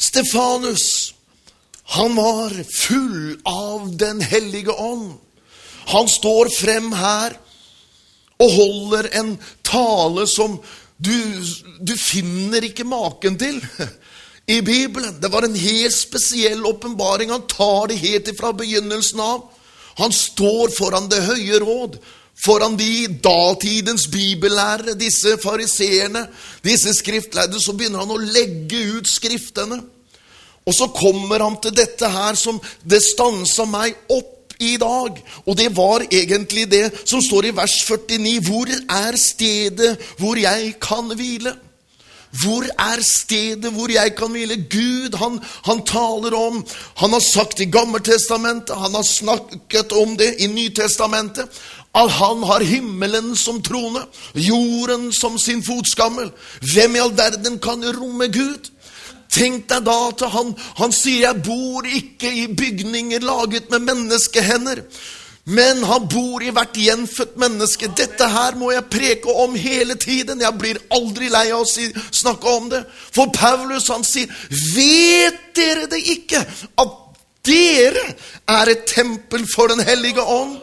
Stefanus, 0.00 1.14
han 1.84 2.16
var 2.16 2.54
full 2.64 3.36
av 3.44 3.90
Den 3.98 4.20
hellige 4.20 4.72
ånd. 4.72 5.18
Han 5.90 6.08
står 6.08 6.48
frem 6.54 6.92
her 6.96 7.36
og 8.40 8.54
holder 8.56 9.10
en 9.20 9.34
tale 9.66 10.26
som 10.30 10.56
du, 11.00 11.16
du 11.80 11.94
finner 11.96 12.64
ikke 12.66 12.84
maken 12.88 13.36
til 13.40 13.60
i 14.50 14.60
Bibelen. 14.64 15.20
Det 15.20 15.30
var 15.32 15.46
en 15.46 15.56
helt 15.56 15.96
spesiell 15.96 16.64
åpenbaring. 16.66 17.30
Han 17.30 17.46
tar 17.48 17.88
det 17.88 18.00
helt 18.02 18.28
ifra 18.32 18.52
begynnelsen 18.56 19.20
av. 19.20 19.44
Han 20.00 20.12
står 20.12 20.72
foran 20.76 21.08
Det 21.10 21.20
høye 21.26 21.60
råd, 21.60 21.98
foran 22.40 22.76
de 22.76 23.06
datidens 23.20 24.06
bibellærere, 24.08 24.96
disse 24.96 25.36
fariseerne, 25.42 26.26
disse 26.64 26.94
skriftlærde. 26.96 27.60
Så 27.60 27.76
begynner 27.76 28.04
han 28.04 28.14
å 28.16 28.20
legge 28.20 28.80
ut 28.96 29.08
skriftene. 29.08 29.82
Og 30.66 30.76
så 30.76 30.90
kommer 30.94 31.42
han 31.44 31.56
til 31.60 31.74
dette 31.76 32.08
her 32.08 32.36
som 32.38 32.60
det 32.84 33.00
stansa 33.04 33.66
meg 33.68 33.96
opp 34.12 34.39
i 34.60 34.76
dag. 34.80 35.18
Og 35.46 35.56
det 35.58 35.70
var 35.76 36.04
egentlig 36.10 36.68
det 36.70 36.84
som 37.04 37.22
står 37.22 37.50
i 37.50 37.56
vers 37.56 37.80
49. 37.88 38.40
Hvor 38.46 38.70
er 38.88 39.16
stedet 39.16 39.96
hvor 40.18 40.38
jeg 40.38 40.74
kan 40.82 41.12
hvile? 41.16 41.54
Hvor 42.30 42.62
er 42.78 43.02
stedet 43.02 43.72
hvor 43.74 43.90
jeg 43.90 44.14
kan 44.16 44.30
hvile? 44.30 44.56
Gud, 44.70 45.16
han, 45.18 45.40
han 45.64 45.82
taler 45.86 46.36
om 46.38 46.66
Han 46.96 47.10
har 47.10 47.20
sagt 47.20 47.60
i 47.60 47.64
Gammeltestamentet, 47.64 48.76
han 48.76 48.94
har 48.94 49.02
snakket 49.02 49.92
om 49.92 50.16
det 50.16 50.36
i 50.38 50.46
Nytestamentet, 50.46 51.48
at 51.94 52.10
han 52.10 52.42
har 52.46 52.62
himmelen 52.62 53.32
som 53.36 53.62
trone, 53.62 54.04
jorden 54.34 55.12
som 55.12 55.38
sin 55.38 55.62
fotskammel. 55.62 56.30
Hvem 56.74 56.94
i 56.94 57.02
all 57.02 57.16
verden 57.18 57.58
kan 57.58 57.82
romme 57.96 58.28
Gud? 58.30 58.70
Tenk 59.30 59.68
deg 59.70 59.84
da 59.86 60.10
til 60.18 60.28
han, 60.28 60.54
han 60.76 60.92
sier 60.92 61.20
'jeg 61.28 61.42
bor 61.42 61.86
ikke 61.86 62.30
i 62.34 62.46
bygninger 62.46 63.20
laget 63.20 63.70
med 63.70 63.80
menneskehender'. 63.80 64.84
Men 65.44 65.82
han 65.82 66.08
bor 66.08 66.42
i 66.42 66.50
hvert 66.50 66.76
gjenfødt 66.76 67.36
menneske. 67.40 67.88
Dette 67.96 68.28
her 68.28 68.54
må 68.60 68.70
jeg 68.70 68.84
preke 68.92 69.32
om 69.42 69.54
hele 69.54 69.94
tiden. 69.94 70.40
Jeg 70.40 70.58
blir 70.58 70.78
aldri 70.94 71.30
lei 71.32 71.48
av 71.50 71.64
å 71.64 71.68
si, 71.68 71.88
snakke 72.12 72.46
om 72.46 72.68
det. 72.70 72.84
For 73.14 73.32
Paulus 73.34 73.88
han 73.88 74.04
sier, 74.04 74.28
'Vet 74.50 75.40
dere 75.56 75.86
det 75.90 76.02
ikke, 76.06 76.44
at 76.78 76.96
dere 77.44 78.04
er 78.48 78.70
et 78.70 78.84
tempel 78.86 79.46
for 79.54 79.66
Den 79.66 79.80
hellige 79.80 80.22
ånd?' 80.22 80.60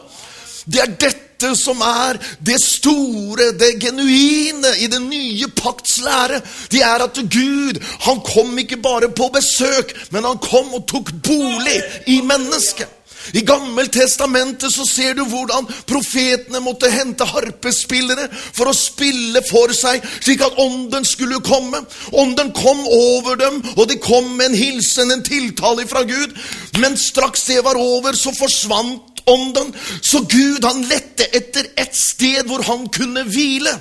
Det 0.68 0.80
er 0.80 0.96
dette 1.00 1.27
dette 1.38 1.54
som 1.56 1.78
er 1.82 2.18
det 2.42 2.58
store, 2.58 3.52
det 3.58 3.78
genuine 3.80 4.74
i 4.82 4.88
den 4.90 5.08
nye 5.10 5.46
pakts 5.54 6.00
lære. 6.02 6.40
Det 6.70 6.82
er 6.82 7.04
at 7.04 7.14
Gud, 7.14 7.78
han 8.00 8.20
kom 8.26 8.58
ikke 8.58 8.76
bare 8.82 9.08
på 9.08 9.30
besøk, 9.34 9.94
men 10.10 10.24
han 10.24 10.38
kom 10.42 10.74
og 10.74 10.86
tok 10.90 11.12
bolig 11.22 11.82
i 12.06 12.20
mennesket. 12.20 12.88
I 13.34 13.42
Gammeltestamentet 13.44 14.72
så 14.72 14.86
ser 14.88 15.14
du 15.18 15.24
hvordan 15.28 15.66
profetene 15.86 16.62
måtte 16.64 16.88
hente 16.90 17.26
harpespillere 17.28 18.28
for 18.32 18.70
å 18.70 18.76
spille 18.76 19.42
for 19.44 19.74
seg, 19.76 20.00
slik 20.22 20.42
at 20.46 20.56
ånden 20.62 21.04
skulle 21.04 21.42
komme. 21.44 21.82
Ånden 22.12 22.54
kom 22.56 22.80
over 22.86 23.36
dem, 23.36 23.60
og 23.76 23.84
de 23.90 23.98
kom 24.00 24.30
med 24.38 24.50
en 24.50 24.58
hilsen, 24.58 25.12
en 25.12 25.26
tiltale 25.26 25.84
fra 25.90 26.06
Gud. 26.08 26.34
Men 26.80 26.96
straks 26.96 27.44
det 27.50 27.60
var 27.66 27.76
over, 27.76 28.16
så 28.16 28.32
forsvant 28.38 29.17
ånden. 29.28 29.72
Så 30.02 30.24
Gud 30.28 30.64
han 30.64 30.84
lette 30.90 31.28
etter 31.36 31.70
et 31.76 31.96
sted 31.96 32.48
hvor 32.48 32.64
han 32.68 32.88
kunne 32.94 33.24
hvile. 33.28 33.74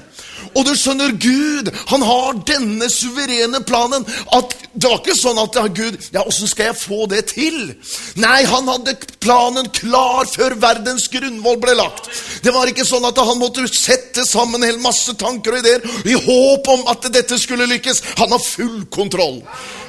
Og 0.54 0.66
du 0.66 0.74
skjønner, 0.78 1.14
Gud 1.22 1.72
han 1.92 2.04
har 2.06 2.40
denne 2.48 2.90
suverene 2.92 3.62
planen. 3.68 4.06
at 4.36 4.56
Det 4.74 4.90
var 4.90 5.02
ikke 5.02 5.18
sånn 5.18 5.40
at 5.42 5.58
ja, 5.58 5.66
Gud, 5.68 5.98
ja, 6.14 6.24
åssen 6.24 6.50
skal 6.50 6.72
jeg 6.72 6.80
få 6.80 7.08
det 7.12 7.24
til? 7.34 7.74
Nei, 8.22 8.44
han 8.46 8.70
hadde 8.70 8.98
planen 9.24 9.70
klar 9.76 10.28
før 10.30 10.58
verdens 10.62 11.08
grunnvoll 11.14 11.60
ble 11.62 11.78
lagt. 11.80 12.10
Det 12.44 12.54
var 12.54 12.70
ikke 12.70 12.86
sånn 12.88 13.08
at 13.10 13.18
han 13.18 13.42
måtte 13.42 13.66
sette 13.72 14.26
sammen 14.28 14.64
en 14.66 14.82
masse 14.84 15.14
tanker 15.20 15.58
og 15.58 15.64
ideer 15.64 16.08
i 16.08 16.16
håp 16.28 16.70
om 16.74 16.88
at 16.94 17.10
dette 17.14 17.40
skulle 17.42 17.70
lykkes. 17.70 18.04
Han 18.22 18.34
har 18.36 18.44
full 18.44 18.86
kontroll. 18.94 19.42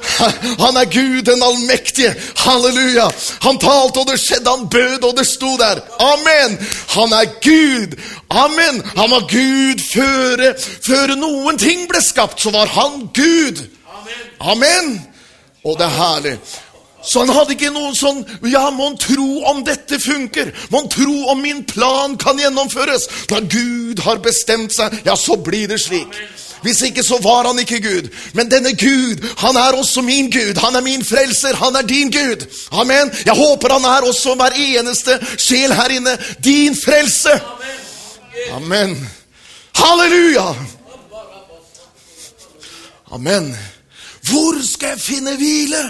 Han 0.64 0.76
er 0.76 0.86
Gud 0.90 1.22
den 1.26 1.42
allmektige. 1.42 2.14
Halleluja. 2.36 3.08
Han 3.42 3.58
talte, 3.58 4.00
og 4.00 4.06
det 4.10 4.20
skjedde. 4.22 4.50
Han 4.50 4.68
bød, 4.70 5.04
og 5.04 5.16
det 5.18 5.26
sto 5.26 5.56
der. 5.60 5.82
Amen. 6.00 6.58
Han 6.94 7.12
er 7.12 7.32
Gud. 7.42 7.98
Amen. 8.28 8.82
Han 8.96 9.10
var 9.10 9.20
Gud 9.30 9.80
før, 9.80 10.44
før 10.84 11.14
noen 11.16 11.58
ting 11.58 11.86
ble 11.88 12.00
skapt, 12.04 12.40
så 12.40 12.52
var 12.52 12.68
han 12.74 13.08
Gud. 13.16 13.64
Amen. 14.40 14.98
Og 15.64 15.78
det 15.78 15.86
er 15.88 15.96
herlig. 15.96 16.34
Så 17.02 17.22
han 17.22 17.30
hadde 17.30 17.54
ikke 17.54 17.70
noe 17.70 17.92
sånn 17.94 18.24
Ja, 18.50 18.66
mon 18.74 18.96
tro 18.98 19.44
om 19.48 19.62
dette 19.64 20.00
funker? 20.02 20.50
Mon 20.74 20.88
tro 20.90 21.30
om 21.32 21.40
min 21.40 21.62
plan 21.64 22.16
kan 22.20 22.40
gjennomføres? 22.40 23.06
Da 23.30 23.40
Gud 23.40 24.02
har 24.04 24.20
bestemt 24.24 24.74
seg, 24.74 24.98
ja, 25.06 25.16
så 25.16 25.38
blir 25.38 25.70
det 25.70 25.80
slik. 25.80 26.18
Hvis 26.62 26.82
ikke, 26.82 27.04
så 27.06 27.20
var 27.22 27.46
han 27.46 27.60
ikke 27.62 27.78
Gud. 27.80 28.08
Men 28.34 28.50
denne 28.50 28.74
Gud, 28.74 29.22
han 29.38 29.56
er 29.56 29.78
også 29.78 30.02
min 30.02 30.26
Gud. 30.30 30.58
Han 30.58 30.74
er 30.74 30.82
min 30.82 31.04
frelser. 31.06 31.54
Han 31.54 31.78
er 31.78 31.86
din 31.86 32.10
Gud. 32.10 32.48
Amen. 32.74 33.12
Jeg 33.24 33.36
håper 33.38 33.78
han 33.78 33.86
er 33.86 34.08
også 34.08 34.34
hver 34.34 34.58
eneste 34.58 35.20
sjel 35.38 35.72
her 35.78 35.94
inne. 36.00 36.18
Din 36.44 36.74
frelse. 36.76 37.38
Amen. 37.38 37.87
Halleluja. 39.74 40.54
Amen. 43.10 43.56
Hvor 44.28 44.60
skal 44.66 44.88
jeg 44.88 45.00
finne 45.00 45.36
hvile? 45.36 45.82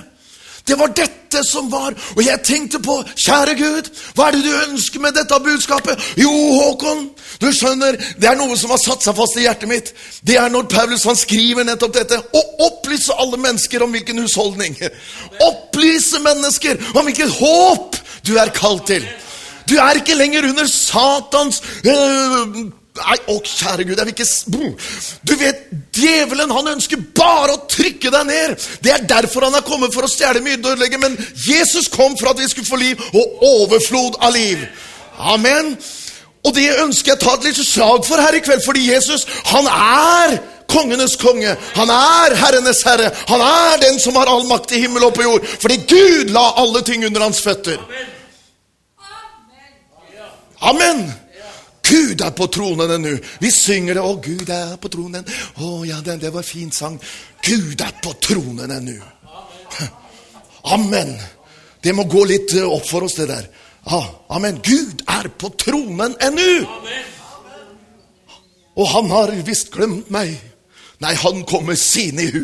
Det 0.69 0.77
var 0.79 0.93
dette 0.93 1.41
som 1.45 1.71
var 1.73 1.95
Og 2.17 2.21
jeg 2.25 2.41
tenkte 2.45 2.79
på, 2.85 2.99
kjære 3.17 3.55
Gud, 3.57 3.89
hva 4.15 4.29
er 4.29 4.37
det 4.37 4.45
du 4.45 4.53
ønsker 4.69 5.01
med 5.01 5.17
dette 5.17 5.39
budskapet? 5.45 6.03
Jo, 6.21 6.33
Håkon, 6.33 7.07
du 7.41 7.49
skjønner, 7.53 7.97
det 8.21 8.29
er 8.29 8.37
noe 8.37 8.57
som 8.57 8.73
har 8.75 8.81
satt 8.83 9.05
seg 9.05 9.17
fast 9.17 9.39
i 9.41 9.47
hjertet 9.47 9.71
mitt. 9.71 9.93
Det 10.21 10.37
er 10.41 10.53
når 10.53 10.69
Paulus 10.73 11.07
han 11.09 11.17
skriver 11.17 11.65
nettopp 11.69 11.95
dette. 11.97 12.21
Å 12.21 12.43
opplyse 12.69 13.17
alle 13.17 13.41
mennesker 13.41 13.85
om 13.85 13.97
hvilken 13.97 14.21
husholdning. 14.25 14.77
Opplyse 15.45 16.21
mennesker 16.25 16.81
om 16.95 17.09
hvilket 17.09 17.39
håp 17.41 17.97
du 18.29 18.37
er 18.41 18.53
kalt 18.57 18.89
til. 18.93 19.09
Du 19.69 19.77
er 19.77 20.01
ikke 20.01 20.17
lenger 20.17 20.49
under 20.49 20.67
Satans 20.67 21.63
øh, 21.85 22.69
Nei, 22.99 23.17
å 23.31 23.37
kjære 23.45 23.85
Gud, 23.87 23.99
jeg 23.99 24.09
vil 24.09 24.15
ikke 24.15 25.05
Du 25.29 25.35
vet, 25.39 25.61
djevelen 25.95 26.51
han 26.51 26.73
ønsker 26.73 27.03
bare 27.15 27.55
å 27.55 27.61
trykke 27.71 28.11
deg 28.11 28.27
ned. 28.27 28.67
Det 28.83 28.91
er 28.95 29.07
derfor 29.07 29.47
han 29.47 29.55
er 29.55 29.67
kommet 29.67 29.95
for 29.95 30.07
å 30.07 30.11
stjele, 30.11 30.43
mye 30.43 30.59
ødelegge. 30.59 30.99
Men 30.99 31.15
Jesus 31.47 31.87
kom 31.93 32.17
for 32.19 32.33
at 32.33 32.41
vi 32.41 32.49
skulle 32.51 32.67
få 32.67 32.81
liv, 32.81 33.07
og 33.13 33.47
overflod 33.53 34.19
av 34.19 34.35
liv. 34.35 34.67
Amen. 35.19 35.77
Og 36.43 36.55
det 36.57 36.69
ønsker 36.83 37.13
jeg 37.13 37.21
å 37.21 37.25
ta 37.25 37.39
et 37.39 37.49
lite 37.51 37.67
slag 37.67 38.03
for 38.09 38.23
her 38.23 38.35
i 38.35 38.43
kveld, 38.43 38.67
fordi 38.67 38.89
Jesus, 38.91 39.27
han 39.53 39.71
er 39.71 40.39
kongenes 40.69 41.17
konge. 41.21 41.55
Han 41.79 41.95
er 41.95 42.39
herrenes 42.43 42.83
herre. 42.87 43.13
Han 43.31 43.43
er 43.47 43.83
den 43.87 44.03
som 44.03 44.19
har 44.19 44.31
all 44.31 44.47
makt 44.51 44.75
i 44.75 44.83
himmel 44.83 45.07
og 45.07 45.15
på 45.17 45.27
jord. 45.27 45.51
Fordi 45.63 45.83
Gud 45.87 46.35
la 46.35 46.51
alle 46.61 46.83
ting 46.87 47.07
under 47.07 47.29
hans 47.29 47.43
føtter. 47.47 47.79
Amen. 47.79 48.15
Gud 51.89 52.21
er 52.21 52.31
på 52.37 52.47
tronen 52.47 52.91
ennå. 52.91 53.15
Vi 53.41 53.51
synger 53.51 53.95
det. 53.95 54.03
'Å, 54.03 54.21
Gud 54.21 54.51
er 54.51 54.77
på 54.77 54.91
tronen'. 54.93 55.29
Å 55.57 55.85
ja, 55.89 56.01
det, 56.05 56.19
det 56.21 56.33
var 56.35 56.43
fin 56.43 56.73
sang. 56.73 56.99
Gud 57.43 57.81
er 57.81 57.95
på 58.03 58.13
tronen 58.21 58.71
ennå. 58.71 58.99
Amen. 60.75 61.15
Det 61.81 61.95
må 61.95 62.05
gå 62.11 62.25
litt 62.29 62.53
eh, 62.59 62.67
opp 62.67 62.85
for 62.89 63.07
oss, 63.07 63.17
det 63.21 63.29
der. 63.31 63.47
Ja, 63.89 64.01
amen. 64.35 64.59
Gud 64.61 65.05
er 65.09 65.31
på 65.41 65.49
tronen 65.57 66.17
ennå. 66.21 66.67
Og 68.77 68.91
han 68.91 69.09
har 69.15 69.33
visst 69.47 69.71
glemt 69.73 70.11
meg. 70.13 70.35
Nei, 71.01 71.15
han 71.15 71.45
kommer 71.49 71.79
sine 71.79 72.27
i 72.27 72.33
hu. 72.35 72.43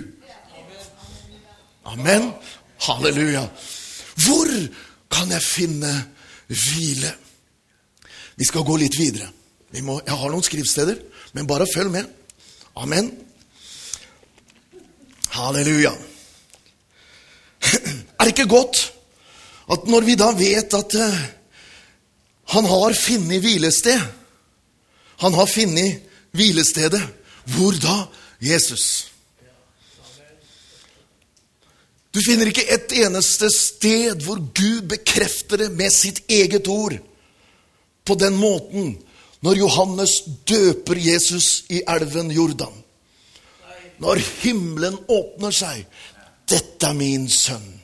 Amen. 1.90 2.30
Halleluja. 2.86 3.42
Hvor 4.24 4.54
kan 5.12 5.34
jeg 5.34 5.44
finne 5.44 5.92
hvile? 6.48 7.12
Vi 8.34 8.46
skal 8.48 8.66
gå 8.66 8.76
litt 8.80 8.96
videre. 8.98 9.28
Vi 9.74 9.82
må, 9.82 9.98
jeg 10.06 10.18
har 10.18 10.30
noen 10.30 10.44
skriftsteder, 10.46 10.98
men 11.34 11.48
bare 11.50 11.66
følg 11.70 11.92
med. 11.94 12.10
Amen. 12.78 13.10
Halleluja. 15.34 15.94
Er 18.18 18.28
det 18.28 18.34
ikke 18.34 18.50
godt 18.50 18.80
at 19.74 19.88
når 19.90 20.04
vi 20.06 20.14
da 20.18 20.28
vet 20.36 20.74
at 20.76 20.94
eh, 21.00 21.24
han 22.54 22.68
har 22.68 22.92
funnet 22.92 23.40
hvilested 23.40 24.00
Han 25.22 25.32
har 25.34 25.46
funnet 25.46 26.02
hvilestedet. 26.36 27.00
Hvor 27.54 27.72
da? 27.80 27.94
Jesus. 28.42 29.14
Du 32.14 32.20
finner 32.26 32.50
ikke 32.50 32.66
et 32.70 32.92
eneste 32.98 33.48
sted 33.50 34.20
hvor 34.26 34.38
Gud 34.42 34.88
bekrefter 34.90 35.62
det 35.64 35.70
med 35.72 35.94
sitt 35.94 36.20
eget 36.28 36.68
ord 36.68 36.98
på 38.04 38.14
den 38.14 38.36
måten 38.36 38.96
når 39.44 39.58
Johannes 39.60 40.22
døper 40.48 40.98
Jesus 41.00 41.64
i 41.68 41.82
elven 41.88 42.30
Jordan. 42.32 42.72
Når 44.00 44.20
himmelen 44.42 44.96
åpner 45.08 45.54
seg. 45.54 45.86
'Dette 46.48 46.86
er 46.86 46.92
min 46.92 47.28
sønn'. 47.28 47.80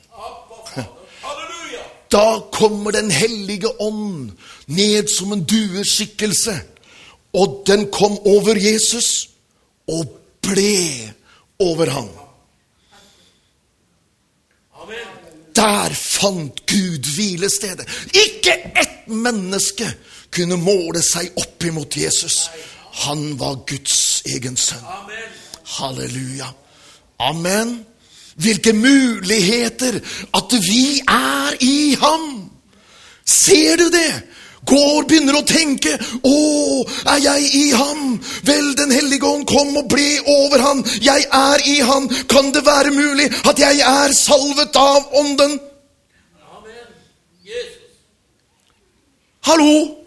Da 2.11 2.41
kommer 2.51 2.91
Den 2.91 3.11
hellige 3.11 3.81
ånd 3.81 4.31
ned 4.67 5.07
som 5.07 5.31
en 5.31 5.43
dueskikkelse. 5.43 6.61
Og 7.33 7.63
den 7.67 7.87
kom 7.91 8.17
over 8.27 8.55
Jesus 8.59 9.29
og 9.87 10.19
ble 10.41 11.13
over 11.59 11.89
ham. 11.89 12.09
Der 15.55 15.93
fant 15.93 16.65
Gud 16.67 17.07
hvilestedet. 17.15 17.87
Ikke 18.13 18.53
ett 18.75 18.90
menneske 19.11 19.87
kunne 20.33 20.57
måle 20.57 21.01
seg 21.05 21.37
opp 21.39 21.63
imot 21.67 21.97
Jesus. 21.97 22.49
Han 23.05 23.39
var 23.39 23.61
Guds 23.67 24.23
egen 24.25 24.57
sønn. 24.57 24.83
Halleluja. 25.77 26.51
Amen. 27.19 27.85
Hvilke 28.41 28.73
muligheter 28.73 29.99
at 30.33 30.53
vi 30.65 31.01
er 31.07 31.57
i 31.61 31.95
ham. 32.01 32.51
Ser 33.25 33.77
du 33.77 33.89
det? 33.93 34.23
Går, 34.65 35.07
begynner 35.09 35.39
å 35.39 35.45
tenke 35.47 35.95
'Å, 35.97 36.85
er 37.15 37.17
jeg 37.17 37.49
i 37.55 37.71
ham?' 37.71 38.19
Vel, 38.45 38.75
Den 38.77 38.91
hellige 38.91 39.25
ånd 39.25 39.47
kom 39.47 39.77
og 39.77 39.89
ble 39.89 40.19
over 40.27 40.61
han. 40.61 40.85
Jeg 41.01 41.25
er 41.33 41.59
i 41.65 41.79
han. 41.81 42.07
Kan 42.29 42.51
det 42.53 42.65
være 42.65 42.91
mulig 42.91 43.31
at 43.49 43.59
jeg 43.59 43.79
er 43.79 44.13
salvet 44.13 44.75
av 44.75 45.09
ånden? 45.17 45.59
Hallo? 49.41 49.97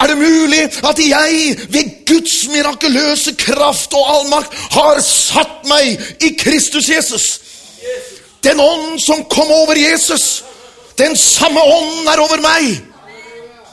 Er 0.00 0.06
det 0.06 0.16
mulig 0.16 0.62
at 0.64 0.98
jeg 0.98 1.56
ved 1.68 2.06
Guds 2.06 2.48
mirakuløse 2.48 3.34
kraft 3.36 3.94
og 3.94 4.06
allmakt 4.14 4.54
har 4.72 5.00
satt 5.04 5.66
meg 5.68 6.00
i 6.24 6.30
Kristus 6.40 6.88
Jesus? 6.88 7.26
Den 8.44 8.60
ånd 8.60 8.96
som 9.04 9.26
kom 9.28 9.50
over 9.52 9.76
Jesus, 9.76 10.44
den 10.96 11.16
samme 11.16 11.60
ånden 11.60 12.08
er 12.08 12.22
over 12.22 12.40
meg. 12.40 12.80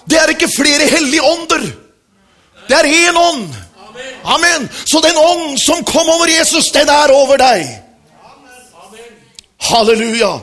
Det 0.10 0.20
er 0.20 0.34
ikke 0.36 0.52
flere 0.52 0.90
hellige 0.92 1.24
ånder. 1.24 1.64
Det 2.68 2.76
er 2.76 2.92
én 2.92 3.18
ånd. 3.18 3.48
Amen. 4.24 4.70
Så 4.86 5.00
den 5.00 5.18
ånd 5.18 5.58
som 5.64 5.84
kom 5.84 6.10
over 6.10 6.28
Jesus, 6.28 6.72
den 6.76 6.90
er 6.90 7.12
over 7.16 7.40
deg. 7.40 7.68
Halleluja. 9.70 10.40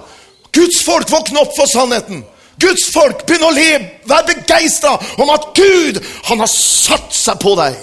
Guds 0.53 0.81
folk 0.85 1.11
våkne 1.13 1.45
opp 1.45 1.53
for 1.57 1.69
sannheten. 1.69 2.25
Guds 2.65 2.87
folk, 2.95 3.27
begynn 3.29 3.45
å 3.45 3.53
le, 3.55 3.71
vær 4.09 4.25
begeistra 4.29 4.95
om 5.21 5.33
at 5.35 5.51
Gud, 5.57 6.01
han 6.31 6.41
har 6.41 6.51
satt 6.51 7.13
seg 7.15 7.41
på 7.43 7.55
deg. 7.61 7.77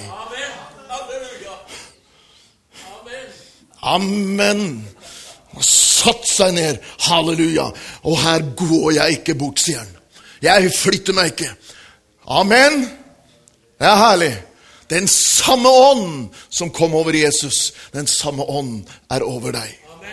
Amen. 3.82 4.86
Han 5.52 5.58
har 5.58 5.66
satt 5.66 6.28
seg 6.30 6.54
ned. 6.54 6.78
Halleluja. 7.08 7.72
Og 8.06 8.20
her 8.22 8.46
går 8.58 8.92
jeg 8.98 9.20
ikke 9.20 9.38
bort, 9.38 9.62
sier 9.62 9.82
han. 9.82 9.98
Jeg 10.42 10.72
flytter 10.74 11.18
meg 11.18 11.34
ikke. 11.34 11.52
Amen. 12.32 12.86
Det 13.82 13.90
er 13.90 13.98
herlig. 13.98 14.34
Den 14.92 15.08
samme 15.08 15.70
ånd 15.70 16.30
som 16.50 16.70
kom 16.76 16.96
over 17.00 17.16
Jesus, 17.16 17.72
den 17.94 18.08
samme 18.08 18.44
ånd 18.44 18.84
er 19.10 19.24
over 19.24 19.56
deg. 19.56 19.78
Amen. 19.96 20.12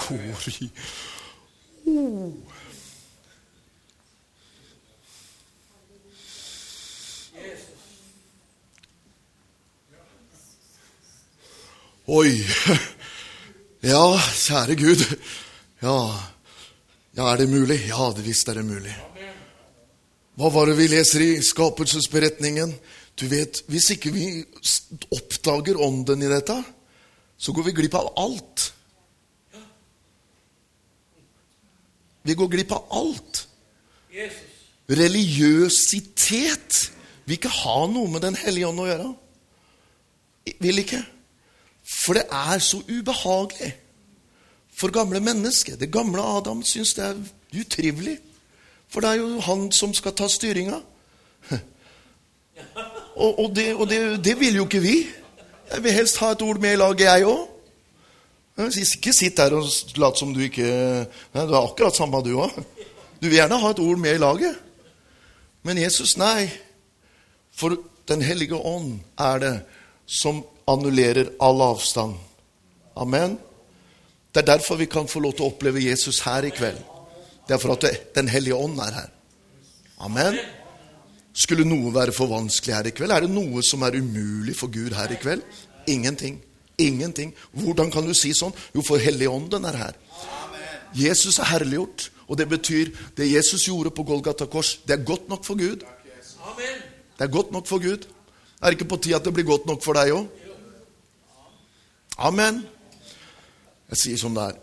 Kori. 0.00 0.70
Oh. 1.86 2.32
Oi. 12.10 12.32
Ja, 13.80 14.18
kjære 14.18 14.74
Gud. 14.76 15.04
Ja. 15.80 15.96
ja, 17.16 17.28
er 17.30 17.38
det 17.40 17.46
mulig? 17.48 17.78
Ja, 17.88 18.10
det 18.12 18.26
visst 18.26 18.48
er 18.50 18.58
det 18.58 18.66
mulig. 18.66 18.92
Hva 20.36 20.50
var 20.52 20.68
det 20.68 20.74
vi 20.76 20.88
leser 20.92 21.22
i 21.24 21.30
skapelsesberetningen? 21.44 22.74
Du 23.16 23.24
vet, 23.30 23.62
Hvis 23.68 23.90
ikke 23.94 24.12
vi 24.12 24.26
oppdager 25.12 25.80
ånden 25.80 26.22
i 26.24 26.28
dette, 26.28 26.58
så 27.40 27.54
går 27.56 27.70
vi 27.70 27.76
glipp 27.78 27.96
av 27.96 28.12
alt. 28.20 28.66
Vi 32.22 32.34
går 32.36 32.48
glipp 32.52 32.72
av 32.76 32.86
alt. 33.00 33.48
Religiøsitet 34.90 36.80
vil 37.24 37.38
ikke 37.38 37.52
ha 37.62 37.86
noe 37.86 38.10
med 38.10 38.24
Den 38.26 38.36
hellige 38.36 38.68
ånd 38.68 38.82
å 38.82 38.88
gjøre. 38.88 39.10
Vil 40.60 40.82
ikke. 40.82 41.02
For 41.86 42.18
det 42.18 42.26
er 42.30 42.58
så 42.62 42.80
ubehagelig 42.88 43.72
for 44.80 44.92
gamle 44.94 45.20
mennesker. 45.20 45.76
Det 45.76 45.92
gamle 45.92 46.22
Adam 46.22 46.62
syns 46.66 46.94
det 46.96 47.04
er 47.04 47.22
utrivelig. 47.60 48.18
For 48.90 49.00
det 49.00 49.10
er 49.10 49.20
jo 49.20 49.40
han 49.46 49.68
som 49.72 49.94
skal 49.94 50.14
ta 50.16 50.28
styringa. 50.28 50.80
Og, 53.20 53.38
og, 53.38 53.56
det, 53.56 53.74
og 53.74 53.88
det, 53.88 54.24
det 54.24 54.34
vil 54.40 54.54
jo 54.56 54.64
ikke 54.64 54.80
vi. 54.80 54.94
Jeg 55.72 55.82
vil 55.84 55.92
helst 55.92 56.18
ha 56.22 56.30
et 56.32 56.42
ord 56.42 56.60
med 56.60 56.72
i 56.72 56.76
laget, 56.76 57.00
jeg 57.04 57.26
òg. 57.28 57.49
Ikke 58.58 59.12
sitt 59.16 59.38
der 59.38 59.54
og 59.56 59.68
lat 59.96 60.18
som 60.18 60.34
du 60.34 60.40
ikke 60.44 60.66
Nei, 60.66 61.44
Du 61.46 61.54
er 61.54 61.62
akkurat 61.62 61.96
samme, 61.96 62.20
du 62.22 62.34
òg. 62.36 62.52
Du 63.20 63.28
vil 63.28 63.38
gjerne 63.38 63.60
ha 63.60 63.70
et 63.70 63.80
ord 63.80 63.98
med 64.00 64.14
i 64.14 64.20
laget. 64.20 64.58
Men 65.62 65.78
Jesus, 65.78 66.16
nei. 66.16 66.50
For 67.52 67.76
Den 68.08 68.22
hellige 68.26 68.56
ånd 68.56 68.98
er 69.18 69.38
det 69.38 69.52
som 70.06 70.40
annullerer 70.66 71.28
all 71.38 71.60
avstand. 71.62 72.16
Amen. 72.96 73.36
Det 74.34 74.42
er 74.42 74.56
derfor 74.56 74.80
vi 74.80 74.88
kan 74.90 75.06
få 75.06 75.20
lov 75.22 75.36
til 75.36 75.46
å 75.46 75.50
oppleve 75.52 75.84
Jesus 75.84 76.18
her 76.24 76.42
i 76.42 76.50
kveld. 76.50 76.80
Det 77.46 77.54
er 77.54 77.62
for 77.62 77.76
at 77.76 78.14
Den 78.14 78.28
hellige 78.28 78.56
ånd 78.56 78.80
er 78.82 78.96
her. 78.96 79.10
Amen. 80.00 80.38
Skulle 81.32 81.68
noe 81.68 81.92
være 81.94 82.12
for 82.12 82.26
vanskelig 82.26 82.74
her 82.74 82.88
i 82.90 82.94
kveld? 82.96 83.12
Er 83.12 83.26
det 83.26 83.30
noe 83.30 83.62
som 83.62 83.82
er 83.86 84.00
umulig 84.00 84.56
for 84.58 84.72
Gud 84.72 84.96
her 84.96 85.12
i 85.12 85.18
kveld? 85.20 85.42
Ingenting. 85.86 86.40
Ingenting. 86.80 87.34
Hvordan 87.52 87.90
kan 87.92 88.06
du 88.06 88.14
si 88.16 88.32
sånn? 88.36 88.54
Jo, 88.74 88.84
for 88.86 89.02
Helligånden 89.02 89.66
er 89.68 89.78
her. 89.80 89.98
Jesus 90.96 91.38
er 91.38 91.50
herliggjort, 91.52 92.08
og 92.30 92.38
det 92.38 92.48
betyr 92.50 92.90
det 93.18 93.28
Jesus 93.30 93.66
gjorde 93.68 93.92
på 93.94 94.02
Golgata 94.06 94.46
kors, 94.50 94.78
det 94.86 94.96
er 94.96 95.04
godt 95.06 95.28
nok 95.30 95.44
for 95.46 95.58
Gud. 95.58 95.84
Det 97.18 97.26
er 97.26 97.30
godt 97.30 97.52
nok 97.52 97.66
for 97.66 97.82
Gud. 97.82 98.06
Er 98.60 98.70
det 98.70 98.78
ikke 98.78 98.90
på 98.90 98.96
tide 98.96 99.16
at 99.16 99.24
det 99.24 99.34
blir 99.34 99.46
godt 99.48 99.66
nok 99.66 99.82
for 99.84 99.96
deg 99.96 100.12
òg? 100.14 100.26
Amen. 102.18 102.62
Jeg 103.90 104.02
sier 104.02 104.20
som 104.20 104.34
det 104.36 104.50
er. 104.50 104.58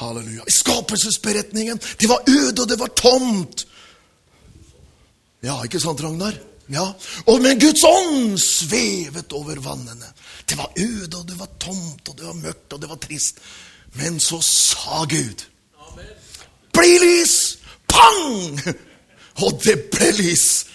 Halleluja. 0.00 0.44
I 0.48 0.54
skapelsesberetningen 0.54 1.80
det 2.00 2.08
var 2.08 2.24
øde, 2.28 2.62
og 2.62 2.68
det 2.68 2.78
var 2.80 2.92
tomt. 2.96 3.66
Ja, 5.42 5.62
ikke 5.64 5.80
sant, 5.80 6.02
Ragnar? 6.04 6.36
Ja. 6.70 6.86
Og 7.26 7.42
men 7.42 7.58
Guds 7.60 7.82
ånd 7.84 8.38
svevet 8.38 9.32
over 9.34 9.58
vannene. 9.64 10.12
Det 10.48 10.58
var 10.58 10.70
øde, 10.78 11.16
og 11.16 11.26
det 11.28 11.38
var 11.38 11.50
tomt, 11.60 12.08
og 12.08 12.18
det 12.18 12.26
var 12.26 12.38
mørkt, 12.38 12.72
og 12.72 12.82
det 12.82 12.90
var 12.90 13.00
trist. 13.02 13.42
Men 13.98 14.20
så 14.20 14.38
sa 14.42 15.04
Gud 15.10 15.46
Bli 16.72 16.98
lys! 17.02 17.58
Pang! 17.90 18.60
Og 19.42 19.62
det 19.64 19.76
ble 19.90 20.12
lys. 20.14 20.66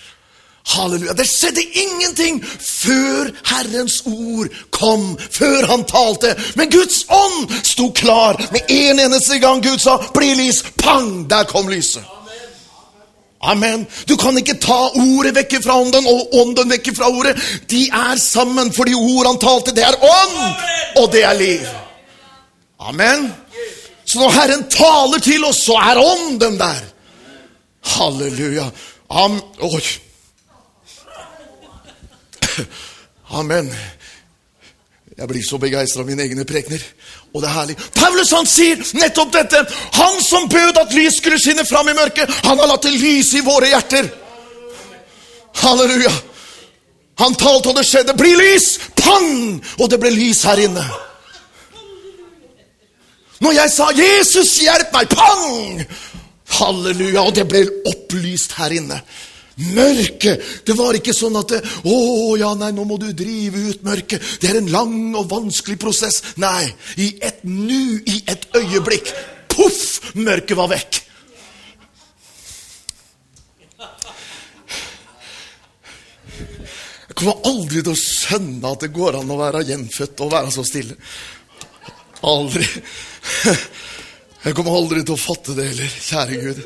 Halleluja. 0.65 1.13
Det 1.13 1.27
skjedde 1.29 1.61
ingenting 1.63 2.41
før 2.59 3.29
Herrens 3.45 4.01
ord 4.05 4.49
kom, 4.75 5.13
før 5.31 5.67
han 5.69 5.85
talte. 5.87 6.33
Men 6.55 6.71
Guds 6.73 7.05
ånd 7.09 7.53
sto 7.63 7.91
klar 7.95 8.41
med 8.51 8.73
en 8.73 8.99
eneste 9.05 9.39
gang 9.39 9.63
Gud 9.63 9.79
sa 9.79 9.97
'bli 9.97 10.33
lys'. 10.33 10.65
Pang! 10.81 11.29
Der 11.29 11.43
kom 11.43 11.69
lyset. 11.69 12.03
Amen. 13.45 13.85
Du 14.09 14.15
kan 14.17 14.37
ikke 14.39 14.57
ta 14.61 14.77
ordet 14.97 15.35
vekk 15.35 15.59
fra 15.63 15.77
ånden 15.81 16.07
og 16.09 16.33
ånden 16.41 16.71
vekk 16.73 16.91
fra 16.97 17.09
ordet. 17.13 17.35
De 17.69 17.85
er 17.87 18.19
sammen, 18.21 18.71
fordi 18.73 18.95
ord 18.97 19.29
han 19.29 19.41
talte, 19.41 19.75
det 19.75 19.85
er 19.85 19.97
ånd, 20.01 20.37
og 21.01 21.11
det 21.13 21.23
er 21.23 21.37
liv. 21.39 21.67
Amen. 22.79 23.29
Så 24.05 24.19
når 24.19 24.33
Herren 24.35 24.65
taler 24.69 25.21
til 25.23 25.45
oss, 25.45 25.63
så 25.65 25.77
er 25.81 26.01
ånden 26.01 26.57
der. 26.61 26.81
Halleluja. 27.95 28.69
Am 29.09 29.37
Oi. 29.61 29.83
Amen. 33.29 33.69
Jeg 35.17 35.27
blir 35.27 35.43
så 35.45 35.57
begeistra 35.61 36.03
av 36.03 36.09
mine 36.09 36.25
egne 36.25 36.45
prekener. 36.47 36.81
Og 37.35 37.41
det 37.43 37.49
er 37.49 37.57
herlig. 37.57 37.75
Paulus 37.91 38.31
han 38.31 38.47
sier 38.47 38.79
nettopp 38.95 39.33
dette. 39.33 39.59
Han 39.97 40.21
som 40.23 40.47
bød 40.49 40.77
at 40.79 40.93
lys 40.95 41.17
skulle 41.19 41.39
skinne 41.41 41.65
fram 41.67 41.89
i 41.91 41.97
mørket, 41.97 42.31
han 42.47 42.61
har 42.61 42.69
latt 42.71 42.87
det 42.87 42.93
lyse 42.95 43.41
i 43.41 43.43
våre 43.43 43.73
hjerter. 43.73 44.07
Halleluja. 45.59 46.13
Han 47.19 47.35
talte, 47.39 47.71
og 47.71 47.75
det 47.75 47.85
skjedde. 47.87 48.15
Bli 48.15 48.33
lys! 48.39 48.69
Pang! 48.99 49.59
Og 49.79 49.91
det 49.91 49.99
ble 49.99 50.11
lys 50.15 50.43
her 50.47 50.59
inne. 50.63 50.83
Når 53.43 53.51
jeg 53.51 53.71
sa 53.71 53.91
'Jesus, 53.91 54.57
hjelp 54.63 54.95
meg', 54.95 55.11
pang! 55.11 55.85
Halleluja. 56.59 57.21
Og 57.21 57.35
det 57.35 57.47
ble 57.47 57.67
opplyst 57.91 58.55
her 58.59 58.71
inne. 58.79 59.01
Mørket. 59.55 60.41
Det 60.67 60.75
var 60.75 60.97
ikke 60.97 61.13
sånn 61.15 61.37
at 61.39 61.47
det, 61.47 61.61
'Å 61.63 62.35
ja, 62.37 62.53
nei, 62.59 62.71
nå 62.75 62.83
må 62.83 62.97
du 62.99 63.13
drive 63.13 63.55
ut 63.71 63.83
mørket'. 63.83 64.39
Det 64.39 64.49
er 64.49 64.57
en 64.57 64.71
lang 64.71 65.15
og 65.15 65.29
vanskelig 65.29 65.79
prosess. 65.79 66.21
Nei. 66.35 66.73
I 66.97 67.15
et 67.21 67.43
nu, 67.43 68.01
i 68.05 68.23
et 68.27 68.45
øyeblikk, 68.55 69.13
poff, 69.47 70.11
mørket 70.15 70.57
var 70.57 70.67
vekk. 70.67 71.01
Jeg 77.07 77.15
kommer 77.15 77.47
aldri 77.47 77.79
til 77.79 77.93
å 77.93 77.95
skjønne 77.95 78.71
at 78.73 78.81
det 78.83 78.91
går 78.91 79.15
an 79.21 79.29
å 79.31 79.37
være 79.39 79.63
gjenfødt 79.63 80.19
og 80.19 80.33
være 80.33 80.51
så 80.51 80.65
stille. 80.67 80.97
Aldri. 82.27 82.65
Jeg 84.45 84.53
kommer 84.53 84.75
aldri 84.75 84.99
til 85.01 85.15
å 85.15 85.17
fatte 85.17 85.55
det 85.55 85.69
heller, 85.69 85.93
kjære 86.05 86.41
Gud. 86.43 86.59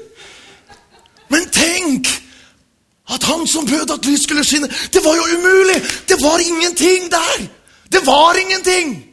Men 1.29 1.45
tenk 1.53 2.09
at 3.09 3.23
han 3.23 3.47
som 3.47 3.65
bød 3.65 3.91
at 3.93 4.05
lys 4.05 4.23
skulle 4.23 4.43
skinne, 4.45 4.69
det 4.93 5.03
var 5.05 5.15
jo 5.15 5.23
umulig! 5.37 5.81
Det 6.09 6.17
var 6.21 6.37
ingenting 6.39 7.11
der! 7.11 7.47
Det 7.91 8.05
var 8.05 8.33
ingenting! 8.37 9.05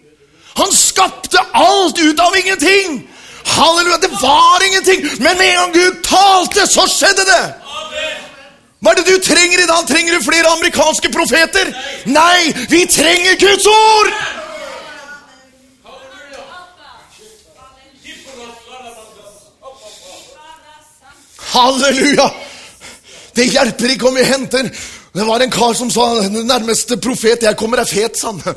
Han 0.56 0.72
skapte 0.72 1.38
alt 1.52 1.98
ut 1.98 2.20
av 2.20 2.36
ingenting! 2.36 3.10
Halleluja, 3.44 3.96
det 3.96 4.12
var 4.22 4.66
ingenting! 4.66 5.02
Men 5.02 5.38
med 5.38 5.48
en 5.48 5.54
gang 5.54 5.74
Gud 5.74 6.02
talte, 6.04 6.66
så 6.66 6.86
skjedde 6.88 7.24
det! 7.24 7.44
Hva 8.80 8.92
er 8.92 9.00
det 9.00 9.06
du 9.08 9.18
trenger 9.24 9.62
i 9.62 9.66
dag? 9.66 9.86
Trenger 9.88 10.14
du 10.14 10.24
flere 10.24 10.50
amerikanske 10.52 11.08
profeter? 11.12 11.70
Nei, 12.06 12.52
vi 12.68 12.84
trenger 12.86 13.38
Guds 13.40 13.66
ord! 13.66 14.12
Halleluja! 21.56 22.45
Det 23.36 23.48
hjelper 23.52 23.92
ikke 23.92 24.08
om 24.08 24.16
vi 24.16 24.24
henter 24.24 24.70
Det 25.16 25.26
var 25.26 25.42
en 25.44 25.52
kar 25.52 25.74
som 25.76 25.90
sa 25.92 26.06
den 26.24 26.46
nærmeste 26.48 26.96
profet 27.00 27.44
jeg 27.44 27.56
kommer, 27.56 27.80
er 27.80 27.88
fet, 27.88 28.18
sa 28.18 28.32
han. 28.32 28.56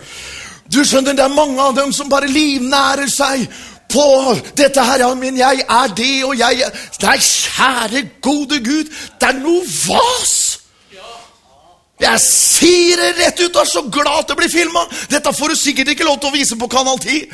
Du 0.69 0.83
skjønner, 0.85 1.15
det 1.17 1.23
er 1.23 1.33
mange 1.33 1.61
av 1.61 1.75
dem 1.77 1.93
som 1.95 2.09
bare 2.11 2.29
livnærer 2.29 3.09
seg 3.09 3.47
på 3.89 4.35
dette 4.59 4.83
her. 4.85 5.01
Ja, 5.01 5.13
men 5.17 5.39
jeg 5.39 5.63
er 5.65 5.95
det, 5.97 6.11
og 6.27 6.35
jeg 6.37 6.61
er 6.65 6.83
Nei, 7.01 7.15
kjære 7.17 8.03
gode 8.21 8.59
Gud, 8.65 8.91
det 9.19 9.31
er 9.31 9.39
noe 9.39 9.63
vas! 9.87 10.35
Jeg 11.99 12.19
sier 12.23 13.01
det 13.01 13.09
rett 13.17 13.41
ut, 13.41 13.55
og 13.57 13.61
er 13.61 13.67
så 13.67 13.81
glad 13.91 14.21
at 14.21 14.29
det 14.29 14.37
blir 14.39 14.51
filma. 14.51 14.85
Dette 15.11 15.33
får 15.35 15.51
du 15.51 15.55
sikkert 15.59 15.91
ikke 15.91 16.07
lov 16.07 16.21
til 16.21 16.29
å 16.29 16.37
vise 16.37 16.55
på 16.55 16.69
Kanal 16.71 16.95
10. 17.01 17.25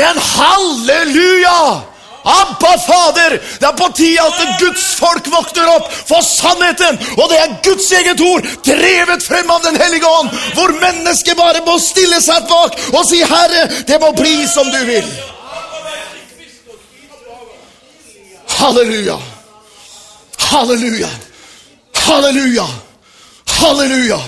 Men 0.00 0.18
halleluja! 0.32 1.60
Abba, 2.24 2.78
Fader! 2.78 3.38
Det 3.60 3.66
er 3.66 3.76
på 3.78 3.88
tide 3.96 4.22
at 4.22 4.60
Guds 4.60 4.84
folk 4.98 5.28
våkner 5.32 5.70
opp 5.76 5.92
for 5.92 6.24
sannheten! 6.26 6.98
Og 7.16 7.30
det 7.30 7.38
er 7.38 7.56
Guds 7.64 7.90
eget 7.92 8.20
ord, 8.20 8.46
drevet 8.66 9.24
frem 9.24 9.50
av 9.50 9.62
Den 9.62 9.78
hellige 9.80 10.06
ånd, 10.06 10.30
hvor 10.56 10.74
mennesket 10.82 11.38
bare 11.38 11.62
må 11.66 11.78
stille 11.82 12.20
seg 12.22 12.48
bak 12.50 12.78
og 12.92 13.02
si, 13.06 13.22
'Herre, 13.22 13.68
det 13.86 14.00
må 14.00 14.12
bli 14.12 14.46
som 14.48 14.70
du 14.70 14.78
vil'. 14.90 15.12
Halleluja! 18.58 19.18
Halleluja! 20.38 21.10
Halleluja! 21.94 22.66
Halleluja! 23.46 24.18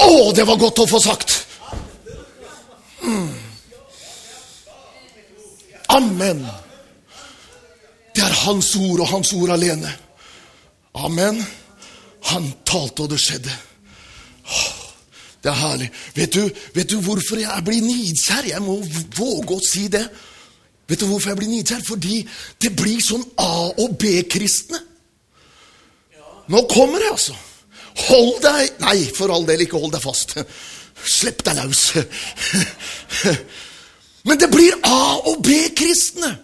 Å, 0.00 0.32
det 0.32 0.46
var 0.48 0.56
godt 0.56 0.82
å 0.82 0.88
få 0.90 1.00
sagt! 1.00 1.36
Mm. 3.02 3.30
Amen. 5.88 6.42
Det 8.14 8.22
er 8.26 8.38
Hans 8.44 8.74
ord 8.76 9.00
og 9.00 9.08
Hans 9.08 9.32
ord 9.32 9.52
alene. 9.54 9.92
Amen. 10.94 11.40
Han 12.30 12.52
talte, 12.66 13.06
og 13.06 13.10
det 13.12 13.20
skjedde. 13.22 13.52
Det 15.40 15.48
er 15.48 15.56
herlig. 15.56 15.88
Vet 16.14 16.34
du, 16.34 16.42
vet 16.74 16.90
du 16.90 16.98
hvorfor 17.00 17.40
jeg 17.40 17.64
blir 17.64 17.80
nidkjær? 17.84 18.50
Jeg 18.50 18.62
må 18.64 18.80
våge 19.16 19.56
å 19.56 19.64
si 19.64 19.86
det. 19.92 20.04
Vet 20.90 21.00
du 21.00 21.06
hvorfor 21.06 21.32
jeg 21.32 21.38
blir 21.40 21.52
nidkjær? 21.52 21.84
Fordi 21.86 22.18
det 22.60 22.74
blir 22.76 23.00
sånn 23.04 23.24
A- 23.40 23.70
og 23.80 23.96
B-kristne. 24.00 24.82
Nå 26.50 26.64
kommer 26.68 26.98
det, 26.98 27.12
altså. 27.14 27.36
Hold 28.08 28.40
deg 28.42 28.78
Nei, 28.82 28.98
for 29.14 29.32
all 29.32 29.46
del, 29.46 29.64
ikke 29.64 29.78
hold 29.78 29.94
deg 29.94 30.02
fast. 30.02 30.34
Slipp 31.00 31.44
deg 31.46 31.56
løs. 31.62 31.84
Men 34.28 34.40
det 34.40 34.50
blir 34.52 34.76
A- 34.84 35.20
og 35.30 35.40
B-kristne. 35.46 36.34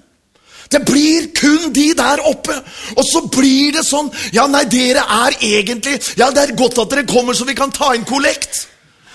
Det 0.71 0.83
blir 0.87 1.29
kun 1.37 1.73
de 1.73 1.91
der 1.95 2.23
oppe. 2.27 2.55
Og 2.97 3.05
så 3.07 3.23
blir 3.33 3.77
det 3.77 3.85
sånn 3.87 4.11
Ja, 4.35 4.47
nei, 4.51 4.65
dere 4.71 5.05
er 5.25 5.37
egentlig 5.41 5.99
Ja, 6.19 6.31
det 6.31 6.43
er 6.43 6.57
godt 6.59 6.81
at 6.83 6.91
dere 6.93 7.07
kommer, 7.09 7.35
så 7.35 7.47
vi 7.49 7.55
kan 7.59 7.75
ta 7.75 7.93
inn 7.95 8.07
kollekt. 8.09 8.67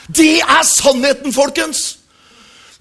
Det 0.07 0.41
er 0.41 0.63
sannheten, 0.67 1.33
folkens. 1.33 1.97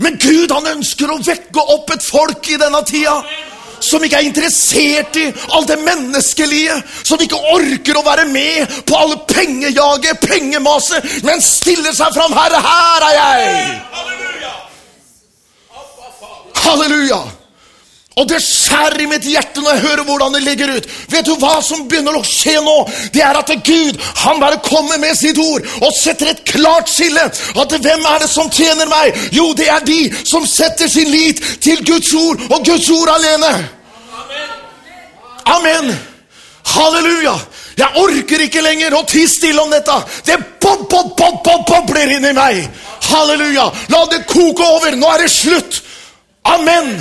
Men 0.00 0.16
Gud 0.18 0.52
han 0.54 0.66
ønsker 0.78 1.10
å 1.12 1.20
vekke 1.22 1.62
opp 1.74 1.90
et 1.92 2.04
folk 2.04 2.48
i 2.50 2.58
denne 2.60 2.80
tida 2.88 3.20
som 3.80 4.02
ikke 4.04 4.18
er 4.20 4.28
interessert 4.28 5.16
i 5.16 5.26
alt 5.56 5.70
det 5.70 5.78
menneskelige, 5.80 6.76
som 7.04 7.20
ikke 7.24 7.40
orker 7.54 7.96
å 7.96 8.04
være 8.04 8.26
med 8.28 8.74
på 8.88 8.98
alle 9.00 9.16
pengejaget, 9.30 10.20
pengemaset, 10.20 11.24
men 11.24 11.40
stiller 11.44 11.96
seg 11.96 12.12
fram. 12.16 12.36
Herre, 12.36 12.60
her 12.60 13.08
er 13.08 13.18
jeg! 13.18 13.76
Halleluja! 16.60 17.22
Og 18.18 18.26
det 18.28 18.40
skjærer 18.42 19.04
i 19.04 19.06
mitt 19.06 19.26
hjerte 19.30 19.62
når 19.62 19.76
jeg 19.76 19.82
hører 19.84 20.04
hvordan 20.08 20.34
det 20.34 20.42
ligger 20.42 20.72
ut. 20.76 20.86
Vet 21.12 21.28
du 21.28 21.36
hva 21.38 21.60
som 21.62 21.84
begynner 21.88 22.16
å 22.18 22.24
skje 22.26 22.56
nå? 22.64 22.74
Det 23.14 23.22
er 23.22 23.38
at 23.38 23.52
Gud 23.64 24.00
han 24.24 24.40
bare 24.42 24.58
kommer 24.66 24.98
med 24.98 25.14
sitt 25.18 25.38
ord 25.38 25.66
og 25.78 25.94
setter 25.94 26.32
et 26.32 26.42
klart 26.48 26.90
skille. 26.90 27.22
At 27.30 27.76
hvem 27.76 28.08
er 28.10 28.24
det 28.24 28.30
som 28.32 28.50
tjener 28.50 28.90
meg? 28.90 29.14
Jo, 29.32 29.52
det 29.54 29.68
er 29.70 29.86
de 29.86 30.00
som 30.26 30.46
setter 30.46 30.90
sin 30.90 31.10
lit 31.12 31.38
til 31.62 31.84
Guds 31.86 32.10
ord 32.18 32.42
og 32.50 32.66
Guds 32.66 32.90
ord 32.90 33.12
alene. 33.14 33.52
Amen. 35.54 35.94
Halleluja. 36.74 37.36
Jeg 37.78 38.02
orker 38.02 38.42
ikke 38.44 38.62
lenger 38.64 38.98
å 38.98 39.04
tie 39.08 39.30
stille 39.30 39.62
om 39.62 39.70
dette. 39.72 39.94
Det 40.26 40.36
bob, 40.60 40.82
bob, 40.90 41.14
bob, 41.16 41.40
bob, 41.46 41.62
bobler 41.70 42.16
inni 42.18 42.34
meg. 42.36 42.66
Halleluja. 43.06 43.70
La 43.94 44.04
det 44.10 44.26
koke 44.28 44.66
over. 44.66 44.98
Nå 44.98 45.14
er 45.14 45.24
det 45.24 45.32
slutt. 45.32 45.80
Amen. 46.50 46.92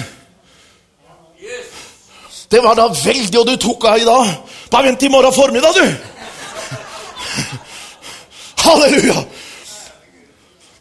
Det 2.51 2.63
var 2.63 2.75
da 2.75 2.87
veldig, 2.87 3.39
og 3.39 3.47
du 3.47 3.55
tok 3.55 3.85
av 3.85 3.99
i 3.99 4.07
dag. 4.07 4.31
Bare 4.71 4.89
vent 4.89 4.99
til 4.99 5.09
i 5.09 5.13
morgen 5.13 5.33
formiddag, 5.33 5.73
du. 5.77 5.85
Halleluja. 8.65 9.23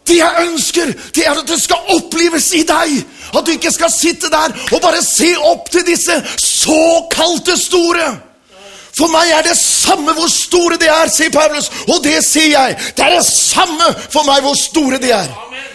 Det 0.09 0.16
jeg 0.16 0.46
ønsker, 0.46 0.92
det 1.14 1.26
er 1.26 1.36
at 1.36 1.48
det 1.48 1.59
skal 1.61 1.90
opplives 1.92 2.52
i 2.56 2.62
deg. 2.66 2.94
At 3.36 3.44
du 3.44 3.52
ikke 3.52 3.72
skal 3.72 3.92
sitte 3.92 4.30
der 4.32 4.54
og 4.72 4.80
bare 4.80 5.02
se 5.04 5.34
opp 5.36 5.68
til 5.70 5.84
disse 5.86 6.16
såkalte 6.40 7.59
store. 7.61 8.06
For 8.96 9.12
meg 9.12 9.30
er 9.30 9.44
det 9.46 9.56
samme 9.61 10.14
hvor 10.16 10.30
store 10.32 10.78
de 10.80 10.88
er, 10.90 11.11
sier 11.12 11.30
Paulus. 11.30 11.68
Og 11.92 12.00
det 12.04 12.22
sier 12.26 12.54
jeg. 12.54 12.78
Det 12.96 13.04
er 13.04 13.18
det 13.18 13.26
samme 13.28 13.92
for 14.09 14.24
meg 14.26 14.40
hvor 14.42 14.56
store 14.59 14.98
de 15.02 15.12
er. 15.12 15.28
Amen. 15.44 15.68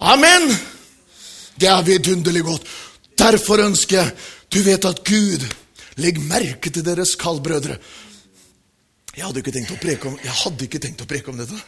Amen. 0.00 0.50
Det 1.58 1.68
er 1.68 1.86
vidunderlig 1.86 2.44
godt. 2.46 2.68
Derfor 3.18 3.64
ønsker 3.64 3.96
jeg 3.96 4.12
Du 4.52 4.62
vet 4.62 4.84
at 4.84 5.04
Gud 5.04 5.46
Legg 5.98 6.20
merke 6.22 6.70
til 6.70 6.84
deres 6.86 7.16
kaldbrødre. 7.18 7.74
Jeg 9.16 9.24
hadde 9.26 9.40
ikke 9.42 9.50
tenkt 9.50 9.72
å 9.74 9.78
preke 9.82 10.06
om, 10.06 10.14
jeg 10.22 10.34
hadde 10.44 10.68
ikke 10.68 10.78
tenkt 10.78 11.00
å 11.02 11.08
preke 11.10 11.32
om 11.32 11.40
dette. 11.40 11.58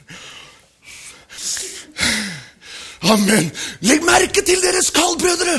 Amen. 3.11 3.49
Legg 3.82 4.07
merke 4.07 4.45
til 4.47 4.62
deres 4.62 4.93
kaldbrødre. 4.95 5.57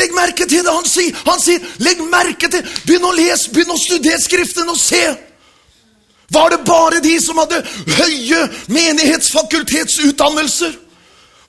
Legg 0.00 0.14
merke 0.16 0.48
til 0.50 0.64
det 0.66 0.72
han 0.74 0.88
sier. 0.90 1.14
Han 1.28 1.40
sier, 1.42 1.60
legg 1.82 1.98
merke 2.10 2.48
til 2.50 2.62
Begynn 2.86 3.04
å 3.06 3.12
lese, 3.14 3.50
begynn 3.54 3.74
å 3.74 3.78
studere 3.78 4.20
Skriften 4.22 4.68
og 4.70 4.78
se. 4.80 5.16
Var 6.34 6.50
det 6.50 6.64
bare 6.66 7.00
de 7.02 7.20
som 7.22 7.38
hadde 7.42 7.64
høye 7.98 8.48
menighetsfakultetsutdannelser? 8.74 10.72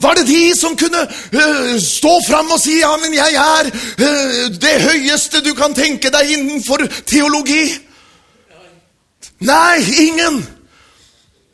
Var 0.01 0.15
det 0.15 0.23
de 0.27 0.55
som 0.57 0.75
kunne 0.77 1.03
uh, 1.05 1.75
stå 1.81 2.15
fram 2.27 2.51
og 2.51 2.59
si 2.61 2.79
ja, 2.79 2.91
men 3.01 3.13
jeg 3.13 3.37
er 3.37 3.69
uh, 3.69 4.47
det 4.61 4.75
høyeste 4.87 5.43
du 5.45 5.53
kan 5.57 5.75
tenke 5.77 6.09
deg 6.13 6.33
innenfor 6.37 6.85
teologi? 7.05 7.67
Nei, 9.45 9.77
ingen. 10.07 10.41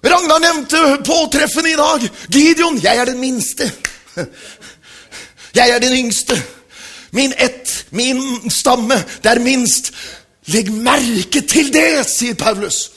Ragnar 0.03 0.39
nevnte 0.43 0.81
påtreffende 1.07 1.71
i 1.71 1.79
dag. 1.79 2.03
Gideon, 2.31 2.79
jeg 2.83 2.97
er 2.97 3.05
den 3.11 3.19
minste. 3.19 3.71
Jeg 5.55 5.69
er 5.69 5.79
den 5.79 5.93
yngste. 5.93 6.35
Min 7.11 7.33
ett, 7.37 7.85
min 7.89 8.51
stamme, 8.51 8.99
det 9.23 9.31
er 9.31 9.39
minst. 9.39 9.91
Legg 10.53 10.69
merke 10.71 11.41
til 11.41 11.71
det, 11.73 12.05
sier 12.07 12.35
Paulus. 12.37 12.91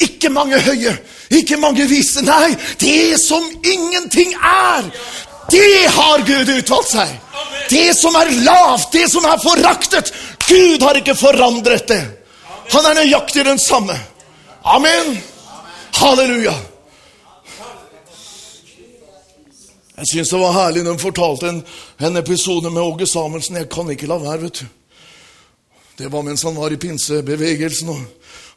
Ikke 0.00 0.30
mange 0.32 0.60
høye, 0.60 0.94
ikke 1.30 1.58
mange 1.60 1.84
vise. 1.88 2.22
Nei, 2.24 2.54
det 2.80 3.18
som 3.20 3.44
ingenting 3.60 4.32
er, 4.34 4.86
det 5.50 5.90
har 5.92 6.24
Gud 6.26 6.52
utvalgt 6.54 6.94
seg. 6.94 7.12
Det 7.70 7.90
som 7.96 8.16
er 8.18 8.32
lavt, 8.44 8.92
det 8.92 9.06
som 9.12 9.26
er 9.28 9.42
foraktet. 9.42 10.12
Gud 10.46 10.82
har 10.82 10.98
ikke 10.98 11.14
forandret 11.18 11.88
det. 11.90 12.02
Han 12.70 12.86
er 12.86 13.00
nøyaktig 13.02 13.44
den 13.44 13.58
samme. 13.58 13.96
Amen. 14.64 15.16
Halleluja. 16.00 16.54
Jeg 20.00 20.08
syns 20.08 20.30
det 20.32 20.38
var 20.40 20.54
herlig 20.56 20.82
når 20.84 20.96
de 20.96 21.02
fortalte 21.02 21.48
en, 21.50 21.58
en 22.00 22.16
episode 22.16 22.70
med 22.70 22.82
Åge 22.82 23.06
Samuelsen. 23.06 23.58
Jeg 23.60 23.68
kan 23.68 23.90
ikke 23.92 24.08
la 24.08 24.16
være, 24.22 24.42
vet 24.46 24.62
du. 24.62 24.66
Det 25.98 26.08
var 26.12 26.24
mens 26.24 26.42
han 26.42 26.56
var 26.56 26.72
i 26.72 26.78
pinsebevegelsen. 26.80 27.88
og 27.88 28.00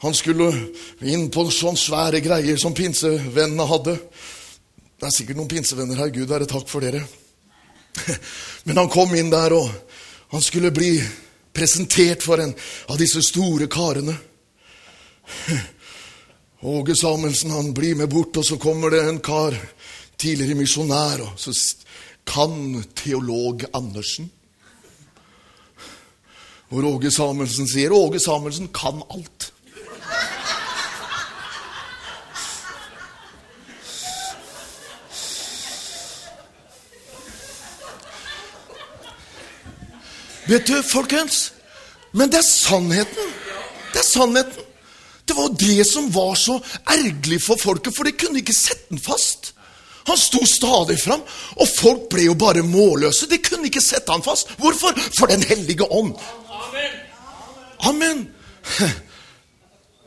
Han 0.04 0.16
skulle 0.16 0.50
inn 1.08 1.30
på 1.32 1.46
sånne 1.48 1.80
svære 1.80 2.20
greier 2.24 2.58
som 2.60 2.76
pinsevennene 2.76 3.68
hadde. 3.70 3.94
Det 5.00 5.08
er 5.08 5.14
sikkert 5.16 5.40
noen 5.40 5.52
pinsevenner 5.52 6.02
her. 6.02 6.12
Gud 6.12 6.28
være 6.28 6.48
takk 6.50 6.68
for 6.68 6.84
dere. 6.84 7.06
Men 8.68 8.82
han 8.82 8.92
kom 8.92 9.14
inn 9.16 9.32
der, 9.32 9.56
og 9.56 9.70
han 10.34 10.44
skulle 10.44 10.74
bli 10.76 10.98
presentert 11.56 12.26
for 12.26 12.42
en 12.44 12.52
av 12.92 13.00
disse 13.00 13.24
store 13.24 13.70
karene. 13.72 14.16
Åge 16.74 16.96
Samuelsen 17.00 17.56
han 17.56 17.72
blir 17.76 17.96
med 18.00 18.12
bort, 18.12 18.38
og 18.40 18.46
så 18.48 18.60
kommer 18.60 18.92
det 18.92 19.06
en 19.08 19.24
kar, 19.24 19.56
tidligere 20.20 20.60
misjonær, 20.60 21.24
og 21.30 21.40
så 21.40 21.56
kan 22.28 22.84
teolog 22.96 23.64
Andersen. 23.72 24.28
Hvor 26.68 26.92
Åge 26.92 27.12
Samuelsen 27.12 27.68
sier 27.72 27.96
Åge 27.96 28.20
Samuelsen 28.20 28.68
kan 28.76 29.04
alt. 29.12 29.54
Vet 40.48 40.68
du, 40.68 40.76
folkens 40.84 41.52
Men 42.12 42.30
det 42.30 42.42
er 42.42 42.46
sannheten. 42.46 43.34
Det 43.94 44.00
er 44.02 44.06
sannheten. 44.06 44.70
Det 45.24 45.36
var 45.38 45.54
det 45.60 45.86
som 45.88 46.10
var 46.14 46.36
så 46.36 46.60
ergerlig 46.84 47.40
for 47.42 47.58
folket, 47.58 47.96
for 47.96 48.04
de 48.04 48.12
kunne 48.12 48.42
ikke 48.42 48.54
sette 48.54 48.92
den 48.92 49.00
fast. 49.02 49.54
Han 50.08 50.20
sto 50.20 50.42
stadig 50.46 50.98
fram, 51.00 51.24
og 51.56 51.68
folk 51.78 52.10
ble 52.12 52.26
jo 52.28 52.36
bare 52.36 52.62
målløse. 52.68 53.30
De 53.32 53.40
kunne 53.40 53.70
ikke 53.70 53.82
sette 53.82 54.12
han 54.12 54.24
fast. 54.26 54.52
Hvorfor? 54.60 55.00
For 55.18 55.32
Den 55.32 55.44
hellige 55.48 55.88
ånd. 55.92 56.14
Amen. 57.80 58.28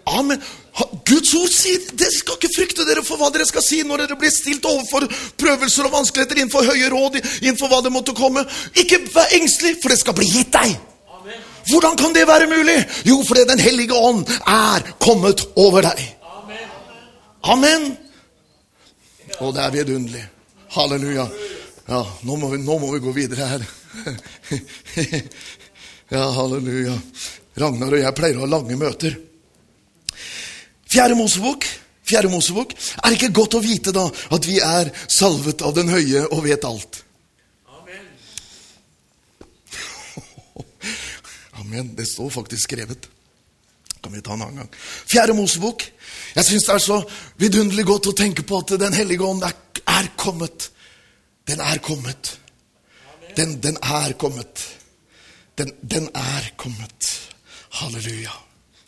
Amen. 0.06 0.42
Guds 0.76 1.30
ord 1.38 1.52
sier 1.54 1.80
dere 1.96 2.12
skal 2.12 2.36
ikke 2.36 2.52
frykte 2.52 2.84
dere 2.84 3.04
for 3.06 3.16
hva 3.20 3.30
dere 3.32 3.46
skal 3.48 3.64
si 3.64 3.78
når 3.86 4.04
dere 4.04 4.18
blir 4.20 4.32
stilt 4.34 4.66
overfor 4.68 5.06
prøvelser 5.40 5.88
og 5.88 5.94
vanskeligheter 5.94 6.42
innenfor 6.42 6.68
høye 6.68 6.90
råd, 6.92 7.16
innenfor 7.40 7.72
hva 7.72 7.80
det 7.84 7.94
måtte 7.94 8.16
komme. 8.16 8.44
Ikke 8.76 9.00
vær 9.14 9.32
engstelig, 9.38 9.78
for 9.80 9.94
det 9.94 10.00
skal 10.02 10.16
bli 10.18 10.28
gitt 10.28 10.52
deg. 10.52 10.76
Hvordan 11.66 11.96
kan 11.98 12.12
det 12.14 12.26
være 12.28 12.46
mulig? 12.50 12.76
Jo, 13.08 13.22
fordi 13.26 13.46
Den 13.48 13.58
hellige 13.58 13.94
ånd 13.94 14.28
er 14.46 14.84
kommet 15.02 15.42
over 15.56 15.88
deg. 15.88 16.02
Amen. 17.42 17.96
Og 19.40 19.54
det 19.54 19.62
er 19.62 19.74
vidunderlig. 19.74 20.24
Halleluja. 20.76 21.26
Ja, 21.88 22.02
nå 22.26 22.36
må 22.36 22.50
vi, 22.52 22.60
nå 22.62 22.78
må 22.82 22.92
vi 22.92 23.02
gå 23.02 23.12
videre 23.14 23.46
her. 23.46 23.66
ja, 26.14 26.24
halleluja. 26.36 26.96
Ragnar 27.56 27.94
og 27.94 28.02
jeg 28.02 28.16
pleier 28.18 28.38
å 28.38 28.44
ha 28.44 28.52
lange 28.56 28.78
møter. 28.78 29.16
Fjerde 30.86 31.14
Mosebok. 31.18 31.66
Fjerde 32.06 32.30
Mosebok. 32.30 32.72
Er 33.02 33.10
det 33.10 33.18
ikke 33.18 33.34
godt 33.40 33.58
å 33.58 33.64
vite 33.64 33.94
da 33.94 34.06
at 34.06 34.46
vi 34.46 34.60
er 34.62 34.92
salvet 35.10 35.64
av 35.66 35.74
Den 35.74 35.90
høye 35.90 36.26
og 36.30 36.44
vet 36.46 36.64
alt? 36.66 37.02
Amen. 41.58 41.92
Det 41.98 42.06
står 42.06 42.30
faktisk 42.30 42.68
skrevet. 42.68 43.08
Kan 44.02 44.14
vi 44.14 44.22
ta 44.22 44.36
en 44.36 44.44
annen 44.46 44.62
gang. 44.62 44.70
Fjerde 45.10 45.34
Mosebok. 45.34 45.82
Jeg 46.36 46.46
syns 46.46 46.68
det 46.68 46.74
er 46.76 46.84
så 46.84 47.00
vidunderlig 47.42 47.86
godt 47.88 48.12
å 48.12 48.16
tenke 48.16 48.46
på 48.46 48.62
at 48.62 48.76
Den 48.78 48.94
hellige 48.94 49.26
ånd 49.26 49.42
er, 49.42 49.56
er 49.82 50.12
kommet. 50.14 50.70
Den 51.48 51.60
er 51.60 51.82
kommet. 51.82 52.36
Den, 53.36 53.58
den 53.60 53.76
er 53.82 54.14
kommet. 54.18 54.62
Den, 55.58 55.74
den 55.82 56.08
er 56.14 56.52
kommet. 56.56 57.10
Halleluja. 57.82 58.45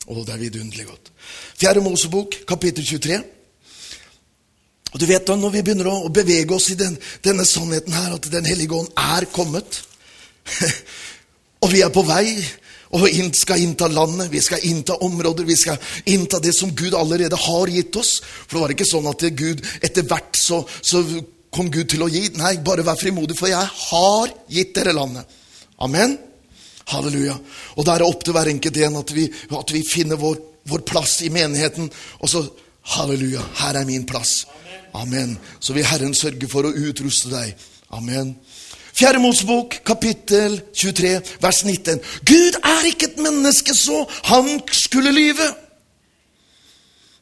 Å, 0.08 0.22
det 0.24 0.32
er 0.32 0.40
vidunderlig 0.40 0.86
godt. 0.88 1.10
Fjerde 1.60 1.82
Mosebok, 1.84 2.38
kapittel 2.48 2.86
23. 2.86 3.18
Og 4.88 5.02
du 5.02 5.04
vet 5.04 5.26
da, 5.28 5.36
Når 5.36 5.52
vi 5.52 5.64
begynner 5.66 5.90
å 5.92 6.08
bevege 6.08 6.54
oss 6.56 6.70
i 6.72 6.78
den, 6.80 6.96
denne 7.24 7.44
sannheten 7.44 7.92
her, 7.92 8.14
at 8.16 8.30
Den 8.32 8.48
hellige 8.48 8.78
ånd 8.78 8.88
er 8.96 9.28
kommet, 9.32 9.82
og 11.62 11.68
vi 11.74 11.82
er 11.84 11.92
på 11.92 12.06
vei 12.08 12.38
og 12.88 13.02
vi 13.04 13.26
skal 13.36 13.60
innta 13.60 13.84
landet, 13.92 14.30
vi 14.32 14.40
skal 14.40 14.62
innta 14.64 14.94
områder, 15.04 15.44
vi 15.44 15.56
skal 15.60 15.76
innta 16.08 16.38
det 16.40 16.54
som 16.56 16.70
Gud 16.72 16.94
allerede 16.96 17.36
har 17.36 17.68
gitt 17.68 17.96
oss. 18.00 18.14
For 18.46 18.56
det 18.56 18.62
var 18.62 18.72
ikke 18.72 18.86
sånn 18.88 19.10
at 19.10 19.26
Gud 19.36 19.60
etter 19.84 20.06
hvert 20.08 20.38
så, 20.40 20.62
så 20.80 21.02
kom 21.52 21.68
Gud 21.68 21.90
til 21.92 22.06
å 22.06 22.08
gi. 22.08 22.30
Nei, 22.40 22.54
bare 22.64 22.86
vær 22.86 22.96
frimodig, 22.96 23.36
for 23.36 23.52
jeg 23.52 23.60
har 23.60 24.32
gitt 24.48 24.72
dere 24.78 24.96
landet. 24.96 25.28
Amen. 25.84 26.16
Halleluja. 26.88 27.36
Og 27.76 27.84
da 27.86 27.94
er 27.94 28.02
det 28.02 28.08
opp 28.08 28.24
til 28.24 28.36
hver 28.36 28.50
enkelt 28.50 28.80
en 28.84 29.00
at 29.02 29.12
vi, 29.14 29.26
at 29.28 29.74
vi 29.74 29.84
finner 29.84 30.20
vår, 30.20 30.38
vår, 30.68 30.84
plass 30.88 31.18
i 31.26 31.32
menigheten. 31.32 31.90
Og 32.22 32.32
så 32.32 32.44
halleluja, 32.96 33.44
her 33.62 33.80
er 33.80 33.88
min 33.88 34.06
plass. 34.08 34.46
Amen. 34.96 35.36
Så 35.60 35.76
vil 35.76 35.86
Herren 35.86 36.16
sørge 36.16 36.48
for 36.50 36.64
å 36.64 36.72
utruste 36.72 37.32
deg. 37.32 37.52
Amen. 37.94 38.34
Fjerde 38.98 39.20
Mosebok, 39.22 39.76
kapittel 39.86 40.58
23, 40.74 41.12
vers 41.44 41.60
19. 41.64 42.00
Gud 42.26 42.56
er 42.66 42.88
ikke 42.88 43.12
et 43.12 43.20
menneske 43.22 43.76
så 43.76 44.00
han 44.26 44.56
skulle 44.74 45.12
lyve. 45.14 45.46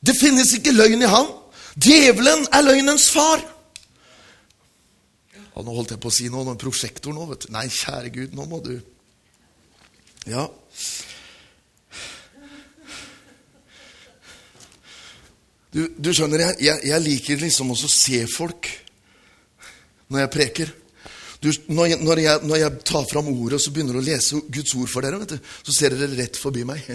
Det 0.06 0.14
finnes 0.16 0.54
ikke 0.56 0.72
løgn 0.72 1.02
i 1.04 1.10
ham. 1.10 1.28
Djevelen 1.76 2.46
er 2.54 2.64
løgnens 2.64 3.10
far. 3.12 3.42
Ja, 5.34 5.64
nå 5.64 5.74
holdt 5.74 5.92
jeg 5.92 6.00
på 6.00 6.08
å 6.08 6.14
si 6.14 6.30
noe 6.32 6.46
om 6.48 6.60
prosjektor 6.60 7.12
nå, 7.16 7.26
vet 7.32 7.44
du. 7.44 7.52
Nei, 7.52 7.66
kjære 7.72 8.12
Gud, 8.14 8.36
nå 8.36 8.46
må 8.48 8.62
du 8.64 8.74
Ja. 10.26 10.46
Du, 15.70 15.82
du 15.98 16.10
skjønner, 16.14 16.40
jeg, 16.40 16.56
jeg, 16.64 16.82
jeg, 16.88 17.04
liker 17.04 17.40
liksom 17.42 17.70
også 17.74 17.86
å 17.86 17.92
se 17.92 18.22
folk 18.32 18.70
når 20.10 20.22
jeg 20.22 20.32
preker. 20.32 20.72
Du, 21.42 21.50
når, 21.68 21.90
jeg, 21.92 22.00
når, 22.00 22.22
når, 22.46 22.56
jeg, 22.62 22.78
tar 22.88 23.06
fram 23.10 23.28
ordet 23.30 23.58
og 23.58 23.62
så 23.62 23.72
begynner 23.74 23.98
å 24.00 24.04
lese 24.04 24.40
Guds 24.50 24.74
ord 24.78 24.90
for 24.90 25.04
dere, 25.04 25.28
du, 25.28 25.36
så 25.66 25.74
ser 25.76 25.94
dere 25.94 26.16
rett 26.16 26.38
forbi 26.40 26.64
meg. 26.66 26.88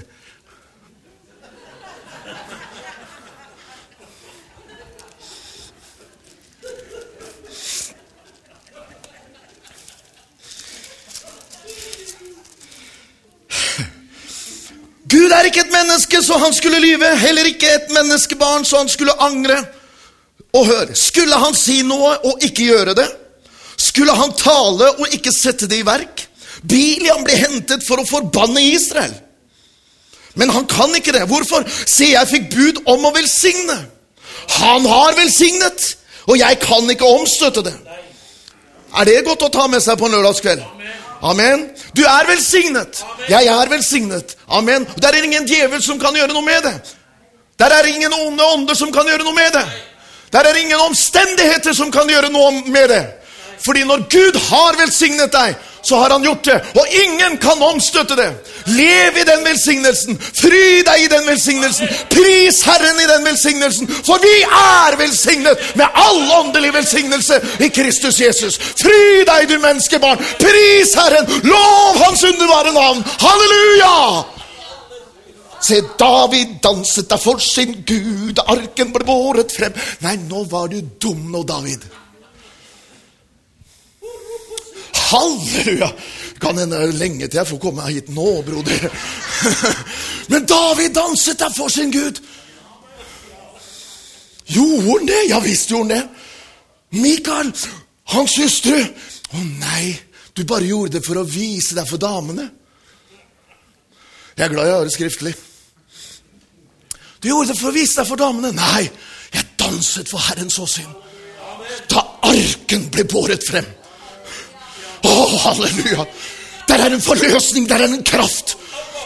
Gud 15.11 15.33
er 15.35 15.47
ikke 15.49 15.65
et 15.65 15.73
menneske, 15.73 16.21
så 16.23 16.37
han 16.39 16.53
skulle 16.55 16.79
lyve. 16.79 17.09
Heller 17.19 17.49
ikke 17.49 17.67
et 17.67 17.91
menneskebarn, 17.91 18.65
så 18.65 18.83
han 18.83 18.89
skulle 18.89 19.15
angre. 19.19 19.57
Og 20.53 20.65
hør, 20.67 20.93
skulle 20.95 21.35
han 21.39 21.55
si 21.55 21.81
noe 21.87 22.13
og 22.27 22.43
ikke 22.43 22.69
gjøre 22.69 22.95
det? 22.95 23.07
Skulle 23.79 24.15
han 24.15 24.33
tale 24.37 24.91
og 24.99 25.15
ikke 25.15 25.33
sette 25.35 25.67
det 25.67 25.81
i 25.81 25.87
verk? 25.87 26.27
Bilian 26.67 27.23
ble 27.25 27.37
hentet 27.39 27.83
for 27.87 27.99
å 27.99 28.07
forbanne 28.07 28.63
Israel. 28.71 29.13
Men 30.39 30.51
han 30.53 30.67
kan 30.69 30.93
ikke 30.95 31.15
det. 31.15 31.25
Hvorfor? 31.27 31.65
Se, 31.67 32.11
jeg 32.13 32.29
fikk 32.29 32.51
bud 32.53 32.83
om 32.93 33.07
å 33.07 33.15
velsigne. 33.15 33.77
Han 34.61 34.85
har 34.87 35.17
velsignet, 35.17 35.95
og 36.27 36.37
jeg 36.39 36.59
kan 36.63 36.87
ikke 36.91 37.07
omstøtte 37.07 37.65
det. 37.67 37.73
Er 38.99 39.07
det 39.07 39.23
godt 39.27 39.47
å 39.47 39.51
ta 39.51 39.67
med 39.71 39.83
seg 39.83 39.99
på 39.99 40.07
en 40.07 40.15
lørdagskveld? 40.17 40.63
Amen. 41.21 41.69
Du 41.95 42.01
er 42.01 42.27
velsignet. 42.27 43.03
Jeg 43.29 43.45
er 43.45 43.69
velsignet. 43.69 44.35
Amen. 44.47 44.87
Der 45.01 45.07
er 45.07 45.23
ingen 45.23 45.47
djevel 45.47 45.83
som 45.83 45.99
kan 45.99 46.15
gjøre 46.17 46.33
noe 46.33 46.45
med 46.45 46.65
det. 46.65 46.75
Der 47.59 47.69
er 47.69 47.85
ingen 47.85 48.13
onde 48.13 48.43
ånder 48.43 48.73
som 48.73 48.91
kan 48.93 49.05
gjøre 49.05 49.23
noe 49.23 49.35
med 49.35 49.53
det. 49.53 49.65
Der 50.33 50.47
er 50.47 50.57
ingen 50.57 50.79
omstendigheter 50.79 51.73
som 51.73 51.91
kan 51.91 52.09
gjøre 52.09 52.31
noe 52.33 52.63
med 52.65 52.89
det. 52.89 53.03
Fordi 53.65 53.83
når 53.83 54.07
Gud 54.09 54.39
har 54.49 54.79
velsignet 54.79 55.33
deg, 55.33 55.55
så 55.81 55.95
har 55.95 56.09
han 56.09 56.23
gjort 56.23 56.43
det. 56.43 56.57
Og 56.79 56.87
ingen 57.03 57.37
kan 57.37 57.61
omstøtte 57.63 58.15
det. 58.15 58.29
Lev 58.65 59.17
i 59.17 59.25
den 59.27 59.45
velsignelsen. 59.45 60.19
Fry 60.19 60.81
deg 60.85 61.05
i 61.05 61.07
den 61.11 61.25
velsignelsen. 61.27 61.89
Pris 62.09 62.61
Herren 62.67 62.99
i 63.01 63.07
den 63.09 63.25
velsignelsen. 63.25 63.89
For 64.05 64.21
vi 64.21 64.35
er 64.45 64.97
velsignet 64.99 65.71
med 65.79 65.87
all 66.05 66.21
åndelig 66.41 66.73
velsignelse 66.73 67.41
i 67.59 67.71
Kristus 67.73 68.21
Jesus. 68.21 68.59
Fry 68.81 69.23
deg, 69.27 69.49
du 69.49 69.57
menneskebarn. 69.59 70.21
Pris 70.41 70.93
Herren. 70.97 71.33
Lov 71.43 71.97
Hans 72.03 72.23
underbare 72.23 72.73
navn. 72.77 73.03
Halleluja! 73.25 73.97
Se, 75.61 75.77
David 75.99 76.55
danset 76.63 77.09
da 77.09 77.19
for 77.21 77.37
sin 77.37 77.83
Gud, 77.85 78.39
arken 78.49 78.89
ble 78.95 79.05
båret 79.05 79.53
frem. 79.53 79.75
Nei, 80.01 80.15
nå 80.25 80.41
var 80.49 80.71
du 80.71 80.79
dum 81.01 81.27
nå, 81.29 81.43
David. 81.45 81.85
Halleluja! 85.11 85.89
Kan 86.41 86.57
hende 86.57 86.79
lenge 86.95 87.27
til 87.27 87.41
jeg 87.41 87.47
får 87.47 87.59
komme 87.61 87.87
hit 87.91 88.09
nå, 88.15 88.27
broder. 88.47 88.87
Men 90.31 90.45
David 90.49 90.95
danset 90.95 91.39
der 91.39 91.51
for 91.55 91.67
sin 91.67 91.91
Gud. 91.91 92.21
Gjorde 94.51 94.81
han 94.87 95.07
det? 95.07 95.21
Ja 95.29 95.39
visst 95.39 95.69
gjorde 95.69 95.95
han 95.95 95.97
det. 95.97 97.01
Mikael, 97.01 97.53
hans 98.11 98.33
hustru 98.35 98.75
Å 98.75 99.43
nei, 99.61 99.93
du 100.35 100.43
bare 100.43 100.67
gjorde 100.67 100.97
det 100.97 101.05
for 101.05 101.21
å 101.21 101.27
vise 101.27 101.75
deg 101.77 101.87
for 101.87 102.01
damene. 102.01 102.49
Jeg 104.35 104.43
er 104.43 104.51
glad 104.51 104.67
jeg 104.67 104.75
har 104.75 104.87
det 104.89 104.95
skriftlig. 104.95 105.31
Du 107.23 107.29
gjorde 107.29 107.53
det 107.53 107.59
for 107.59 107.69
å 107.69 107.75
vise 107.75 107.99
deg 108.01 108.09
for 108.09 108.19
damene. 108.19 108.51
Nei, 108.57 108.89
jeg 109.31 109.47
danset 109.59 110.11
for 110.11 110.23
Herrens 110.27 110.59
åsyn. 110.59 110.89
Da 111.91 112.03
arken 112.27 112.89
ble 112.91 113.05
båret 113.07 113.47
frem. 113.47 113.67
Å, 115.07 115.13
halleluja! 115.45 116.05
Der 116.69 116.85
er 116.85 116.95
en 116.95 117.03
forløsning, 117.03 117.67
der 117.69 117.83
er 117.83 117.91
en 117.91 118.03
kraft. 118.07 118.55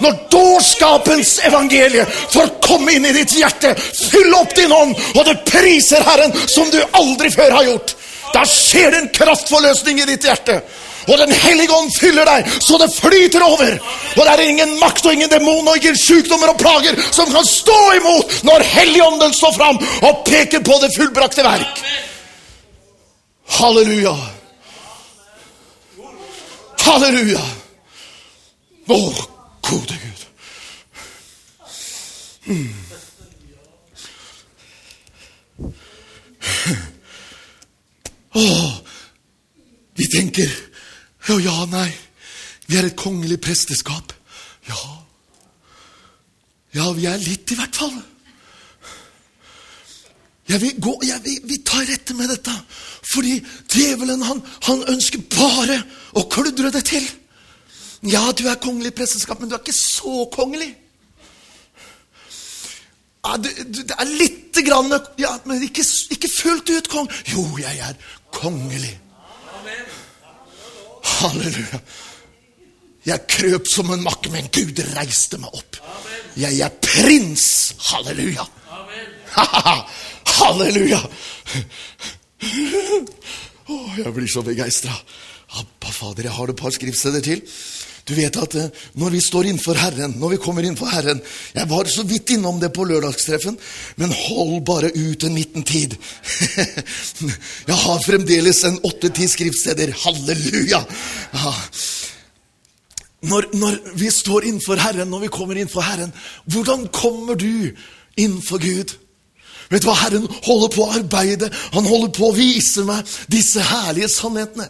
Når 0.03 0.15
dårskapens 0.31 1.37
evangelie 1.47 2.03
får 2.33 2.57
komme 2.63 2.97
inn 2.97 3.07
i 3.07 3.13
ditt 3.15 3.35
hjerte, 3.39 3.71
fyll 3.79 4.33
opp 4.35 4.51
din 4.57 4.73
ånd, 4.75 4.95
og 5.15 5.21
du 5.23 5.31
priser 5.47 6.03
Herren 6.03 6.35
som 6.51 6.67
du 6.71 6.81
aldri 6.99 7.31
før 7.31 7.55
har 7.55 7.69
gjort. 7.69 7.95
Da 8.33 8.43
skjer 8.49 8.91
det 8.91 8.99
en 8.99 9.13
kraftforløsning 9.15 10.01
i 10.03 10.09
ditt 10.09 10.27
hjerte. 10.27 10.59
Og 11.05 11.17
Den 11.21 11.31
hellige 11.31 11.73
ånd 11.73 11.91
fyller 11.93 12.25
deg 12.25 12.47
så 12.59 12.79
det 12.81 12.89
flyter 12.95 13.43
over. 13.45 13.75
Og 14.17 14.21
det 14.21 14.31
er 14.33 14.41
ingen 14.45 14.73
makt 14.81 15.05
og 15.05 15.13
ingen 15.13 15.29
demon 15.29 15.67
og 15.69 15.77
ingen 15.77 15.97
sykdommer 16.01 16.51
og 16.51 16.59
plager 16.59 16.97
som 17.13 17.29
kan 17.31 17.45
stå 17.45 17.81
imot 17.99 18.39
når 18.47 18.65
Helligånden 18.73 19.35
står 19.37 19.53
fram 19.57 19.77
og 19.77 20.23
peker 20.25 20.65
på 20.65 20.79
det 20.81 20.91
fullbrakte 20.97 21.45
verk. 21.45 21.83
Halleluja. 23.59 24.15
Halleluja! 26.85 27.41
Å, 28.85 28.97
gode 29.65 29.97
Gud. 30.01 30.25
Mm. 32.45 32.73
Oh, 38.35 38.71
vi 39.95 40.07
tenker 40.11 40.51
ja, 41.25 41.39
ja, 41.41 41.65
nei. 41.71 41.89
Vi 42.67 42.77
er 42.77 42.85
et 42.89 42.97
kongelig 42.99 43.39
presteskap. 43.41 44.13
Ja. 44.69 44.81
Ja, 46.75 46.91
vi 46.93 47.07
er 47.09 47.17
litt, 47.21 47.49
i 47.49 47.57
hvert 47.57 47.79
fall. 47.79 47.95
Jeg 50.45 50.61
vil, 50.61 50.75
gå, 50.77 50.93
jeg 51.07 51.21
vil, 51.25 51.39
vi 51.49 51.57
tar 51.65 51.87
rette 51.89 52.13
med 52.13 52.29
dette, 52.29 52.53
fordi 53.09 53.39
djevelen 53.73 54.21
han, 54.21 54.43
han 54.67 54.83
ønsker 54.93 55.23
bare 55.33 55.79
å 56.15 56.25
kludre 56.31 56.71
det 56.73 56.85
til. 56.87 57.05
Ja, 58.05 58.29
du 58.37 58.45
er 58.47 58.59
kongelig 58.61 58.93
presteskap, 58.97 59.39
men 59.39 59.49
du 59.49 59.55
er 59.57 59.63
ikke 59.63 59.75
så 59.75 60.25
kongelig. 60.33 60.71
Ja, 63.25 63.37
du, 63.41 63.49
du, 63.49 63.81
det 63.81 63.95
er 63.97 64.11
lite 64.19 64.61
grann 64.61 64.91
ja, 65.17 65.31
Men 65.49 65.63
ikke, 65.65 65.81
ikke 66.13 66.29
fullt 66.29 66.69
ut 66.69 66.89
kong. 66.91 67.07
Jo, 67.33 67.47
jeg 67.57 67.79
er 67.81 67.95
kongelig. 68.35 68.93
Halleluja. 71.05 71.79
Jeg 73.05 73.25
krøp 73.29 73.67
som 73.69 73.91
en 73.93 74.01
makke, 74.05 74.31
men 74.33 74.49
Gud 74.53 74.81
reiste 74.95 75.37
meg 75.41 75.57
opp. 75.57 75.77
Jeg 76.37 76.59
er 76.65 76.73
prins. 76.81 77.73
Halleluja. 77.91 78.45
Halleluja! 80.35 81.01
Oh, 83.65 83.93
jeg 83.97 84.13
blir 84.13 84.29
så 84.29 84.41
begeistra. 84.45 84.93
Abba, 85.53 85.91
Fader, 85.91 86.23
jeg 86.23 86.33
har 86.33 86.49
et 86.49 86.59
par 86.59 86.73
skriftsteder 86.73 87.21
til. 87.21 87.43
Du 88.05 88.13
vet 88.13 88.35
at 88.37 88.55
eh, 88.59 88.81
når 89.01 89.15
vi 89.15 89.21
står 89.23 89.47
innenfor 89.49 89.77
Herren, 89.81 90.13
når 90.21 90.35
vi 90.35 90.41
kommer 90.41 90.65
innenfor 90.65 90.91
Herren 90.93 91.21
Jeg 91.55 91.69
var 91.69 91.89
så 91.89 92.03
vidt 92.05 92.35
innom 92.35 92.59
det 92.61 92.69
på 92.73 92.85
lørdagstreffen, 92.85 93.57
men 93.97 94.13
hold 94.13 94.59
bare 94.65 94.91
ut 94.93 95.25
en 95.25 95.37
liten 95.37 95.65
tid. 95.65 95.95
Jeg 97.69 97.79
har 97.85 98.03
fremdeles 98.05 98.61
en 98.69 98.77
åtte-ti 98.85 99.27
skriftsteder. 99.31 99.95
Halleluja! 100.03 100.83
når, 103.25 103.49
når 103.57 103.79
vi 103.97 104.11
står 104.13 104.45
innenfor 104.45 104.81
Herren, 104.81 105.09
når 105.09 105.25
vi 105.25 105.33
kommer 105.33 105.57
innenfor 105.57 105.81
Herren, 105.81 106.13
hvordan 106.45 106.87
kommer 106.93 107.33
du 107.41 107.73
innenfor 108.17 108.61
Gud? 108.61 108.93
Vet 109.71 109.81
du 109.81 109.89
hva 109.89 109.97
Herren 109.97 110.27
holder 110.45 110.73
på 110.75 110.85
å 110.85 110.93
arbeide? 110.99 111.49
Han 111.73 111.89
holder 111.89 112.13
på 112.13 112.29
å 112.29 112.35
vise 112.37 112.85
meg 112.85 113.17
disse 113.33 113.65
herlige 113.65 114.13
sannhetene. 114.13 114.69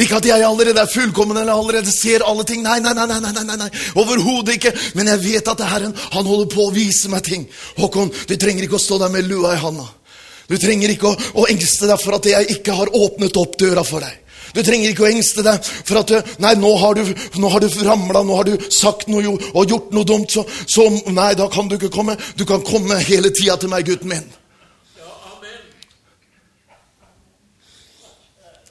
Ikke 0.00 0.18
at 0.18 0.26
jeg 0.26 0.42
allerede 0.42 0.80
er 0.80 0.90
fullkommen 0.90 1.38
eller 1.38 1.54
allerede 1.54 1.92
ser 1.94 2.24
alle 2.26 2.44
ting. 2.48 2.64
Nei, 2.64 2.80
nei, 2.82 2.94
nei, 2.96 3.06
nei, 3.06 3.20
nei, 3.22 3.44
nei, 3.44 3.58
nei. 3.60 3.70
overhodet 4.00 4.56
ikke. 4.58 4.72
Men 4.98 5.12
jeg 5.12 5.22
vet 5.22 5.52
at 5.52 5.62
er 5.62 5.70
Herren 5.70 5.94
han 5.94 6.26
holder 6.26 6.50
på 6.50 6.66
å 6.66 6.74
vise 6.74 7.10
meg 7.12 7.22
ting. 7.26 7.46
Håkon, 7.78 8.10
du 8.10 8.34
trenger 8.36 8.66
ikke 8.66 8.80
å 8.80 8.82
stå 8.82 8.98
der 9.04 9.14
med 9.14 9.28
lua 9.30 9.54
i 9.54 9.62
handa. 9.62 9.86
Du 10.50 10.58
trenger 10.60 10.92
ikke 10.92 11.12
å, 11.12 11.16
å 11.40 11.46
engste 11.52 11.88
deg 11.88 12.02
for 12.02 12.18
at 12.18 12.28
jeg 12.28 12.58
ikke 12.58 12.76
har 12.76 12.92
åpnet 12.92 13.38
opp 13.40 13.56
døra 13.60 13.84
for 13.86 14.04
deg. 14.04 14.20
Du 14.54 14.60
trenger 14.62 14.92
ikke 14.92 15.06
å 15.06 15.10
engste 15.10 15.42
deg 15.42 15.66
for 15.66 15.98
at 16.02 16.12
Nei, 16.42 16.52
nå 16.60 16.70
har 16.78 16.94
du, 16.98 17.08
nå 17.42 17.50
du 17.58 17.68
ramla, 17.86 18.22
nå 18.22 18.38
har 18.38 18.46
du 18.46 18.54
sagt 18.70 19.08
noe 19.10 19.34
og 19.34 19.70
gjort 19.70 19.94
noe 19.94 20.06
dumt. 20.06 20.30
Så, 20.30 20.44
så 20.66 20.86
nei, 21.10 21.32
da 21.38 21.48
kan 21.50 21.70
du 21.70 21.78
ikke 21.78 21.92
komme. 21.94 22.18
Du 22.38 22.44
kan 22.46 22.62
komme 22.66 23.00
hele 23.02 23.32
tida 23.34 23.58
til 23.58 23.72
meg, 23.72 23.86
gutten 23.88 24.12
min. 24.14 24.26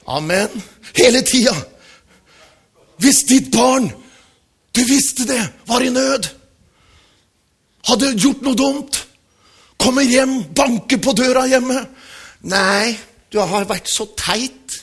Amen. 0.06 0.62
Hele 0.96 1.22
tida. 1.24 1.54
Hvis 3.00 3.24
ditt 3.28 3.50
barn, 3.52 3.88
du 4.76 4.80
visste 4.84 5.26
det, 5.26 5.40
var 5.66 5.82
i 5.82 5.90
nød, 5.90 6.28
hadde 7.88 8.14
gjort 8.16 8.44
noe 8.44 8.58
dumt, 8.58 9.00
kommer 9.78 10.06
hjem, 10.06 10.38
banker 10.56 11.00
på 11.02 11.12
døra 11.16 11.44
hjemme 11.50 11.82
Nei, 12.44 12.92
du 13.32 13.38
har 13.40 13.64
vært 13.64 13.88
så 13.88 14.04
teit. 14.20 14.74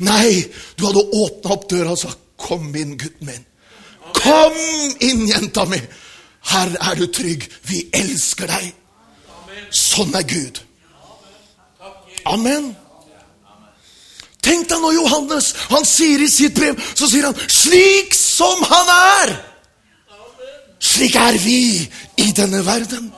Nei, 0.00 0.42
du 0.76 0.86
hadde 0.88 1.02
åpna 1.12 1.52
opp 1.52 1.66
døra 1.68 1.92
og 1.92 1.98
sagt 2.00 2.18
'Kom 2.42 2.74
inn, 2.74 2.96
gutten 2.98 3.26
min'. 3.26 3.44
Kom 4.14 4.56
inn, 5.00 5.26
jenta 5.28 5.64
mi. 5.64 5.78
Her 6.40 6.70
er 6.90 6.94
du 6.94 7.06
trygg. 7.06 7.48
Vi 7.62 7.88
elsker 7.92 8.46
deg. 8.46 8.72
Sånn 9.70 10.14
er 10.14 10.26
Gud. 10.26 10.60
Amen. 12.26 12.72
Tenk 14.42 14.68
deg 14.68 14.82
når 14.82 14.96
Johannes 14.96 15.52
han 15.70 15.84
sier 15.86 16.22
i 16.22 16.30
sitt 16.30 16.54
brev 16.56 16.78
så 16.94 17.06
sier 17.06 17.28
han, 17.28 17.38
'Slik 17.46 18.14
som 18.14 18.62
han 18.66 18.94
er, 18.94 19.36
slik 20.82 21.14
er 21.14 21.38
vi 21.38 21.88
i 22.18 22.32
denne 22.34 22.64
verden'. 22.66 23.12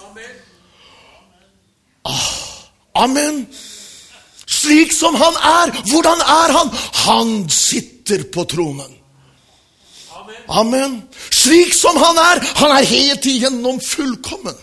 Ah, 2.04 3.04
amen. 3.04 3.46
Slik 4.46 4.92
som 4.92 5.14
han 5.16 5.36
er. 5.40 5.72
Hvordan 5.88 6.20
er 6.20 6.52
han? 6.52 6.70
Han 7.06 7.30
sitter 7.48 8.24
på 8.32 8.44
tronen. 8.44 8.92
Amen. 10.48 11.02
Slik 11.30 11.72
som 11.72 11.96
han 11.96 12.20
er. 12.20 12.44
Han 12.60 12.76
er 12.76 12.84
helt 12.84 13.26
igjennom 13.26 13.80
fullkommen. 13.80 14.56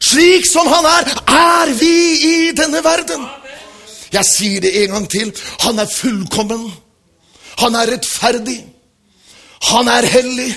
Slik 0.00 0.46
som 0.46 0.68
han 0.70 0.86
er, 0.86 1.08
er 1.26 1.72
vi 1.74 1.94
i 2.28 2.36
denne 2.56 2.84
verden. 2.84 3.24
Jeg 4.12 4.24
sier 4.24 4.60
det 4.64 4.72
en 4.82 4.94
gang 4.96 5.08
til. 5.10 5.32
Han 5.66 5.78
er 5.78 5.90
fullkommen. 5.92 6.68
Han 7.58 7.74
er 7.74 7.92
rettferdig. 7.92 8.60
Han 9.72 9.88
er 9.88 10.06
hellig. 10.06 10.52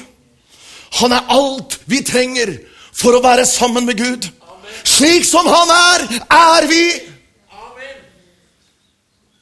Han 1.02 1.12
er 1.16 1.32
alt 1.32 1.80
vi 1.90 2.02
trenger 2.06 2.54
for 2.94 3.16
å 3.16 3.24
være 3.24 3.46
sammen 3.48 3.88
med 3.88 4.00
Gud. 4.00 4.28
Slik 4.88 5.26
som 5.28 5.48
han 5.48 5.72
er, 5.76 6.06
er 6.32 6.68
vi. 6.70 6.86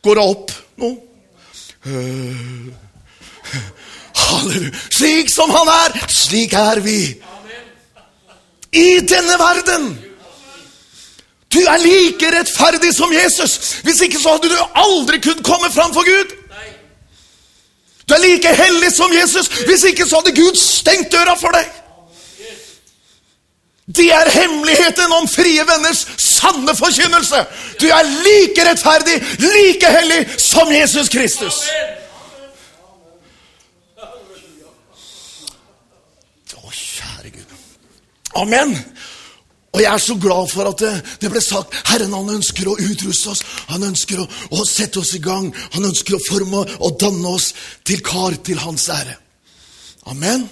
Går 0.04 0.16
det 0.16 0.26
opp 0.32 0.54
nå? 0.80 0.94
Uh, 1.86 2.70
halleluja. 4.16 4.72
Slik 4.96 5.32
som 5.32 5.52
han 5.54 5.72
er, 5.74 5.98
slik 6.12 6.56
er 6.56 6.82
vi. 6.86 7.00
I 8.72 8.90
denne 9.10 9.36
verden. 9.42 9.90
Du 11.54 11.60
er 11.60 11.78
like 11.82 12.32
rettferdig 12.40 12.94
som 12.96 13.14
Jesus. 13.14 13.82
Hvis 13.84 14.02
ikke 14.02 14.20
så 14.20 14.36
hadde 14.36 14.50
du 14.50 14.58
aldri 14.76 15.18
kunnet 15.22 15.46
komme 15.46 15.72
fram 15.74 15.94
for 15.94 16.06
Gud. 16.06 16.36
Du 18.10 18.14
er 18.14 18.22
like 18.26 18.56
hellig 18.56 18.92
som 18.94 19.14
Jesus. 19.14 19.48
Hvis 19.48 19.84
ikke 19.84 20.06
så 20.06 20.22
hadde 20.22 20.36
Gud 20.42 20.56
stengt 20.56 21.12
døra 21.12 21.36
for 21.36 21.54
deg. 21.58 21.66
Det 23.98 24.14
er 24.14 24.30
hemmeligheten 24.30 25.12
om 25.12 25.28
frie 25.28 25.64
venners 25.66 26.08
sanne 26.18 26.76
forkynnelse. 26.76 27.46
Du 27.82 27.88
er 27.88 28.04
like 28.04 28.70
rettferdig, 28.70 29.18
like 29.40 29.94
hellig 29.98 30.20
som 30.38 30.70
Jesus 30.74 31.10
Kristus. 31.10 31.64
Å, 36.54 36.70
kjære 36.70 37.34
Gud. 37.34 37.58
Amen. 38.38 38.78
Og 39.70 39.82
jeg 39.84 39.94
er 39.94 40.02
så 40.02 40.16
glad 40.18 40.48
for 40.50 40.70
at 40.70 40.82
det, 40.82 40.94
det 41.22 41.30
ble 41.30 41.42
sagt 41.44 41.76
Herren 41.92 42.14
han 42.16 42.32
ønsker 42.40 42.68
å 42.68 42.78
utruste 42.82 43.34
oss. 43.34 43.44
Han 43.70 43.86
ønsker 43.86 44.22
å, 44.22 44.26
å, 44.26 44.64
sette 44.66 45.02
oss 45.02 45.14
i 45.14 45.22
gang. 45.22 45.52
Han 45.76 45.86
ønsker 45.92 46.18
å 46.18 46.24
forme 46.26 46.64
og 46.80 46.98
danne 47.02 47.34
oss 47.36 47.52
til 47.86 48.02
kar 48.06 48.38
til 48.46 48.58
hans 48.64 48.88
ære. 48.94 49.18
Amen. 50.10 50.48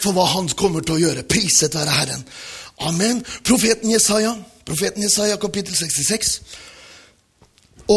For 0.00 0.12
hva 0.16 0.26
han 0.34 0.50
kommer 0.60 0.84
til 0.84 0.98
å 0.98 1.00
gjøre. 1.00 1.24
Priset 1.28 1.76
være 1.76 1.96
Herren. 1.96 2.26
Amen. 2.84 3.22
Profeten 3.48 3.92
Jesaja, 3.92 4.34
profeten 4.68 5.04
Jesaja 5.04 5.40
kapittel 5.40 5.76
66. 5.76 6.34
Å, 7.90 7.96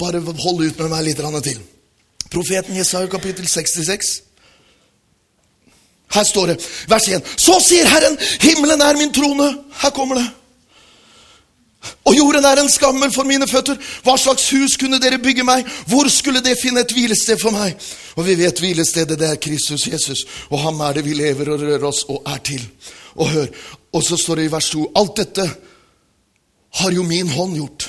bare 0.00 0.22
hold 0.24 0.64
ut 0.64 0.80
med 0.80 0.88
meg 0.92 1.04
litt 1.10 1.20
til. 1.44 1.60
Profeten 2.32 2.76
Jesaja 2.80 3.08
kapittel 3.12 3.48
66. 3.48 4.27
Her 6.12 6.24
står 6.24 6.52
det, 6.52 6.58
vers 6.88 7.08
1. 7.08 7.32
Så 7.36 7.58
sier 7.60 7.88
Herren, 7.88 8.16
himmelen 8.40 8.80
er 8.80 8.96
min 8.96 9.12
trone. 9.12 9.50
Her 9.82 9.90
kommer 9.94 10.20
det. 10.20 10.28
Og 12.08 12.16
jorden 12.16 12.44
er 12.44 12.58
en 12.58 12.70
skammel 12.70 13.12
for 13.14 13.28
mine 13.28 13.46
føtter. 13.48 13.76
Hva 14.04 14.16
slags 14.18 14.48
hus 14.50 14.76
kunne 14.80 14.98
dere 15.02 15.20
bygge 15.22 15.44
meg? 15.46 15.66
Hvor 15.86 16.08
skulle 16.10 16.42
det 16.44 16.56
finne 16.60 16.82
et 16.82 16.94
hvilested 16.94 17.38
for 17.40 17.54
meg? 17.54 17.76
Og 18.16 18.26
vi 18.26 18.34
vet 18.40 18.60
hvilestedet, 18.62 19.18
det 19.20 19.28
er 19.28 19.42
Kristus 19.42 19.86
Jesus. 19.86 20.24
Og 20.50 20.62
ham 20.64 20.80
er 20.88 20.98
det 20.98 21.04
vi 21.06 21.14
lever 21.18 21.52
og 21.52 21.62
rører 21.62 21.84
oss 21.86 22.04
og 22.08 22.24
er 22.26 22.40
til. 22.44 22.64
Og 23.14 23.30
hør, 23.30 23.46
og 23.92 24.04
så 24.04 24.16
står 24.16 24.40
det 24.40 24.48
i 24.48 24.52
vers 24.52 24.70
2 24.72 24.86
Alt 24.96 25.14
dette 25.20 25.46
har 26.80 26.92
jo 26.92 27.04
min 27.06 27.28
hånd 27.28 27.56
gjort. 27.56 27.88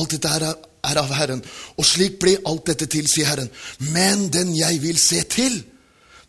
Alt 0.00 0.16
dette 0.16 0.30
er, 0.38 0.48
er 0.84 1.02
av 1.02 1.12
Herren. 1.14 1.44
Og 1.76 1.86
slik 1.86 2.18
ble 2.22 2.38
alt 2.46 2.66
dette 2.70 2.88
til, 2.90 3.08
sier 3.10 3.28
Herren. 3.30 3.50
Men 3.92 4.28
den 4.32 4.54
jeg 4.56 4.80
vil 4.82 4.98
se 5.00 5.22
til, 5.30 5.60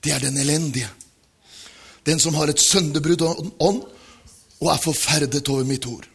det 0.06 0.14
er 0.14 0.22
den 0.22 0.38
elendige. 0.38 0.90
Den 2.06 2.19
som 2.22 2.38
har 2.38 2.52
et 2.52 2.61
sønderbrudd 2.61 3.23
ånd 3.26 3.82
og 4.61 4.68
er 4.72 4.82
forferdet 4.82 5.49
over 5.49 5.65
mitt 5.65 5.86
ord. 5.90 6.06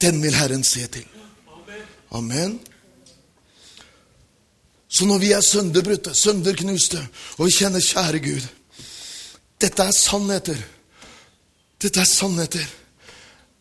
Den 0.00 0.20
vil 0.22 0.36
Herren 0.36 0.64
se 0.64 0.86
til. 0.86 1.06
Amen. 2.12 2.58
Så 4.88 5.04
når 5.04 5.18
vi 5.18 5.32
er 5.32 5.40
sønderbrutte, 5.40 6.14
sønderknuste, 6.14 7.00
og 7.36 7.46
vi 7.46 7.56
kjenner 7.58 7.84
kjære 7.84 8.22
Gud 8.24 8.46
Dette 9.58 9.82
er 9.82 9.90
sannheter. 9.90 10.58
Dette 11.82 12.00
er 12.00 12.06
sannheter. 12.06 12.66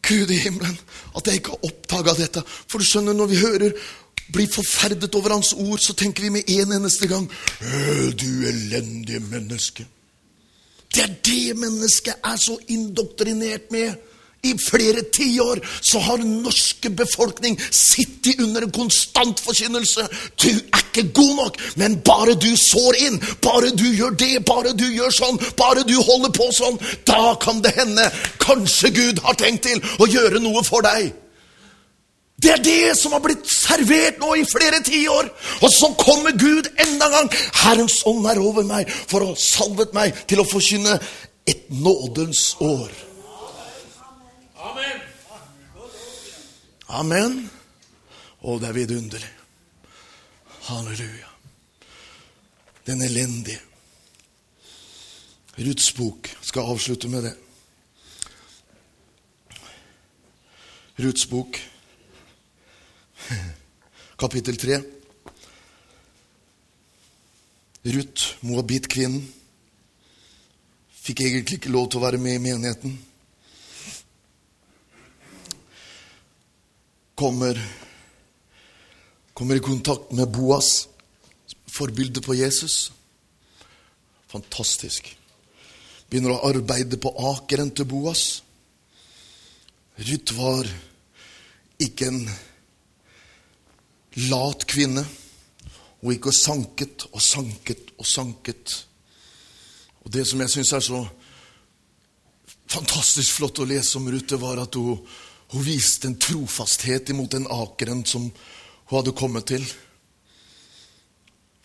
Gud 0.07 0.29
i 0.29 0.37
himmelen, 0.37 0.77
at 1.17 1.27
jeg 1.27 1.39
ikke 1.39 1.55
har 1.55 1.65
oppdaga 1.65 2.13
dette. 2.19 2.43
For 2.45 2.77
du 2.77 2.85
skjønner, 2.85 3.17
når 3.17 3.31
vi 3.31 3.39
hører 3.41 3.73
blir 4.33 4.49
forferdet 4.51 5.15
over 5.15 5.35
Hans 5.35 5.53
ord, 5.53 5.79
så 5.79 5.93
tenker 5.93 6.27
vi 6.27 6.33
med 6.37 6.49
en 6.49 6.73
eneste 6.79 7.07
gang 7.07 7.29
Du 8.17 8.27
elendige 8.47 9.19
menneske. 9.19 9.85
Det 10.93 11.03
er 11.03 11.15
det 11.25 11.57
mennesket 11.57 12.13
er 12.25 12.37
så 12.41 12.57
indoktrinert 12.67 13.71
med. 13.71 13.95
I 14.43 14.53
flere 14.69 15.01
tiår 15.13 15.59
så 15.81 15.99
har 15.99 16.21
norske 16.23 16.89
befolkning 16.89 17.57
sittet 17.71 18.39
under 18.41 18.63
en 18.63 18.71
konstant 18.71 19.39
forkynnelse. 19.43 20.05
Du 20.37 20.49
er 20.49 20.83
ikke 20.83 21.07
god 21.13 21.35
nok, 21.41 21.59
men 21.75 21.99
bare 22.05 22.35
du 22.37 22.49
sår 22.57 22.99
inn, 23.07 23.19
bare 23.43 23.73
du 23.75 23.85
gjør 23.97 24.15
det, 24.19 24.45
bare 24.45 24.73
du 24.77 24.85
gjør 24.93 25.13
sånn, 25.17 25.41
bare 25.57 25.83
du 25.89 25.95
holder 25.97 26.33
på 26.37 26.49
sånn, 26.55 26.79
da 27.09 27.33
kan 27.41 27.61
det 27.65 27.73
hende 27.77 28.09
kanskje 28.43 28.93
Gud 28.95 29.23
har 29.25 29.37
tenkt 29.41 29.65
til 29.67 29.81
å 29.99 30.09
gjøre 30.09 30.41
noe 30.43 30.63
for 30.65 30.85
deg. 30.85 31.11
Det 32.37 32.51
er 32.53 32.61
det 32.61 32.93
som 32.99 33.15
har 33.15 33.21
blitt 33.25 33.47
servert 33.49 34.19
nå 34.21 34.35
i 34.37 34.45
flere 34.45 34.77
tiår. 34.85 35.29
Og 35.65 35.71
så 35.73 35.89
kommer 35.97 36.35
Gud 36.37 36.69
enda 36.77 37.07
en 37.09 37.15
gang. 37.15 37.29
Herrens 37.63 38.03
ånd 38.05 38.27
er 38.29 38.41
over 38.41 38.67
meg 38.67 38.91
for 38.93 39.23
å 39.23 39.31
ha 39.31 39.39
salvet 39.41 39.95
meg 39.97 40.13
til 40.29 40.43
å 40.43 40.45
forkynne 40.45 40.99
et 41.49 41.65
nådens 41.73 42.51
år. 42.61 42.91
Amen. 44.67 44.99
Amen. 46.99 47.39
Å, 48.45 48.59
det 48.61 48.69
er 48.69 48.77
vidunderlig. 48.77 49.31
Halleluja. 50.67 51.31
Den 52.85 53.01
elendige. 53.01 53.63
Ruths 55.57 55.89
bok 55.97 56.29
skal 56.45 56.69
avslutte 56.69 57.09
med 57.09 57.25
det. 57.25 57.33
Ruths 61.01 61.25
bok 61.29 61.57
kapittel 64.17 64.57
3. 64.57 64.77
Ruth, 67.87 68.23
Moabit-kvinnen, 68.43 69.21
fikk 71.07 71.21
egentlig 71.23 71.59
ikke 71.59 71.71
lov 71.71 71.87
til 71.87 72.01
å 72.01 72.03
være 72.03 72.19
med 72.19 72.35
i 72.35 72.41
menigheten. 72.43 72.97
Kommer, 77.17 77.59
kommer 79.33 79.57
i 79.57 79.63
kontakt 79.63 80.11
med 80.17 80.27
Boas, 80.35 80.87
forbildet 81.71 82.25
på 82.25 82.35
Jesus. 82.37 82.91
Fantastisk. 84.31 85.07
Begynner 86.09 86.35
å 86.35 86.43
arbeide 86.49 86.99
på 86.99 87.13
akeren 87.31 87.71
til 87.75 87.87
Boas. 87.89 88.25
Ruth 89.97 90.35
var 90.37 90.67
ikke 91.81 92.11
en 92.11 92.21
lat 94.25 94.65
kvinne. 94.69 95.05
Hun 96.01 96.13
gikk 96.13 96.29
og 96.29 96.37
sanket 96.37 97.07
og 97.11 97.23
sanket 97.23 97.93
og 97.97 98.07
sanket. 98.07 98.75
Og 100.05 100.11
det 100.13 100.27
som 100.29 100.41
jeg 100.41 100.53
syns 100.53 100.73
er 100.77 100.85
så 100.85 101.01
fantastisk 102.67 103.39
flott 103.39 103.63
å 103.63 103.67
lese 103.67 103.97
om 103.99 104.07
Ruth, 104.11 104.37
var 104.39 104.61
at 104.61 104.77
hun, 104.79 105.01
hun 105.53 105.65
viste 105.65 106.09
en 106.09 106.19
trofasthet 106.19 107.11
imot 107.13 107.35
den 107.35 107.49
akeren 107.51 108.05
som 108.05 108.27
hun 108.27 108.95
hadde 108.95 109.15
kommet 109.17 109.49
til. 109.51 109.65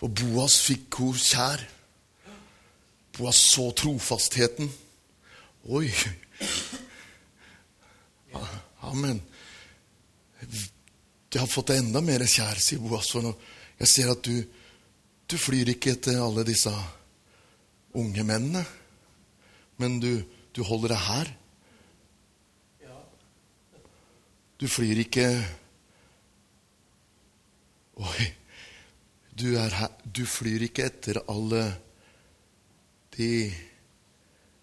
Og 0.02 0.10
Boas 0.18 0.58
fikk 0.64 0.98
hun 0.98 1.18
kjær. 1.18 1.62
Boas 3.18 3.38
så 3.52 3.68
trofastheten. 3.78 4.72
Oi! 5.70 5.88
Amen. 8.92 9.22
Jeg 11.32 11.40
har 11.40 11.48
fått 11.48 11.70
deg 11.72 11.80
enda 11.80 12.02
mer 12.04 12.20
kjær, 12.28 12.58
sier 12.60 12.80
Boas. 12.82 13.08
For 13.08 13.24
jeg 13.24 13.88
ser 13.88 14.10
at 14.12 14.20
du, 14.26 14.42
du 15.24 15.36
flyr 15.40 15.72
ikke 15.72 15.94
etter 15.94 16.20
alle 16.20 16.44
disse 16.44 16.72
unge 17.96 18.24
mennene, 18.24 18.60
men 19.80 19.96
du, 20.00 20.10
du 20.52 20.60
holder 20.66 20.92
deg 20.92 21.06
her. 21.06 21.32
Du 24.60 24.68
flyr 24.70 25.00
ikke 25.02 25.26
Oi. 28.02 28.28
Du, 29.34 29.48
du 30.04 30.22
flyr 30.28 30.62
ikke 30.68 30.84
etter 30.86 31.18
alle 31.32 31.64
de 33.16 33.50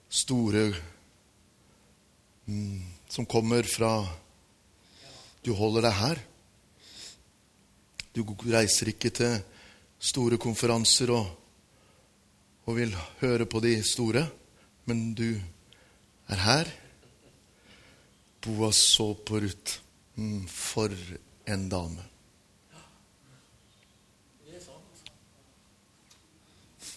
store 0.10 0.64
mm, 2.48 2.80
som 3.12 3.28
kommer 3.30 3.68
fra 3.68 3.92
Du 5.44 5.52
holder 5.58 5.90
deg 5.90 5.98
her. 6.00 6.24
Du 8.20 8.26
reiser 8.52 8.92
ikke 8.92 9.10
til 9.16 9.38
store 9.96 10.36
konferanser 10.42 11.08
og, 11.16 11.28
og 12.68 12.76
vil 12.76 12.92
høre 13.22 13.46
på 13.48 13.62
de 13.64 13.78
store, 13.88 14.26
men 14.92 15.14
du 15.16 15.40
er 16.28 16.36
her. 16.44 16.68
Boas 18.44 18.76
så 18.76 19.14
på 19.14 19.40
Ruth. 19.40 19.80
Mm, 20.20 20.48
for 20.52 20.92
en 21.48 21.70
dame. 21.72 22.04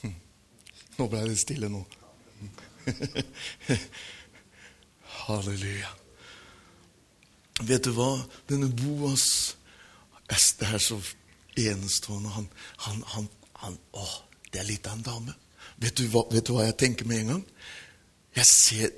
Nå 0.99 1.07
ble 1.07 1.23
det 1.31 1.39
stille 1.39 1.71
nå. 1.71 1.87
Halleluja. 5.23 5.95
Vet 7.63 7.87
du 7.87 7.93
hva? 7.95 8.27
Denne 8.51 8.75
Boas 8.75 9.55
Det 10.33 10.69
er 10.69 10.79
så 10.79 10.99
enestående. 11.61 12.29
Han, 12.29 12.49
han, 12.87 13.03
han, 13.15 13.29
han 13.61 13.79
Å, 13.93 14.07
det 14.53 14.63
er 14.63 14.69
litt 14.69 14.87
av 14.89 14.97
en 14.97 15.05
dame. 15.07 15.35
Vet 15.83 15.99
du, 15.99 16.07
hva, 16.13 16.25
vet 16.33 16.47
du 16.47 16.55
hva 16.57 16.65
jeg 16.67 16.79
tenker 16.81 17.09
med 17.09 17.23
en 17.23 17.35
gang? 17.35 17.45
Jeg 18.37 18.49
ser 18.49 18.91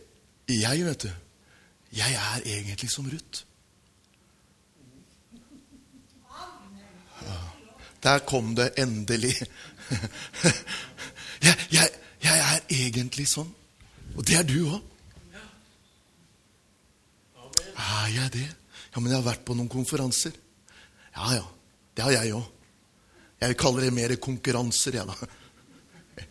Jeg, 0.48 0.84
vet 0.84 1.06
du. 1.06 1.10
Jeg 1.96 2.14
er 2.20 2.46
egentlig 2.58 2.90
som 2.92 3.06
Ruth. 3.08 3.44
Der 8.04 8.18
kom 8.28 8.56
det 8.56 8.74
endelig. 8.78 9.34
Jeg, 11.44 11.56
jeg, 11.70 11.88
jeg 12.22 12.38
er 12.40 12.60
egentlig 12.72 13.26
sånn. 13.28 13.50
Og 14.16 14.24
det 14.24 14.38
er 14.38 14.46
du 14.48 14.54
òg. 14.64 14.80
Er 17.74 18.06
jeg 18.14 18.32
det? 18.32 18.46
Ja, 18.94 19.02
men 19.02 19.10
jeg 19.10 19.18
har 19.18 19.26
vært 19.26 19.44
på 19.44 19.56
noen 19.58 19.68
konferanser. 19.68 20.32
Ja, 21.14 21.34
ja. 21.38 21.46
Det 21.94 22.02
har 22.02 22.16
jeg 22.16 22.34
òg. 22.34 22.50
Jeg 23.44 23.56
kaller 23.60 23.86
det 23.86 23.94
mer 23.94 24.14
konkurranser, 24.22 24.98
jeg, 24.98 25.06
da. 25.06 26.24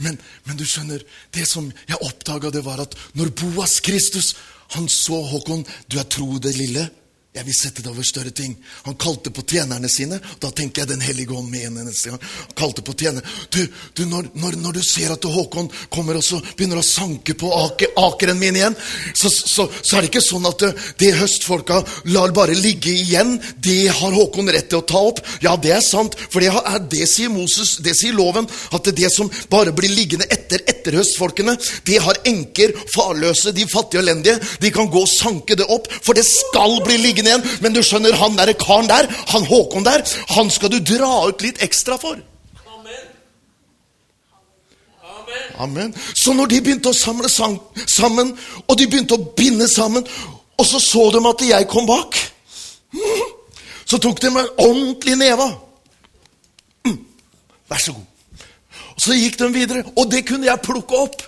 Men, 0.00 0.16
men, 0.46 0.56
du 0.56 0.64
skjønner, 0.64 1.02
det 1.34 1.46
som 1.48 1.66
jeg 1.88 1.98
oppdaga, 2.04 2.50
det 2.52 2.62
var 2.64 2.80
at 2.80 2.94
når 3.18 3.32
Boas 3.36 3.78
Kristus 3.84 4.34
han 4.76 4.86
så 4.88 5.18
Håkon, 5.28 5.64
du 5.90 5.98
er 6.00 6.08
tro 6.08 6.38
det 6.40 6.54
lille. 6.56 6.86
Jeg 7.30 7.46
vil 7.46 7.54
sette 7.54 7.82
det 7.84 7.86
over 7.92 8.02
større 8.02 8.32
ting. 8.34 8.56
Han 8.88 8.96
kalte 8.98 9.30
på 9.30 9.44
tjenerne 9.46 9.86
sine. 9.88 10.16
Da 10.42 10.48
tenker 10.50 10.82
jeg 10.82 10.88
Den 10.90 11.02
hellige 11.04 11.30
ånd 11.30 11.46
med 11.46 11.62
gang. 11.62 12.18
Han 12.18 12.56
kalte 12.58 12.82
på 12.82 12.90
tjenerne. 12.98 13.22
Du, 13.54 13.60
du 13.94 14.02
når, 14.10 14.32
når, 14.34 14.56
når, 14.58 14.72
du 14.74 14.82
ser 14.82 15.12
at 15.14 15.22
Håkon 15.30 15.70
kommer 15.94 16.18
og 16.18 16.48
begynner 16.58 16.80
å 16.80 16.82
sanke 16.82 17.36
på 17.38 17.52
ake, 17.54 17.92
akeren 18.02 18.40
min 18.40 18.58
igjen, 18.58 18.74
så, 19.14 19.30
så, 19.30 19.68
så, 19.70 19.92
er 19.94 20.02
det 20.02 20.10
ikke 20.10 20.24
sånn 20.26 20.48
at 20.50 20.64
det, 20.64 20.72
det 20.98 21.12
høstfolka 21.20 21.78
lar 22.10 22.34
bare 22.34 22.56
ligge 22.58 22.90
igjen. 22.90 23.36
Det 23.62 23.86
har 24.00 24.18
Håkon 24.18 24.50
rett 24.50 24.66
til 24.72 24.82
å 24.82 24.88
ta 24.90 25.04
opp. 25.12 25.22
Ja, 25.44 25.54
det 25.54 25.76
er 25.76 25.86
sant, 25.86 26.18
for 26.34 26.42
det, 26.42 26.50
er, 26.50 26.82
det 26.90 27.06
sier 27.12 27.30
Moses, 27.30 27.76
det 27.78 27.94
sier 28.00 28.18
loven. 28.18 28.50
At 28.74 28.90
det 28.90 29.12
som 29.14 29.30
bare 29.54 29.70
blir 29.76 29.94
liggende 29.94 30.26
etter 30.34 30.66
etterhøstfolkene, 30.66 31.54
det 31.86 32.02
har 32.02 32.18
enker, 32.26 32.74
farløse, 32.90 33.54
de 33.54 33.70
fattige 33.70 34.02
og 34.02 34.08
elendige. 34.08 34.42
De 34.66 34.74
kan 34.74 34.90
gå 34.90 35.06
og 35.06 35.14
sanke 35.14 35.54
det 35.54 35.70
opp, 35.70 35.86
for 36.02 36.18
det 36.18 36.26
skal 36.26 36.80
bli 36.82 36.98
liggende 36.98 37.19
igjen. 37.28 37.44
Men 37.60 37.76
du 37.76 37.82
skjønner, 37.84 38.16
han 38.16 38.36
der 38.38 38.52
karen 38.58 38.88
der, 38.88 39.08
han 39.32 39.46
Håkon 39.46 39.84
der, 39.84 40.04
han 40.36 40.50
skal 40.50 40.72
du 40.72 40.78
dra 40.80 41.26
ut 41.28 41.42
litt 41.44 41.62
ekstra 41.62 41.98
for. 42.00 42.20
Amen. 45.60 45.94
Så 46.14 46.32
når 46.32 46.46
de 46.50 46.60
begynte 46.64 46.90
å 46.90 46.96
samle 46.96 47.28
sammen, 47.28 48.32
og 48.66 48.78
de 48.78 48.86
begynte 48.88 49.18
å 49.18 49.26
binde 49.36 49.68
sammen, 49.68 50.06
og 50.56 50.66
så 50.66 50.80
så 50.80 51.10
de 51.12 51.20
at 51.28 51.44
jeg 51.44 51.68
kom 51.68 51.86
bak, 51.88 52.16
så 53.84 53.98
tok 53.98 54.22
de 54.22 54.30
meg 54.32 54.48
ordentlig 54.60 55.18
neva. 55.20 55.50
Vær 57.70 57.82
så 57.82 57.92
god. 57.92 58.06
Og 58.96 59.04
Så 59.04 59.16
gikk 59.16 59.38
de 59.38 59.52
videre, 59.52 59.84
og 59.96 60.10
det 60.12 60.24
kunne 60.28 60.48
jeg 60.48 60.64
plukke 60.64 60.96
opp. 60.96 61.22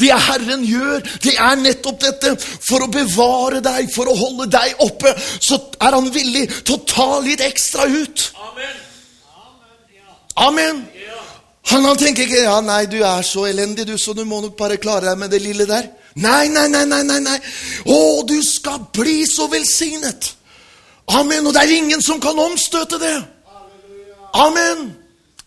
Det 0.00 0.12
Herren 0.26 0.64
gjør, 0.66 1.02
det 1.24 1.34
er 1.38 1.60
nettopp 1.60 2.00
dette. 2.02 2.34
For 2.40 2.84
å 2.84 2.90
bevare 2.92 3.62
deg, 3.64 3.90
for 3.94 4.10
å 4.10 4.16
holde 4.18 4.48
deg 4.52 4.80
oppe, 4.84 5.14
så 5.18 5.60
er 5.80 5.96
han 5.98 6.10
villig 6.12 6.48
til 6.62 6.76
å 6.76 6.84
ta 6.88 7.10
litt 7.24 7.44
ekstra 7.44 7.88
ut. 7.90 8.28
Amen. 8.48 8.80
Amen. 10.34 10.84
Han, 11.70 11.84
han 11.84 11.98
tenker 11.98 12.26
ikke 12.26 12.42
ja, 12.42 12.56
nei, 12.64 12.86
du 12.90 12.98
er 13.06 13.22
så 13.26 13.46
elendig, 13.46 13.86
du, 13.86 13.94
så 13.98 14.14
du 14.16 14.24
må 14.26 14.40
nok 14.42 14.56
bare 14.58 14.80
klare 14.82 15.12
deg 15.12 15.20
med 15.20 15.30
det 15.30 15.42
lille 15.44 15.66
der. 15.68 15.90
Nei, 16.20 16.48
nei, 16.52 16.66
nei, 16.68 16.84
nei, 16.88 17.02
nei, 17.08 17.20
nei. 17.24 17.36
Å, 17.86 17.98
du 18.28 18.38
skal 18.44 18.82
bli 18.92 19.22
så 19.28 19.46
velsignet. 19.52 20.32
Amen. 21.16 21.46
Og 21.46 21.54
det 21.54 21.62
er 21.62 21.76
ingen 21.76 22.02
som 22.04 22.20
kan 22.20 22.38
omstøte 22.38 22.98
det. 23.00 23.14
Amen. 24.32 24.90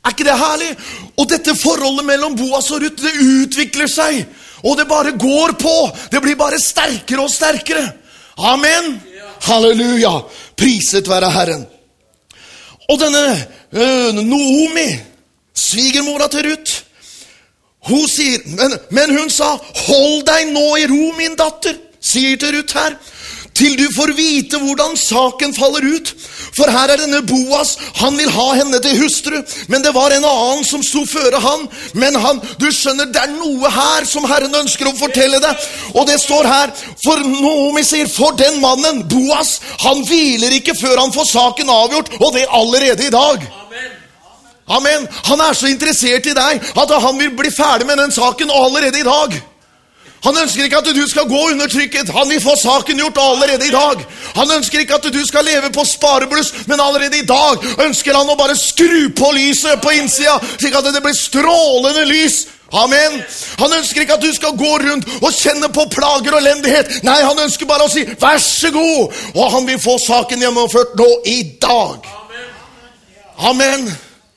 Er 0.06 0.14
ikke 0.14 0.28
det 0.28 0.38
herlig? 0.38 0.72
Og 1.18 1.30
dette 1.30 1.56
forholdet 1.58 2.06
mellom 2.06 2.36
Boas 2.38 2.70
og 2.72 2.84
Ruth, 2.84 3.02
det 3.02 3.14
utvikler 3.42 3.90
seg. 3.90 4.22
Og 4.66 4.78
det 4.78 4.88
bare 4.90 5.16
går 5.18 5.56
på. 5.62 5.76
Det 6.12 6.22
blir 6.22 6.38
bare 6.38 6.62
sterkere 6.62 7.26
og 7.26 7.32
sterkere. 7.34 7.88
Amen. 8.38 9.00
Halleluja. 9.48 10.14
Priset 10.58 11.10
være 11.10 11.32
Herren. 11.34 11.66
Og 12.90 13.00
denne 13.02 13.26
øh, 13.74 14.14
Noomi, 14.14 14.90
svigermora 15.58 16.28
til 16.30 16.52
Ruth, 16.52 16.82
hun 17.86 18.06
sier 18.10 18.42
men, 18.46 18.78
men 18.90 19.18
hun 19.18 19.30
sa, 19.30 19.56
'Hold 19.58 20.24
deg 20.26 20.54
nå 20.54 20.66
i 20.82 20.86
ro, 20.90 21.12
min 21.18 21.38
datter', 21.38 21.78
sier 22.02 22.38
til 22.38 22.58
Ruth 22.58 22.78
her 22.78 22.98
til 23.56 23.78
du 23.80 23.86
får 23.96 24.12
vite 24.18 24.60
hvordan 24.60 24.98
saken 25.00 25.54
faller 25.56 25.86
ut. 25.96 26.12
For 26.56 26.72
her 26.72 26.92
er 26.92 27.02
denne 27.02 27.22
Boas, 27.28 27.76
han 28.00 28.18
vil 28.20 28.32
ha 28.32 28.48
henne 28.60 28.80
til 28.84 29.00
hustru, 29.00 29.38
men 29.72 29.84
det 29.84 29.94
var 29.96 30.14
en 30.16 30.28
annen 30.28 30.64
som 30.68 30.84
sto 30.84 31.06
føre 31.08 31.40
han. 31.44 31.66
Men 31.96 32.16
han, 32.20 32.42
du 32.60 32.68
skjønner, 32.72 33.10
det 33.12 33.24
er 33.24 33.34
noe 33.36 33.72
her 33.72 34.08
som 34.08 34.28
Herren 34.30 34.56
ønsker 34.62 34.90
å 34.90 34.96
fortelle 35.00 35.42
deg. 35.44 35.68
Og 35.96 36.08
det 36.10 36.20
står 36.24 36.48
her, 36.52 36.74
for 37.04 37.24
Noomi 37.26 37.84
sier, 37.88 38.12
for 38.12 38.36
den 38.40 38.62
mannen, 38.64 39.04
Boas, 39.12 39.58
han 39.84 40.04
hviler 40.08 40.60
ikke 40.60 40.78
før 40.80 41.06
han 41.06 41.16
får 41.16 41.32
saken 41.32 41.72
avgjort, 41.72 42.16
og 42.22 42.34
det 42.36 42.48
allerede 42.52 43.08
i 43.08 43.14
dag. 43.14 43.48
Amen. 44.66 45.08
Han 45.30 45.42
er 45.46 45.54
så 45.54 45.70
interessert 45.70 46.26
i 46.26 46.34
deg 46.34 46.64
at 46.82 46.94
han 47.02 47.20
vil 47.20 47.36
bli 47.38 47.52
ferdig 47.54 47.86
med 47.86 48.00
den 48.02 48.12
saken 48.12 48.50
allerede 48.50 49.00
i 49.00 49.06
dag. 49.06 49.36
Han 50.24 50.38
ønsker 50.42 50.66
ikke 50.66 50.80
at 50.82 50.90
du 50.96 51.04
skal 51.08 51.28
gå 51.30 51.42
under 51.52 51.70
trykket. 51.70 52.10
Han 52.10 52.30
vil 52.30 52.42
få 52.42 52.56
saken 52.58 52.98
gjort 52.98 53.18
allerede 53.22 53.68
i 53.68 53.74
dag. 53.74 54.02
Han 54.36 54.52
ønsker 54.58 54.82
ikke 54.82 54.98
at 54.98 55.08
du 55.14 55.22
skal 55.28 55.46
leve 55.46 55.70
på 55.74 55.86
sparebluss, 55.86 56.54
men 56.66 56.82
allerede 56.82 57.20
i 57.20 57.28
dag 57.30 57.62
ønsker 57.86 58.18
han 58.18 58.30
å 58.30 58.38
bare 58.40 58.58
skru 58.58 59.12
på 59.18 59.32
lyset 59.38 59.82
på 59.84 59.94
innsida, 60.00 60.40
slik 60.58 60.76
at 60.76 60.90
det 60.90 61.04
blir 61.06 61.18
strålende 61.18 62.08
lys. 62.10 62.46
Amen. 62.74 63.20
Han 63.62 63.74
ønsker 63.78 64.02
ikke 64.02 64.18
at 64.18 64.26
du 64.26 64.32
skal 64.34 64.58
gå 64.58 64.72
rundt 64.82 65.06
og 65.22 65.30
kjenne 65.36 65.70
på 65.74 65.86
plager 65.94 66.34
og 66.34 66.42
elendighet. 66.42 67.04
Nei, 67.06 67.20
han 67.22 67.40
ønsker 67.46 67.70
bare 67.70 67.86
å 67.86 67.92
si 67.92 68.04
'vær 68.04 68.40
så 68.42 68.72
god', 68.74 69.14
og 69.36 69.52
han 69.52 69.68
vil 69.68 69.80
få 69.80 70.00
saken 70.02 70.42
gjennomført 70.42 70.98
nå 70.98 71.10
i 71.26 71.44
dag. 71.62 72.10
Amen. 73.38 73.88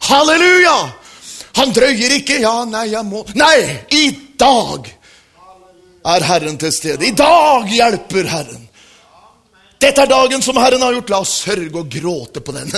Halleluja! 0.03 0.77
Han 1.57 1.73
drøyer 1.73 2.15
ikke. 2.21 2.41
Ja, 2.41 2.65
nei, 2.65 2.91
jeg 2.93 3.05
må 3.05 3.25
Nei, 3.35 3.81
i 3.91 4.11
dag 4.39 4.98
er 6.15 6.25
Herren 6.25 6.59
til 6.61 6.73
stede. 6.73 7.07
I 7.07 7.17
dag 7.17 7.69
hjelper 7.73 8.29
Herren. 8.31 8.65
Dette 9.79 10.03
er 10.03 10.11
dagen 10.11 10.43
som 10.43 10.59
Herren 10.59 10.83
har 10.83 10.97
gjort. 10.97 11.13
La 11.13 11.21
oss 11.23 11.37
sørge 11.45 11.71
og 11.79 11.91
gråte 11.93 12.43
på 12.43 12.55
den. 12.57 12.73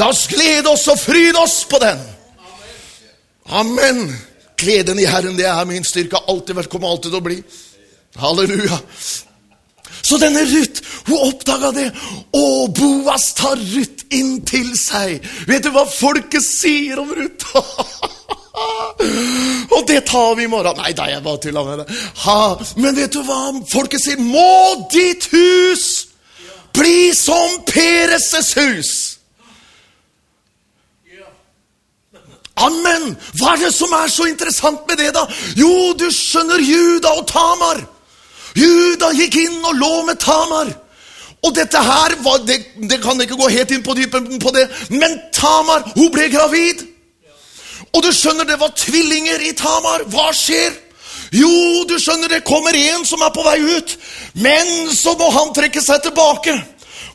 La 0.00 0.10
oss 0.10 0.26
glede 0.30 0.72
oss 0.72 0.88
og 0.90 0.98
fryde 0.98 1.38
oss 1.38 1.62
på 1.70 1.78
den. 1.82 2.02
Amen. 3.50 4.04
Gleden 4.60 4.98
i 5.00 5.08
Herren, 5.08 5.38
det 5.38 5.46
er 5.48 5.66
min 5.68 5.86
styrke. 5.86 6.20
Alltid 6.28 6.58
vært, 6.58 6.70
kommer 6.72 6.90
alltid 6.90 7.12
til 7.12 7.20
å 7.20 7.24
bli. 7.24 7.38
Halleluja. 8.20 8.80
Så 10.02 10.18
denne 10.18 10.42
Ruth, 10.48 10.82
hun 11.06 11.22
oppdaga 11.28 11.70
det. 11.76 11.86
Og 12.34 12.74
Boas 12.74 13.30
tar 13.38 13.60
Ruth 13.60 14.08
inn 14.16 14.40
til 14.48 14.72
seg. 14.78 15.22
Vet 15.46 15.66
du 15.66 15.72
hva 15.74 15.86
folket 15.86 16.44
sier 16.46 17.02
om 17.02 17.14
Ruth? 17.14 17.54
Og 19.76 19.86
det 19.86 20.00
tar 20.10 20.34
vi 20.34 20.44
i 20.44 20.50
morgen. 20.50 20.76
Nei 20.82 20.92
da, 20.96 21.06
jeg 21.10 21.22
bare 21.22 21.40
tulla 21.42 21.64
med 21.64 21.82
det. 21.82 21.98
Ha, 22.24 22.40
men 22.82 22.96
vet 22.98 23.14
du 23.14 23.22
hva 23.26 23.40
folket 23.70 24.02
sier? 24.02 24.18
Må 24.18 24.88
ditt 24.92 25.28
hus 25.32 25.86
bli 26.74 27.10
som 27.14 27.62
Peres' 27.70 28.52
hus! 28.58 28.92
Amen! 32.60 33.14
Hva 33.38 33.54
er 33.54 33.62
det 33.64 33.70
som 33.72 33.92
er 33.96 34.10
så 34.12 34.26
interessant 34.28 34.84
med 34.88 34.98
det, 35.00 35.14
da? 35.16 35.24
Jo, 35.56 35.94
du 35.96 36.10
skjønner 36.12 36.60
Juda 36.60 37.14
og 37.16 37.24
Tamar. 37.30 37.80
Juda 38.58 39.12
gikk 39.16 39.38
inn 39.40 39.58
og 39.64 39.78
lå 39.78 39.92
med 40.10 40.20
Tamar. 40.20 40.68
Og 41.40 41.54
dette 41.56 41.80
her 41.80 42.16
det, 42.44 42.58
det 42.90 42.98
kan 43.00 43.20
ikke 43.22 43.38
gå 43.40 43.48
helt 43.48 43.70
inn 43.72 43.84
på 43.86 43.96
dypen 43.96 44.26
på 44.42 44.52
det, 44.52 44.66
men 44.92 45.16
Tamar 45.32 45.86
hun 45.94 46.10
ble 46.12 46.28
gravid. 46.28 46.84
Og 47.90 48.02
du 48.04 48.10
skjønner, 48.14 48.46
det 48.46 48.60
var 48.60 48.74
tvillinger 48.78 49.42
i 49.48 49.52
Tamar. 49.58 50.04
Hva 50.12 50.30
skjer? 50.36 50.74
Jo, 51.34 51.50
du 51.86 51.96
skjønner, 51.98 52.30
det 52.30 52.46
kommer 52.46 52.74
en 52.74 53.06
som 53.06 53.22
er 53.22 53.32
på 53.34 53.44
vei 53.46 53.58
ut. 53.76 53.96
Men 54.34 54.90
så 54.94 55.14
må 55.18 55.30
han 55.34 55.54
trekke 55.54 55.82
seg 55.82 56.02
tilbake. 56.06 56.54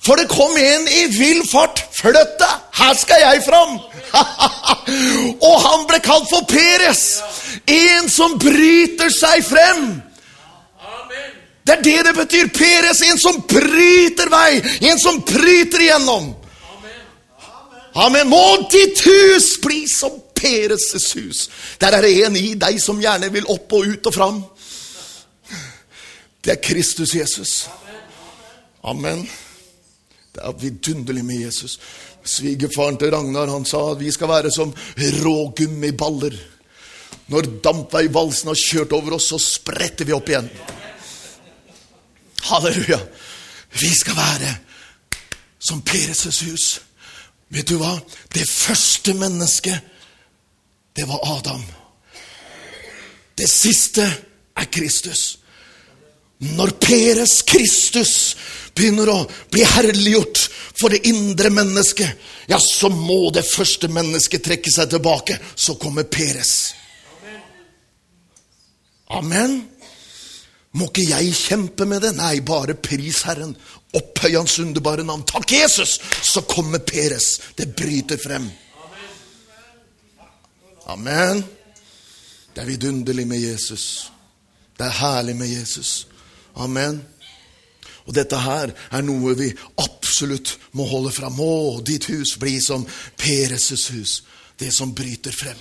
For 0.06 0.20
det 0.20 0.30
kom 0.30 0.54
en 0.60 0.88
i 0.92 1.06
vill 1.16 1.42
fart. 1.50 1.82
Flytt 1.96 2.36
deg! 2.40 2.58
Her 2.80 2.98
skal 3.00 3.24
jeg 3.24 3.44
fram! 3.48 3.78
og 5.50 5.56
han 5.64 5.86
ble 5.90 6.00
kalt 6.04 6.28
for 6.30 6.46
Peres. 6.50 7.06
En 7.72 8.12
som 8.12 8.36
bryter 8.40 9.12
seg 9.14 9.44
frem. 9.48 9.88
Det 11.66 11.80
er 11.80 11.82
det 11.82 12.00
det 12.06 12.14
betyr. 12.20 12.52
Peres, 12.54 13.02
en 13.02 13.20
som 13.20 13.40
bryter 13.50 14.30
vei. 14.30 14.60
En 14.92 15.00
som 15.02 15.18
bryter 15.26 15.88
igjennom. 15.88 16.30
Amen. 17.96 18.30
Må 18.30 18.44
ditt 18.70 19.02
hus 19.08 19.56
bli 19.64 19.86
som 19.90 20.14
Peres' 20.46 21.14
hus. 21.18 21.50
Der 21.82 21.98
er 21.98 22.06
det 22.06 22.14
en 22.26 22.38
i 22.38 22.54
deg 22.54 22.78
som 22.82 23.02
gjerne 23.02 23.32
vil 23.34 23.48
opp 23.50 23.74
og 23.74 23.90
ut 23.90 24.10
og 24.12 24.14
fram. 24.14 24.44
Det 26.46 26.54
er 26.54 26.62
Kristus 26.62 27.16
Jesus. 27.18 27.54
Amen. 28.86 29.26
Det 30.36 30.44
er 30.44 30.60
vidunderlig 30.62 31.26
med 31.26 31.46
Jesus. 31.48 31.80
Svigerfaren 32.26 32.98
til 33.02 33.14
Ragnar 33.14 33.50
han 33.50 33.66
sa 33.66 33.82
at 33.92 34.00
vi 34.02 34.12
skal 34.14 34.30
være 34.30 34.52
som 34.54 34.74
rågummiballer. 35.24 36.38
Når 37.34 37.50
dampveivalsen 37.66 38.52
har 38.52 38.60
kjørt 38.60 38.94
over 38.94 39.18
oss, 39.18 39.32
så 39.32 39.40
spretter 39.42 40.06
vi 40.06 40.14
opp 40.14 40.30
igjen. 40.30 40.50
Halleluja. 42.46 43.00
Vi 43.80 43.90
skal 43.98 44.18
være 44.18 44.52
som 45.60 45.82
Peres' 45.82 46.44
hus. 46.46 46.68
Vet 47.50 47.70
du 47.70 47.80
hva? 47.82 47.96
Det 48.34 48.46
første 48.50 49.14
mennesket, 49.18 49.95
det 50.96 51.04
var 51.04 51.38
Adam. 51.38 51.64
Det 53.36 53.48
siste 53.52 54.06
er 54.56 54.70
Kristus. 54.72 55.38
Når 56.38 56.72
Peres 56.80 57.42
Kristus 57.48 58.14
begynner 58.76 59.12
å 59.12 59.18
bli 59.52 59.64
herliggjort 59.68 60.40
for 60.76 60.92
det 60.92 61.06
indre 61.08 61.52
mennesket, 61.52 62.16
ja, 62.48 62.60
så 62.60 62.90
må 62.92 63.30
det 63.36 63.46
første 63.48 63.90
mennesket 63.92 64.44
trekke 64.46 64.72
seg 64.72 64.92
tilbake. 64.92 65.40
Så 65.56 65.76
kommer 65.80 66.08
Peres. 66.08 66.74
Amen. 69.16 69.62
Må 70.76 70.90
ikke 70.90 71.08
jeg 71.08 71.36
kjempe 71.40 71.88
med 71.88 72.04
det? 72.04 72.16
Nei, 72.18 72.40
bare 72.44 72.76
pris 72.76 73.24
Herren. 73.28 73.56
Opphøy 73.96 74.36
Hans 74.36 74.60
underbare 74.60 75.06
navn. 75.08 75.24
Takk, 75.28 75.52
Jesus! 75.56 76.00
Så 76.24 76.44
kommer 76.48 76.84
Peres. 76.84 77.38
Det 77.56 77.72
bryter 77.76 78.20
frem. 78.20 78.50
Amen. 80.86 81.44
Det 82.54 82.62
er 82.62 82.66
vidunderlig 82.66 83.28
med 83.28 83.40
Jesus. 83.40 84.12
Det 84.78 84.86
er 84.86 84.90
herlig 85.00 85.36
med 85.36 85.48
Jesus. 85.48 86.08
Amen. 86.56 87.02
Og 88.06 88.14
dette 88.14 88.38
her 88.38 88.72
er 88.92 89.06
noe 89.06 89.34
vi 89.38 89.50
absolutt 89.82 90.56
må 90.78 90.86
holde 90.88 91.12
fram. 91.12 91.40
Å, 91.42 91.82
ditt 91.82 92.06
hus 92.12 92.36
blir 92.40 92.62
som 92.62 92.86
Peres' 93.18 93.90
hus. 93.96 94.22
Det 94.58 94.70
som 94.74 94.94
bryter 94.96 95.34
frem. 95.34 95.58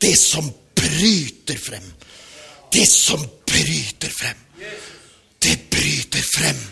Det 0.00 0.16
som 0.18 0.48
bryter 0.74 1.60
frem. 1.60 1.84
Det 2.72 2.86
som 2.90 3.20
bryter 3.46 4.10
frem. 4.10 4.40
Det 5.38 5.58
bryter 5.70 6.24
frem. 6.24 6.64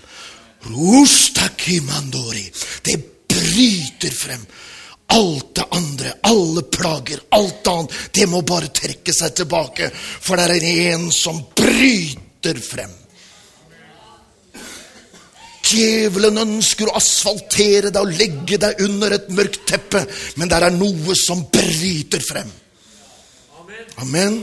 Det 2.83 2.99
bryter 3.29 4.17
frem. 4.17 4.47
Alt 5.13 5.52
alle 6.29 6.65
plager, 6.73 7.23
alt 7.37 7.69
annet, 7.73 8.01
det 8.15 8.27
må 8.31 8.43
bare 8.47 8.73
trekke 8.75 9.15
seg 9.15 9.37
tilbake. 9.43 9.91
For 9.93 10.39
det 10.39 10.59
er 10.59 10.93
en 10.93 11.09
som 11.15 11.41
bryter 11.57 12.61
frem. 12.63 12.99
Djevelen 15.73 16.41
ønsker 16.43 16.91
å 16.91 16.97
asfaltere 16.99 17.93
deg 17.95 18.03
og 18.03 18.17
legge 18.19 18.59
deg 18.61 18.83
under 18.85 19.15
et 19.17 19.31
mørkt 19.33 19.63
teppe, 19.71 20.03
men 20.37 20.51
der 20.51 20.67
er 20.67 20.75
noe 20.75 21.17
som 21.17 21.47
bryter 21.53 22.25
frem. 22.25 22.51
Amen. 24.03 24.43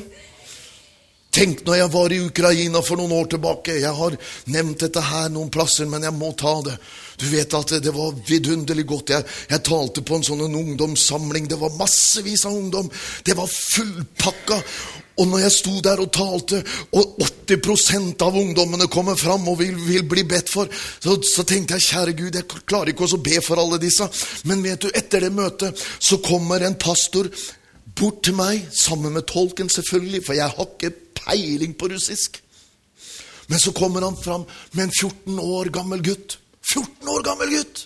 Tenk 1.29 1.61
når 1.65 1.75
jeg 1.77 1.91
var 1.93 2.13
i 2.13 2.21
Ukraina 2.25 2.81
for 2.81 2.97
noen 2.97 3.13
år 3.13 3.27
tilbake. 3.35 3.75
Jeg 3.77 3.93
har 3.95 4.15
nevnt 4.49 4.81
dette 4.81 5.03
her 5.11 5.27
noen 5.29 5.51
plasser, 5.53 5.85
men 5.89 6.07
jeg 6.07 6.15
må 6.17 6.31
ta 6.37 6.55
det. 6.65 6.73
Du 7.21 7.27
vet 7.29 7.53
at 7.53 7.75
det 7.83 7.93
var 7.93 8.15
vidunderlig 8.25 8.87
godt. 8.89 9.13
Jeg, 9.13 9.27
jeg 9.51 9.65
talte 9.67 10.01
på 10.05 10.17
en 10.17 10.25
sånn 10.25 10.41
ungdomssamling. 10.47 11.45
Det 11.51 11.59
var 11.61 11.75
massevis 11.77 12.47
av 12.49 12.57
ungdom. 12.57 12.89
Det 13.27 13.37
var 13.37 13.51
fullpakka. 13.51 14.57
Og 15.19 15.27
når 15.27 15.43
jeg 15.43 15.53
sto 15.57 15.73
der 15.83 16.01
og 16.01 16.11
talte, 16.15 16.61
og 16.95 17.19
80% 17.21 18.23
av 18.23 18.37
ungdommene 18.39 18.87
kommer 18.91 19.19
fram 19.19 19.49
og 19.51 19.59
vil, 19.59 19.75
vil 19.83 20.05
bli 20.07 20.23
bedt 20.27 20.49
for, 20.49 20.71
så, 20.71 21.17
så, 21.27 21.43
tenkte 21.43 21.75
jeg 21.75 21.89
kjære 21.89 22.15
Gud, 22.15 22.39
jeg 22.39 22.47
klarer 22.63 22.93
ikke 22.93 23.05
å 23.05 23.21
be 23.21 23.41
for 23.43 23.59
alle 23.59 23.81
disse. 23.83 24.07
Men 24.47 24.63
vet 24.63 24.85
du, 24.85 24.89
etter 24.95 25.27
det 25.27 25.33
møtet 25.35 25.83
så 25.99 26.21
kommer 26.23 26.63
en 26.63 26.79
pastor 26.79 27.27
bort 27.99 28.23
til 28.25 28.35
meg, 28.37 28.63
sammen 28.73 29.13
med 29.13 29.27
tolken 29.29 29.69
selvfølgelig, 29.71 30.23
for 30.25 30.37
jeg 30.37 30.55
har 30.55 30.69
ikke 30.75 30.93
peiling 31.19 31.75
på 31.77 31.91
russisk. 31.91 32.41
Men 33.49 33.59
så 33.59 33.73
kommer 33.75 34.05
han 34.05 34.17
fram 34.17 34.45
med 34.71 34.87
en 34.87 34.93
14 34.93 35.39
år 35.39 35.71
gammel 35.73 36.03
gutt. 36.05 36.39
14 36.73 37.09
år 37.09 37.23
gammel 37.25 37.53
gutt! 37.57 37.85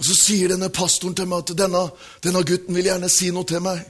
Og 0.00 0.06
så 0.08 0.16
sier 0.16 0.48
denne 0.48 0.70
pastoren 0.72 1.14
til 1.14 1.28
meg 1.28 1.42
at 1.42 1.58
denne, 1.60 1.82
denne 2.24 2.40
gutten 2.48 2.76
vil 2.76 2.88
gjerne 2.88 3.10
si 3.12 3.28
noe 3.34 3.44
til 3.44 3.60
meg. 3.60 3.82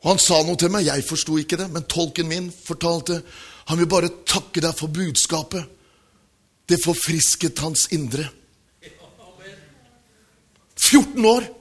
Og 0.00 0.12
Han 0.12 0.22
sa 0.22 0.38
noe 0.46 0.56
til 0.56 0.70
meg, 0.70 0.86
jeg 0.86 1.04
forsto 1.04 1.36
ikke 1.40 1.58
det, 1.58 1.66
men 1.74 1.88
tolken 1.90 2.30
min 2.30 2.52
fortalte 2.54 3.20
han 3.70 3.78
vil 3.78 3.90
bare 3.90 4.08
takke 4.26 4.62
deg 4.62 4.74
for 4.74 4.90
budskapet. 4.90 5.66
Det 6.66 6.78
forfrisket 6.82 7.58
hans 7.62 7.88
indre. 7.94 8.24
14 10.80 11.26
år! 11.26 11.59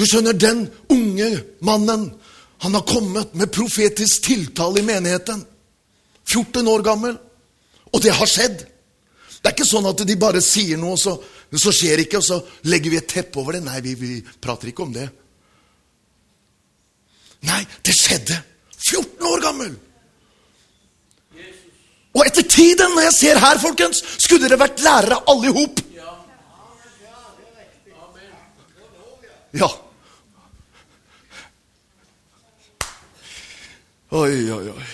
Du 0.00 0.06
skjønner, 0.08 0.32
den 0.32 0.62
unge 0.88 1.28
mannen, 1.60 2.06
han 2.64 2.76
har 2.76 2.84
kommet 2.88 3.34
med 3.36 3.50
profetisk 3.52 4.22
tiltale 4.24 4.80
i 4.80 4.84
menigheten. 4.86 5.42
14 6.24 6.68
år 6.72 6.84
gammel. 6.86 7.18
Og 7.92 8.00
det 8.00 8.14
har 8.16 8.28
skjedd. 8.28 8.62
Det 9.40 9.50
er 9.50 9.52
ikke 9.52 9.66
sånn 9.68 9.88
at 9.90 10.00
de 10.08 10.16
bare 10.20 10.40
sier 10.44 10.80
noe, 10.80 10.96
og 10.96 11.00
så, 11.00 11.12
så 11.52 11.72
skjer 11.74 12.00
det 12.00 12.06
ikke, 12.06 12.22
og 12.22 12.24
så 12.24 12.38
legger 12.72 12.94
vi 12.94 13.00
et 13.00 13.10
teppe 13.12 13.42
over 13.42 13.58
det. 13.58 13.60
Nei, 13.66 13.82
vi, 13.84 13.92
vi 14.00 14.22
prater 14.40 14.72
ikke 14.72 14.86
om 14.86 14.96
det. 14.96 15.04
Nei, 17.50 17.60
det 17.84 17.96
skjedde 17.96 18.40
14 18.78 19.28
år 19.34 19.44
gammel. 19.44 19.76
Og 22.16 22.24
etter 22.24 22.48
tiden, 22.48 22.96
når 22.96 23.10
jeg 23.10 23.16
ser 23.18 23.44
her, 23.44 23.60
folkens, 23.60 24.00
skulle 24.16 24.48
dere 24.48 24.60
vært 24.64 24.80
lærere 24.84 25.20
alle 25.28 25.52
i 25.52 25.54
hop. 25.60 25.84
Ja. 29.60 29.70
Oi, 34.10 34.50
oi, 34.50 34.66
oi. 34.74 34.86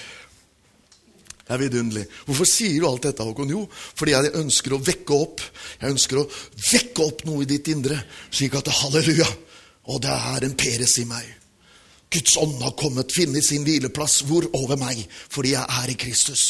Det 1.47 1.55
er 1.55 1.61
vidunderlig. 1.63 2.03
Hvorfor 2.27 2.49
sier 2.51 2.83
du 2.83 2.89
alt 2.89 3.07
dette, 3.07 3.25
Håkon? 3.25 3.53
Jo, 3.55 3.63
fordi 3.71 4.13
jeg 4.13 4.33
ønsker 4.43 4.75
å 4.75 4.83
vekke 4.83 5.15
opp 5.17 5.45
Jeg 5.81 5.95
ønsker 5.95 6.19
å 6.21 6.27
vekke 6.27 7.07
opp 7.07 7.23
noe 7.29 7.45
i 7.45 7.49
ditt 7.49 7.71
indre, 7.73 7.97
slik 8.35 8.57
at 8.59 8.69
halleluja. 8.83 9.29
Og 9.93 10.03
det 10.03 10.13
er 10.13 10.45
en 10.45 10.57
Peres 10.59 10.99
i 11.01 11.07
meg. 11.09 11.25
Guds 12.13 12.37
ånd 12.43 12.61
har 12.61 12.75
kommet, 12.77 13.15
finne 13.15 13.41
sin 13.45 13.65
hvileplass. 13.65 14.19
Hvor 14.27 14.51
over 14.59 14.77
meg? 14.81 15.01
Fordi 15.33 15.55
jeg 15.55 15.65
er 15.65 15.93
i 15.93 15.97
Kristus. 16.01 16.45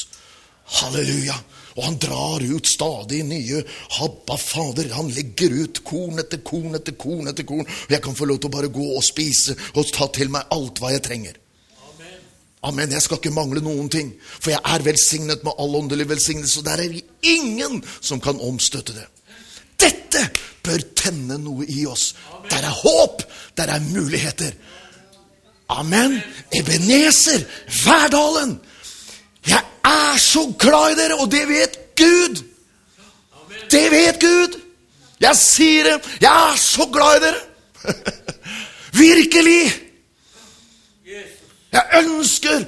Halleluja. 0.81 1.37
Og 1.77 1.85
han 1.85 2.01
drar 2.03 2.43
ut 2.43 2.67
stadig 2.67 3.23
nye 3.29 3.63
Habba 4.01 4.41
Fader. 4.41 4.91
Han 4.97 5.13
legger 5.13 5.55
ut 5.63 5.85
korn 5.87 6.19
etter 6.25 6.43
korn 6.43 6.75
etter 6.81 6.99
korn 6.99 7.31
etter 7.31 7.47
korn. 7.47 7.67
Og 7.69 7.95
jeg 7.95 8.03
kan 8.03 8.17
få 8.17 8.27
lov 8.27 8.41
til 8.41 8.51
å 8.51 8.57
bare 8.59 8.73
gå 8.75 8.93
og 8.97 9.05
spise 9.07 9.55
og 9.77 9.93
ta 9.93 10.09
til 10.17 10.33
meg 10.35 10.49
alt 10.57 10.81
hva 10.81 10.97
jeg 10.97 11.05
trenger. 11.07 11.43
Amen. 12.67 12.93
Jeg 12.93 13.03
skal 13.05 13.21
ikke 13.21 13.35
mangle 13.35 13.63
noen 13.63 13.89
ting, 13.93 14.11
for 14.41 14.51
jeg 14.51 14.61
er 14.65 14.85
velsignet 14.87 15.45
med 15.47 15.55
all 15.63 15.77
åndelig 15.79 16.09
velsignelse. 16.11 16.61
Og 16.61 16.67
der 16.67 16.83
er 16.83 16.97
ingen 17.23 17.83
som 18.01 18.21
kan 18.21 18.41
omstøtte 18.43 18.97
det. 18.97 19.07
Dette 19.81 20.23
bør 20.65 20.83
tenne 20.99 21.39
noe 21.39 21.67
i 21.69 21.85
oss. 21.87 22.15
Der 22.51 22.65
er 22.65 22.75
håp, 22.83 23.23
der 23.57 23.71
er 23.77 23.87
muligheter. 23.93 24.51
Amen. 25.69 26.19
Ebenezer, 26.55 27.45
Værdalen. 27.85 28.61
Jeg 29.47 29.63
er 29.85 30.19
så 30.19 30.53
glad 30.59 30.93
i 30.93 31.01
dere, 31.01 31.19
og 31.21 31.31
det 31.31 31.49
vet 31.49 31.79
Gud. 31.97 32.43
Det 33.71 33.91
vet 33.91 34.21
Gud. 34.21 34.61
Jeg 35.21 35.37
sier 35.37 35.85
det. 35.85 36.19
Jeg 36.21 36.53
er 36.53 36.57
så 36.61 36.89
glad 36.93 37.17
i 37.17 37.25
dere. 37.25 37.43
Virkelig. 39.07 39.86
Jeg 41.73 42.03
ønsker 42.03 42.65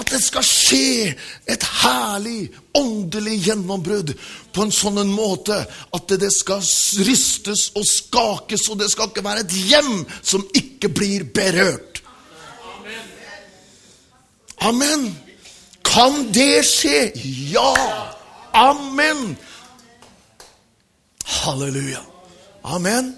at 0.00 0.10
det 0.10 0.20
skal 0.22 0.44
skje 0.46 1.12
et 1.50 1.64
herlig 1.82 2.50
åndelig 2.78 3.36
gjennombrudd 3.46 4.12
på 4.54 4.64
en 4.64 4.72
sånn 4.74 5.00
en 5.02 5.12
måte 5.12 5.58
at 5.96 6.14
det 6.20 6.30
skal 6.34 6.62
ristes 7.06 7.68
og 7.76 7.84
skakes, 7.86 8.68
og 8.70 8.80
det 8.80 8.90
skal 8.92 9.10
ikke 9.10 9.26
være 9.26 9.44
et 9.44 9.56
hjem 9.70 10.04
som 10.22 10.46
ikke 10.56 10.92
blir 10.94 11.26
berørt. 11.34 12.00
Amen. 14.60 15.10
Kan 15.84 16.28
det 16.34 16.62
skje? 16.68 17.10
Ja. 17.50 17.72
Amen. 18.52 19.36
Halleluja. 21.24 22.02
Amen. 22.62 23.14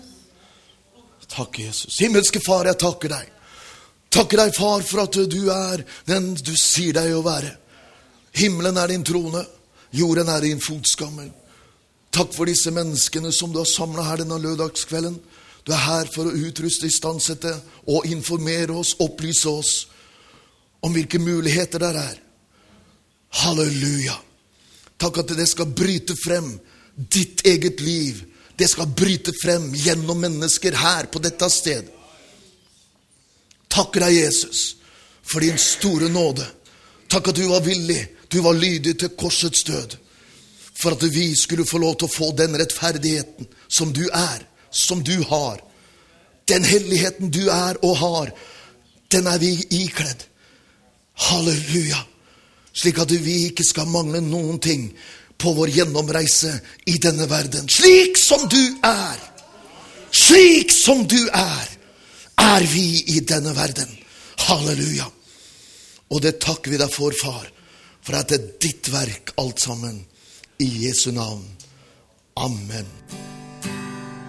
Takk, 1.28 1.58
Jesus. 1.58 1.98
Himmelske 1.98 2.40
Far, 2.46 2.68
jeg 2.68 2.78
takker 2.78 3.10
deg. 3.12 3.30
Takker 4.12 4.42
deg, 4.42 4.52
far, 4.52 4.82
for 4.84 5.06
at 5.06 5.16
du 5.16 5.40
er 5.48 5.82
den 6.08 6.34
du 6.36 6.52
sier 6.58 6.92
deg 6.98 7.14
å 7.16 7.24
være. 7.24 7.54
Himmelen 8.36 8.76
er 8.80 8.92
din 8.92 9.04
trone, 9.04 9.40
jorden 9.96 10.28
er 10.28 10.44
din 10.44 10.60
fotskammel. 10.60 11.30
Takk 12.12 12.34
for 12.36 12.48
disse 12.48 12.72
menneskene 12.74 13.32
som 13.32 13.52
du 13.52 13.60
har 13.62 13.68
samla 13.68 14.04
her 14.04 14.20
denne 14.20 14.36
lørdagskvelden. 14.40 15.16
Du 15.64 15.72
er 15.72 15.80
her 15.80 16.10
for 16.12 16.28
å 16.28 16.34
utruste, 16.44 16.90
istandsette 16.90 17.54
og 17.88 18.08
informere 18.10 18.76
oss, 18.76 18.92
opplyse 19.00 19.48
oss 19.48 19.72
om 20.84 20.92
hvilke 20.92 21.20
muligheter 21.22 21.80
der 21.80 21.96
er. 22.02 22.20
Halleluja. 23.40 24.18
Takk 25.00 25.22
at 25.22 25.32
det 25.38 25.48
skal 25.48 25.72
bryte 25.72 26.18
frem 26.20 26.52
ditt 26.92 27.46
eget 27.48 27.80
liv. 27.80 28.20
Det 28.60 28.68
skal 28.68 28.92
bryte 28.92 29.32
frem 29.40 29.70
gjennom 29.72 30.20
mennesker 30.20 30.76
her 30.82 31.08
på 31.08 31.22
dette 31.22 31.48
stedet 31.48 32.01
takker 33.72 34.04
deg, 34.04 34.18
Jesus, 34.20 34.76
for 35.22 35.40
din 35.40 35.58
store 35.58 36.10
nåde. 36.12 36.46
Takk 37.08 37.32
at 37.32 37.40
du 37.40 37.46
var 37.50 37.64
villig, 37.64 38.00
du 38.28 38.40
var 38.44 38.56
lydig 38.56 38.98
til 39.00 39.14
korsets 39.18 39.64
død. 39.68 39.96
For 40.74 40.96
at 40.96 41.04
vi 41.14 41.32
skulle 41.36 41.68
få 41.68 41.78
lov 41.78 41.98
til 41.98 42.08
å 42.08 42.14
få 42.14 42.30
den 42.36 42.56
rettferdigheten 42.58 43.48
som 43.68 43.92
du 43.92 44.04
er, 44.08 44.44
som 44.70 45.02
du 45.04 45.18
har. 45.28 45.60
Den 46.48 46.64
helligheten 46.64 47.30
du 47.30 47.44
er 47.52 47.78
og 47.84 47.96
har, 48.00 48.32
den 49.12 49.28
er 49.28 49.38
vi 49.38 49.52
ikledd. 49.82 50.24
Halleluja. 51.28 52.00
Slik 52.72 52.98
at 53.02 53.12
vi 53.12 53.42
ikke 53.50 53.64
skal 53.68 53.90
mangle 53.92 54.22
noen 54.24 54.56
ting 54.64 54.88
på 55.38 55.52
vår 55.52 55.74
gjennomreise 55.76 56.54
i 56.88 56.96
denne 57.02 57.28
verden. 57.28 57.68
Slik 57.68 58.16
som 58.18 58.48
du 58.48 58.62
er. 58.88 59.20
Slik 60.12 60.72
som 60.72 61.04
du 61.08 61.20
er 61.28 61.68
er 62.38 62.66
vi 62.72 62.86
i 63.16 63.20
denne 63.20 63.54
verden. 63.56 63.90
Halleluja. 64.48 65.08
Og 66.12 66.22
det 66.22 66.38
takker 66.44 66.74
vi 66.74 66.80
deg 66.80 66.92
for, 66.92 67.14
far, 67.16 67.46
for 68.02 68.18
at 68.18 68.28
det 68.32 68.38
er 68.40 68.50
ditt 68.66 68.92
verk, 68.92 69.34
alt 69.40 69.60
sammen. 69.60 70.04
I 70.60 70.68
Jesu 70.86 71.10
navn. 71.12 71.44
Amen. 72.36 72.86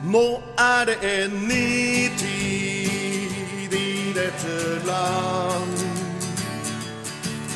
Nå 0.04 0.42
er 0.60 0.86
det 0.86 0.98
en 1.08 1.36
ny 1.48 2.10
tid 2.18 3.74
i 3.74 4.14
dette 4.16 4.56
land. 4.88 5.84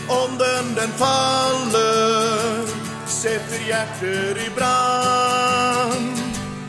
Ånden 0.08 0.76
den 0.76 0.94
faller, 0.98 2.68
setter 3.08 3.66
hjerter 3.68 4.40
i 4.46 4.50
brann. 4.56 6.08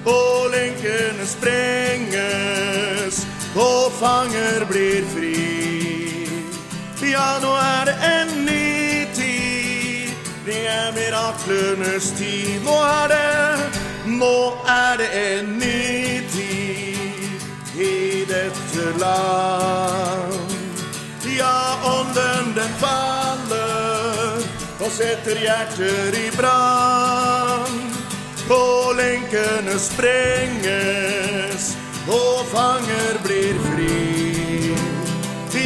Og 0.09 0.51
lenkene 0.51 1.27
sprenges, 1.27 2.48
og 3.59 3.93
fanger 3.99 4.65
blir 4.71 5.07
fri. 5.15 5.35
Ja, 7.09 7.39
nå 7.43 7.53
er 7.57 7.85
det 7.89 7.97
en 8.07 8.33
ny 8.45 9.07
tid, 9.17 10.11
det 10.47 10.61
er 10.69 10.93
miraklenes 10.97 12.11
tid. 12.19 12.61
Nå 12.67 12.77
er 12.85 13.09
det, 13.15 13.71
nå 14.19 14.37
er 14.69 15.01
det 15.01 15.09
en 15.23 15.55
ny 15.59 16.21
tid 16.35 17.79
i 17.81 18.25
dette 18.29 18.93
land. 19.01 20.55
Ja, 21.39 21.79
ånden 21.87 22.55
den 22.57 22.73
faller 22.83 24.43
og 24.81 24.91
setter 24.91 25.39
hjerter 25.39 26.19
i 26.19 26.29
brann. 26.37 27.81
Og 28.51 28.95
lenkene 28.97 29.79
sprenges, 29.79 31.75
og 32.09 32.47
fanger 32.53 33.19
blir 33.25 33.59
fri. 33.69 33.97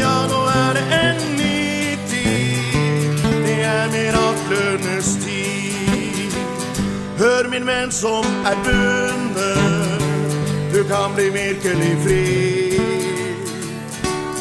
Ja, 0.03 0.15
nå 0.27 0.41
er 0.51 0.73
det 0.79 0.85
en 0.97 1.21
ny 1.39 1.97
tid, 2.11 3.23
det 3.45 3.59
er 3.69 3.91
miraklenes 3.93 5.11
tid. 5.23 6.35
Hør, 7.19 7.49
min 7.53 7.67
venn 7.67 7.93
som 7.95 8.27
er 8.49 8.59
bundet, 8.67 10.07
du 10.75 10.81
kan 10.91 11.15
bli 11.15 11.29
virkelig 11.31 11.93
fri. 12.07 12.25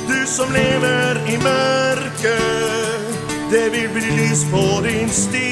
Du 0.09 0.19
som 0.25 0.49
lever 0.55 1.21
i 1.29 1.37
mørket, 1.37 3.19
det 3.51 3.67
vil 3.75 3.89
bli 3.93 4.15
lys 4.21 4.45
på 4.51 4.65
din 4.87 5.09
sti. 5.09 5.51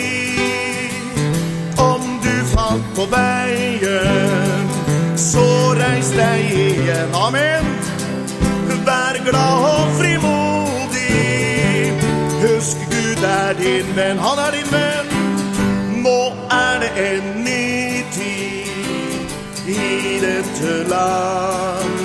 Om 1.78 2.02
du 2.24 2.36
falt 2.56 2.90
på 2.96 3.06
veien, 3.14 4.49
så 5.20 5.74
reis 5.76 6.10
deg 6.16 6.52
igjen. 6.56 7.16
Amen. 7.16 7.66
Vær 8.88 9.20
glad 9.26 9.66
og 9.68 9.92
frimodig. 10.00 11.94
Husk 12.40 12.78
Gud 12.92 13.24
er 13.28 13.54
din 13.60 13.90
venn, 13.98 14.18
han 14.24 14.40
er 14.46 14.52
din 14.56 14.72
venn. 14.72 15.08
Nå 16.06 16.20
er 16.56 16.80
det 16.84 16.92
en 17.04 17.44
ny 17.44 18.04
tid 18.16 19.28
i 19.68 20.20
dette 20.24 20.74
land. 20.90 22.00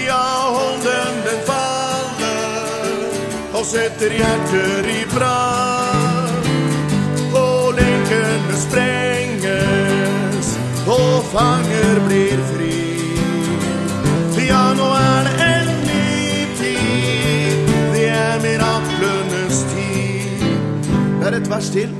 Ja, 0.00 0.26
hånden 0.56 1.22
den 1.28 1.40
faller 1.46 3.00
og 3.52 3.64
setter 3.66 4.10
hjerter 4.16 4.94
i 4.96 5.02
brann. 5.14 5.99
Fanger 11.32 12.00
blir 12.06 12.38
fri. 12.52 12.76
Ja, 14.48 14.72
nå 14.74 14.86
er 14.98 15.28
det 15.28 15.34
en 15.46 15.68
ny 15.86 16.46
tid, 16.58 17.68
det 17.94 18.06
er 18.10 18.40
miraklenes 18.42 19.60
tid. 19.70 20.44
Det 21.20 21.28
er 21.28 21.36
et 21.38 21.50
vers 21.50 21.70
til. 21.70 21.92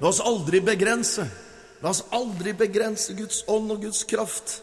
La 0.00 0.10
oss 0.10 0.22
aldri 0.24 0.60
begrense. 0.64 1.28
La 1.82 1.92
oss 1.92 2.02
aldri 2.16 2.56
begrense 2.58 3.14
Guds 3.14 3.44
ånd 3.48 3.70
og 3.70 3.84
Guds 3.84 4.02
kraft. 4.08 4.58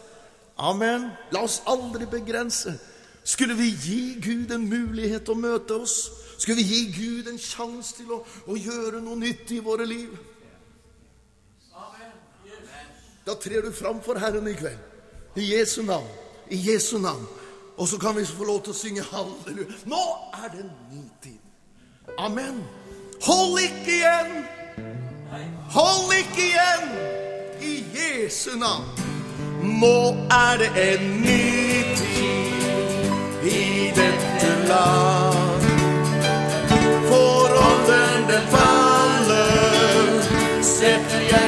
Amen. 0.58 1.08
La 1.32 1.44
oss 1.46 1.62
aldri 1.66 2.06
begrense. 2.10 2.74
Skulle 3.24 3.54
vi 3.56 3.70
gi 3.70 4.02
Gud 4.20 4.52
en 4.52 4.66
mulighet 4.68 5.24
til 5.24 5.36
å 5.36 5.40
møte 5.40 5.78
oss? 5.80 5.96
Skulle 6.36 6.60
vi 6.60 6.68
gi 6.68 6.82
Gud 6.92 7.30
en 7.30 7.40
sjanse 7.40 7.96
til 8.00 8.10
å, 8.12 8.20
å 8.50 8.58
gjøre 8.58 9.00
noe 9.00 9.16
nytt 9.22 9.54
i 9.54 9.62
våre 9.64 9.86
liv? 9.88 10.12
Da 13.26 13.34
trer 13.34 13.62
du 13.62 13.72
fram 13.72 14.02
for 14.02 14.18
Herren 14.18 14.48
i 14.48 14.54
kveld. 14.54 14.78
I 15.36 15.54
Jesu 15.54 15.82
navn. 15.82 16.08
I 16.50 16.72
Jesu 16.72 16.98
navn. 16.98 17.26
Og 17.76 17.88
så 17.88 17.98
kan 17.98 18.16
vi 18.16 18.24
få 18.24 18.44
lov 18.44 18.62
til 18.62 18.74
å 18.74 18.76
synge 18.76 19.02
halleluja. 19.06 19.78
Nå 19.86 20.02
er 20.44 20.48
det 20.52 20.64
en 20.64 20.72
ny 20.90 21.04
tid. 21.22 21.38
Amen. 22.18 22.58
Hold 23.22 23.58
ikke 23.62 23.94
igjen! 23.94 24.32
Hold 25.70 26.12
ikke 26.18 26.42
igjen! 26.48 26.88
I 27.62 27.84
Jesu 27.94 28.50
navn. 28.58 28.84
Nå 29.62 30.26
er 30.34 30.58
det 30.58 30.70
en 30.82 31.06
ny 31.22 31.46
tid 31.96 33.46
i 33.46 33.90
dette 33.94 34.50
land. 34.66 35.70
For 37.06 37.56
ånden 37.68 38.26
den 38.32 38.50
faller, 38.50 40.20
setter 40.66 41.22
hjerter 41.30 41.41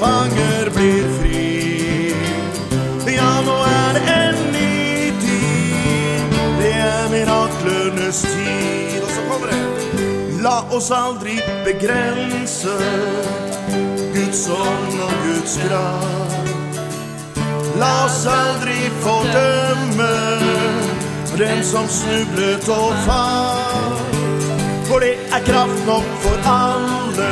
fanger 0.00 0.70
blir 0.74 1.06
fri. 1.18 2.14
Ja, 3.16 3.32
nå 3.44 3.56
er 3.68 3.96
det 3.96 4.02
en 4.14 4.38
ny 4.54 5.10
tid, 5.24 6.36
det 6.60 6.72
er 6.72 7.10
miraklenes 7.12 8.22
tid. 8.22 9.02
Og 9.04 9.10
så 9.14 9.26
kommer 9.28 9.52
det. 9.52 9.60
La 10.40 10.56
oss 10.76 10.88
aldri 10.94 11.36
begrense 11.66 12.76
Guds 14.14 14.46
ånd 14.56 14.96
og 15.04 15.12
Guds 15.26 15.58
kraft. 15.66 16.80
La 17.80 17.92
oss 18.06 18.24
aldri 18.28 18.78
fordømme 19.04 20.12
den 21.40 21.64
som 21.64 21.88
snublet 21.88 22.68
og 22.68 22.96
falt. 23.04 24.16
For 24.88 25.04
det 25.04 25.14
er 25.32 25.44
kraft 25.46 25.86
nok 25.86 26.08
for 26.24 26.50
alle 26.50 27.30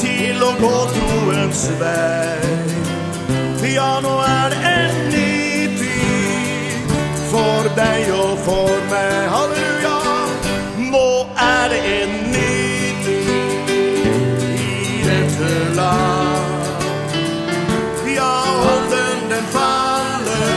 til 0.00 0.42
å 0.42 0.54
gå 0.62 0.76
troens 1.50 1.70
vei. 1.80 2.38
Ja, 3.74 4.00
nå 4.02 4.20
er 4.22 4.50
det 4.50 4.56
en 4.70 5.10
ny 5.10 5.66
tid 5.78 6.90
for 7.30 7.62
deg 7.76 8.10
og 8.14 8.38
for 8.44 8.70
meg. 8.90 9.28
Halleluja! 9.34 9.98
Nå 10.90 11.26
er 11.36 11.68
det 11.72 11.80
en 11.94 12.10
ny 12.32 12.56
tid 13.04 13.70
i 14.58 15.02
dette 15.04 15.50
land. 15.78 16.50
Ja, 18.14 18.32
ånden 18.72 19.18
den 19.30 19.46
faller 19.54 20.54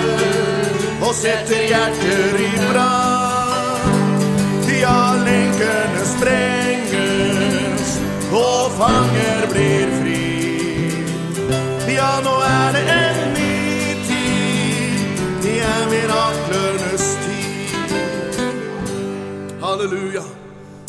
og 1.02 1.14
setter 1.16 1.62
hjerter 1.70 2.40
i 2.40 2.52
brann. 2.72 4.18
Ja, 4.84 5.16
lenkene 5.26 6.04
sprenges 6.16 7.90
og 8.34 8.72
fanger 8.78 9.48
blir 9.54 9.88
fri. 10.02 10.13
Nå 12.22 12.34
er 12.46 12.76
det 12.76 12.84
en 12.94 13.34
ny 13.34 13.54
tid, 14.08 15.24
det 15.42 15.58
er 15.66 15.84
miraklenes 15.90 17.08
tid. 17.24 17.94
Halleluja, 19.64 20.24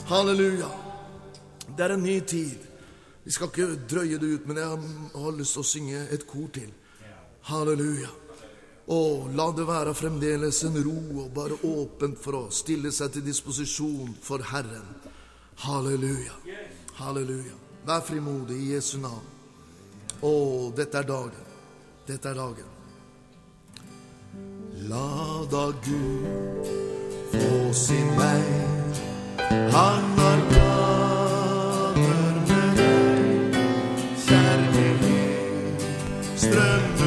halleluja. 0.06 0.70
Det 1.76 1.84
er 1.84 1.94
en 1.94 2.02
ny 2.02 2.20
tid. 2.20 2.58
Vi 3.24 3.32
skal 3.32 3.48
ikke 3.48 3.80
drøye 3.90 4.18
det 4.20 4.34
ut, 4.34 4.46
men 4.46 4.56
jeg 4.60 4.68
har 5.14 5.38
lyst 5.38 5.56
til 5.56 5.64
å 5.64 5.70
synge 5.70 6.04
et 6.12 6.26
kor 6.28 6.48
til. 6.52 6.70
Halleluja. 7.48 8.12
Å, 8.84 9.00
la 9.32 9.46
det 9.56 9.64
være 9.64 9.94
fremdeles 9.96 10.60
en 10.68 10.76
ro 10.84 10.98
og 11.24 11.30
bare 11.32 11.56
åpent 11.64 12.20
for 12.20 12.36
å 12.36 12.50
stille 12.52 12.92
seg 12.92 13.14
til 13.14 13.24
disposisjon 13.24 14.12
for 14.22 14.44
Herren. 14.52 14.84
Halleluja. 15.64 16.36
Halleluja. 17.00 17.56
Vær 17.88 18.04
frimodig 18.04 18.60
i 18.60 18.74
Jesu 18.74 18.98
navn. 19.00 19.33
Å, 20.22 20.72
dette 20.76 20.98
er 20.98 21.06
dagen. 21.08 21.44
Dette 22.06 22.28
er 22.28 22.34
dagen. 22.34 22.70
La 24.88 25.44
da 25.50 25.70
Gud 25.84 26.66
få 27.32 27.72
sin 27.72 28.08
vei. 28.18 28.42
Han 29.74 30.04
har 30.18 30.38
planer 30.50 32.34
med 32.48 32.76
deg. 32.82 33.56
Kjærlighet 34.26 35.88
strømmer 36.44 37.03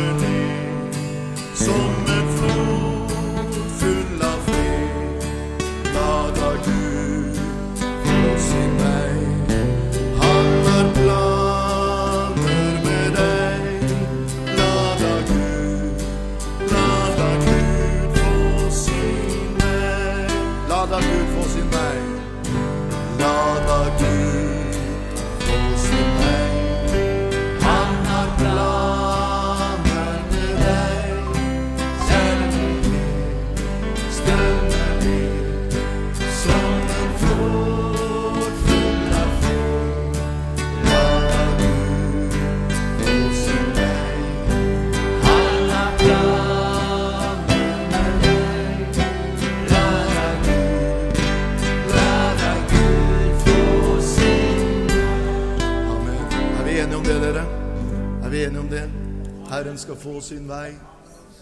Sin 60.22 60.48
vei 60.48 60.73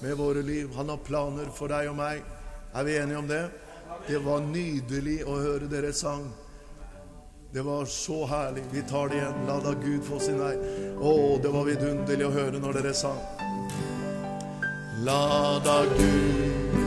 med 0.02 0.18
våre 0.18 0.42
liv. 0.42 0.70
Han 0.76 0.90
har 0.90 0.98
planer 0.98 1.52
for 1.56 1.72
deg 1.72 1.90
og 1.90 1.96
meg. 2.00 2.24
Er 2.76 2.84
vi 2.84 2.98
enige 2.98 3.18
om 3.18 3.28
det? 3.28 3.44
Det 4.08 4.20
var 4.26 4.44
nydelig 4.44 5.22
å 5.26 5.38
høre 5.40 5.70
dere 5.72 5.94
sang. 5.94 6.28
Det 7.54 7.64
var 7.64 7.86
så 7.86 8.26
herlig. 8.28 8.64
Vi 8.72 8.84
tar 8.90 9.10
det 9.10 9.22
igjen. 9.22 9.46
La 9.48 9.60
da 9.64 9.74
Gud 9.80 10.04
få 10.04 10.20
sin 10.20 10.40
vei. 10.42 10.56
Å, 11.00 11.14
det 11.42 11.54
var 11.54 11.70
vidunderlig 11.70 12.28
å 12.28 12.34
høre 12.36 12.60
når 12.60 12.82
dere 12.82 12.94
sang. 12.94 13.22
La 15.08 15.60
da 15.64 15.84
Gud 15.96 16.85